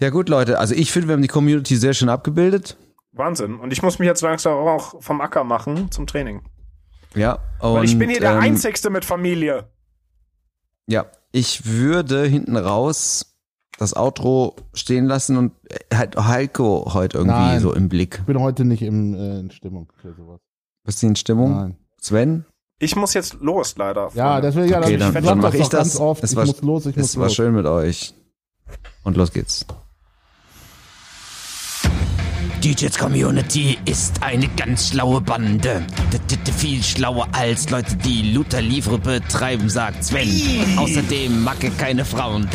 Ja 0.00 0.10
gut, 0.10 0.28
Leute. 0.28 0.58
Also 0.58 0.74
ich 0.74 0.90
finde, 0.90 1.06
wir 1.06 1.12
haben 1.12 1.22
die 1.22 1.28
Community 1.28 1.76
sehr 1.76 1.94
schön 1.94 2.08
abgebildet. 2.08 2.76
Wahnsinn. 3.12 3.60
Und 3.60 3.72
ich 3.72 3.80
muss 3.80 4.00
mich 4.00 4.06
jetzt 4.06 4.22
langsam 4.22 4.54
auch 4.54 5.00
vom 5.00 5.20
Acker 5.20 5.44
machen 5.44 5.92
zum 5.92 6.08
Training. 6.08 6.42
Ja. 7.14 7.38
Und, 7.60 7.74
Weil 7.74 7.84
ich 7.84 7.96
bin 7.96 8.10
hier 8.10 8.18
der 8.18 8.32
ähm, 8.32 8.40
Einzigste 8.40 8.90
mit 8.90 9.04
Familie. 9.04 9.68
Ja, 10.88 11.06
ich 11.30 11.64
würde 11.64 12.24
hinten 12.24 12.56
raus 12.56 13.36
das 13.78 13.94
Outro 13.94 14.56
stehen 14.74 15.04
lassen 15.04 15.36
und 15.36 15.52
halt 15.94 16.16
Heiko 16.16 16.92
heute 16.92 17.18
irgendwie 17.18 17.38
Nein. 17.38 17.60
so 17.60 17.72
im 17.72 17.88
Blick. 17.88 18.16
Ich 18.18 18.26
bin 18.26 18.40
heute 18.40 18.64
nicht 18.64 18.82
im, 18.82 19.14
äh, 19.14 19.38
in 19.38 19.52
Stimmung 19.52 19.92
für 20.02 20.12
sowas. 20.12 20.40
Bist 20.90 21.04
du 21.04 21.06
in 21.06 21.14
Stimmung? 21.14 21.54
Nein. 21.54 21.76
Sven? 22.00 22.44
Ich 22.80 22.96
muss 22.96 23.14
jetzt 23.14 23.36
los, 23.40 23.76
leider. 23.76 24.10
Ja, 24.14 24.32
Freunde. 24.32 24.48
deswegen, 24.48 24.68
ja, 24.70 24.78
Okay, 24.80 24.96
dann, 24.96 25.14
dann, 25.14 25.22
sag 25.22 25.30
dann 25.30 25.38
mache 25.38 25.56
ich 25.56 25.62
doch 25.62 25.70
ganz 25.70 25.92
das. 25.92 26.00
oft. 26.00 26.24
Es 26.24 26.32
ich 26.32 26.36
war, 26.36 26.46
muss 26.46 26.62
los, 26.62 26.86
ich 26.86 26.96
muss 26.96 27.06
es 27.06 27.16
war 27.16 27.26
los. 27.26 27.34
schön 27.36 27.54
mit 27.54 27.64
euch. 27.66 28.12
Und 29.04 29.16
los 29.16 29.30
geht's. 29.30 29.64
Die 32.64 32.72
Jits 32.72 32.98
Community 32.98 33.78
ist 33.84 34.20
eine 34.24 34.48
ganz 34.48 34.88
schlaue 34.88 35.20
Bande. 35.20 35.86
D 36.12 36.16
-d 36.16 36.36
-d 36.44 36.52
Viel 36.52 36.82
schlauer 36.82 37.28
als 37.30 37.70
Leute, 37.70 37.94
die 37.94 38.32
Luther 38.32 38.60
Livre 38.60 38.98
betreiben, 38.98 39.70
sagt 39.70 40.02
Sven. 40.02 40.28
Außerdem 40.76 41.44
mag 41.44 41.62
er 41.62 41.70
keine 41.70 42.04
Frauen. 42.04 42.48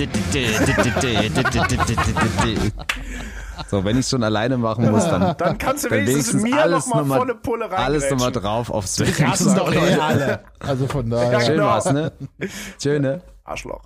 So, 3.69 3.83
wenn 3.83 3.95
ich 3.97 4.01
es 4.05 4.09
schon 4.09 4.23
alleine 4.23 4.57
machen 4.57 4.89
muss, 4.91 5.03
dann, 5.05 5.35
dann 5.37 5.57
kannst 5.57 5.85
du 5.85 5.89
dann 5.89 5.99
wenigstens, 5.99 6.43
wenigstens 6.43 6.43
mir 6.43 6.67
nochmal 6.67 7.17
volle 7.19 7.35
Pulle 7.35 7.65
rein. 7.65 7.79
Alles 7.79 8.09
nochmal 8.09 8.31
drauf 8.31 8.69
aufs 8.69 8.99
Weg. 8.99 9.17
Das 9.17 9.41
ist 9.41 9.57
doch 9.57 9.73
eh 9.73 9.93
alle. 9.95 10.41
Also 10.59 10.87
von 10.87 11.09
daher. 11.09 11.31
Ja, 11.31 11.37
genau. 11.39 11.45
Schön 11.45 11.61
war's, 11.61 11.91
ne? 11.91 12.11
Schön, 12.81 13.01
ne? 13.01 13.21
Arschloch. 13.43 13.81